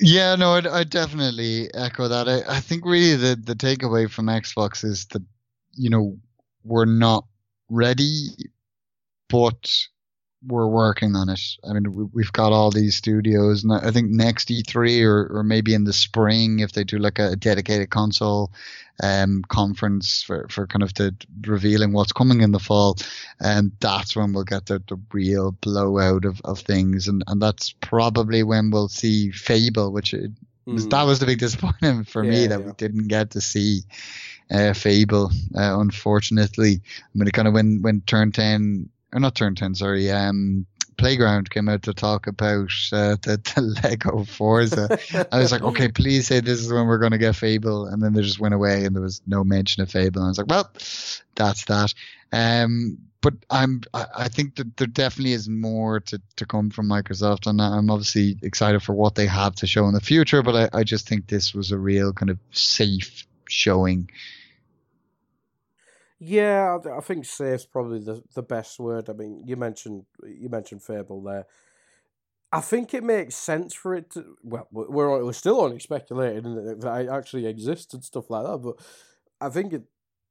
[0.00, 2.28] Yeah, no, I, I definitely echo that.
[2.28, 5.22] I, I think really the, the takeaway from Xbox is that,
[5.74, 6.18] you know,
[6.64, 7.26] we're not
[7.68, 8.28] ready,
[9.28, 9.70] but
[10.46, 11.40] we're working on it.
[11.68, 15.42] I mean, we, we've got all these studios, and I think next E3 or, or
[15.42, 18.52] maybe in the spring, if they do like a dedicated console
[19.02, 21.14] um, conference for, for kind of the
[21.46, 22.96] revealing what's coming in the fall,
[23.40, 27.72] and that's when we'll get the, the real blowout of, of things, and, and that's
[27.80, 30.30] probably when we'll see Fable, which it,
[30.64, 30.90] Mm.
[30.90, 32.66] that was the big disappointment for me that yeah.
[32.66, 33.82] we didn't get to see
[34.48, 36.80] uh, Fable, uh, unfortunately.
[36.84, 40.66] I mean, it kind of when when Turn Ten or not Turn Ten, sorry, um,
[40.98, 44.98] Playground came out to talk about uh, the, the Lego Forza.
[45.32, 48.02] I was like, okay, please say this is when we're going to get Fable, and
[48.02, 50.20] then they just went away, and there was no mention of Fable.
[50.20, 50.70] And I was like, well,
[51.34, 51.94] that's that.
[52.32, 56.88] Um, but I'm, I, I think that there definitely is more to, to come from
[56.88, 60.42] Microsoft, and I'm obviously excited for what they have to show in the future.
[60.42, 64.10] But I, I just think this was a real kind of safe showing.
[66.24, 69.10] Yeah, I- think safe's probably the, the best word.
[69.10, 71.46] I mean, you mentioned you mentioned Fable there.
[72.52, 74.36] I think it makes sense for it to.
[74.42, 78.58] Well, we- we're we're still only speculating that it actually exists and stuff like that,
[78.58, 78.76] but
[79.40, 79.82] I think it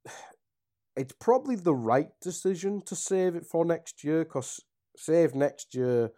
[0.96, 4.60] it's probably the right decision to save it for next year because
[4.96, 6.12] save next year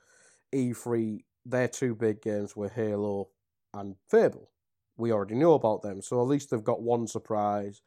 [0.53, 3.29] E3 their two big games were Halo
[3.73, 4.51] and Fable.
[4.97, 7.81] We already know about them, so at least they've got one surprise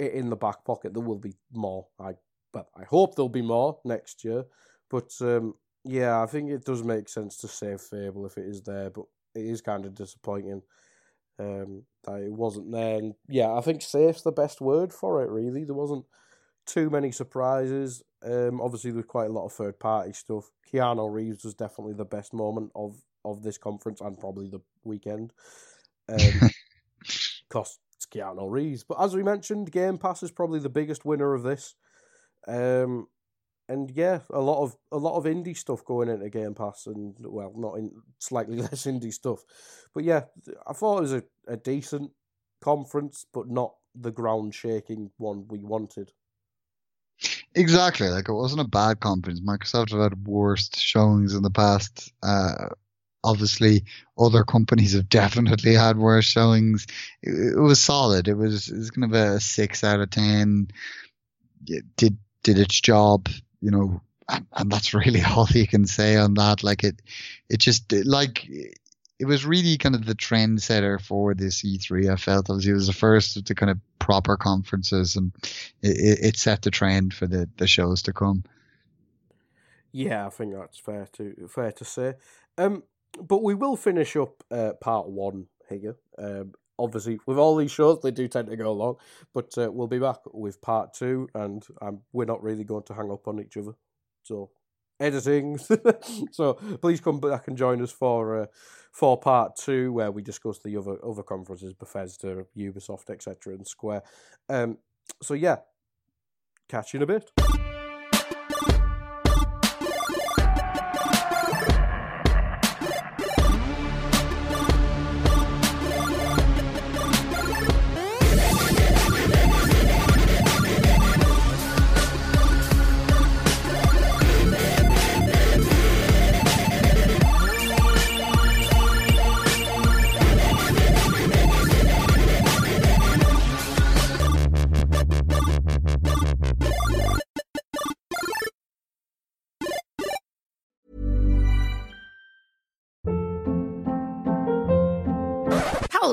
[0.00, 0.94] in the back pocket.
[0.94, 1.86] There will be more.
[1.98, 2.14] I
[2.52, 4.44] but I hope there'll be more next year.
[4.90, 5.54] But um,
[5.84, 8.90] yeah, I think it does make sense to save Fable if it is there.
[8.90, 9.04] But
[9.34, 10.62] it is kind of disappointing
[11.38, 12.98] um, that it wasn't there.
[12.98, 15.30] And yeah, I think safe's the best word for it.
[15.30, 16.04] Really, there wasn't
[16.66, 18.02] too many surprises.
[18.22, 20.50] Um, obviously, there's quite a lot of third party stuff.
[20.72, 25.32] Keanu Reeves was definitely the best moment of of this conference and probably the weekend.
[26.08, 26.50] Um,
[27.50, 28.84] Cause it's Keanu Reeves.
[28.84, 31.74] But as we mentioned, Game Pass is probably the biggest winner of this.
[32.48, 33.06] Um,
[33.68, 37.14] and yeah, a lot of a lot of indie stuff going into Game Pass, and
[37.20, 39.44] well, not in slightly less indie stuff,
[39.94, 40.24] but yeah,
[40.66, 42.10] I thought it was a, a decent
[42.60, 46.10] conference, but not the ground shaking one we wanted.
[47.54, 49.40] Exactly, like it wasn't a bad conference.
[49.40, 52.12] Microsoft have had worst showings in the past.
[52.22, 52.70] Uh,
[53.22, 53.84] obviously,
[54.18, 56.86] other companies have definitely had worse showings.
[57.22, 58.28] It, it was solid.
[58.28, 60.68] It was it was kind of a six out of ten.
[61.66, 63.28] It did did its job,
[63.60, 66.62] you know, and, and that's really all you can say on that.
[66.62, 67.00] Like it,
[67.48, 68.48] it just like
[69.20, 72.10] it was really kind of the trendsetter for this E3.
[72.10, 75.32] I felt obviously it was the first of the kind of proper conferences, and
[75.82, 78.44] it, it set the trend for the, the shows to come.
[79.92, 82.14] Yeah, I think that's fair to fair to say.
[82.56, 82.82] Um,
[83.22, 85.96] but we will finish up uh, part one here.
[86.18, 88.96] Um, obviously, with all these shows, they do tend to go long,
[89.34, 92.94] but uh, we'll be back with part two, and um, we're not really going to
[92.94, 93.72] hang up on each other.
[94.22, 94.50] So
[95.00, 95.58] editing.
[96.30, 98.46] so please come back and join us for uh,
[98.92, 104.02] for part two, where we discuss the other other conferences, Bethesda, Ubisoft, etc., and Square.
[104.48, 104.78] Um,
[105.22, 105.56] so yeah,
[106.68, 107.79] catch you in a bit.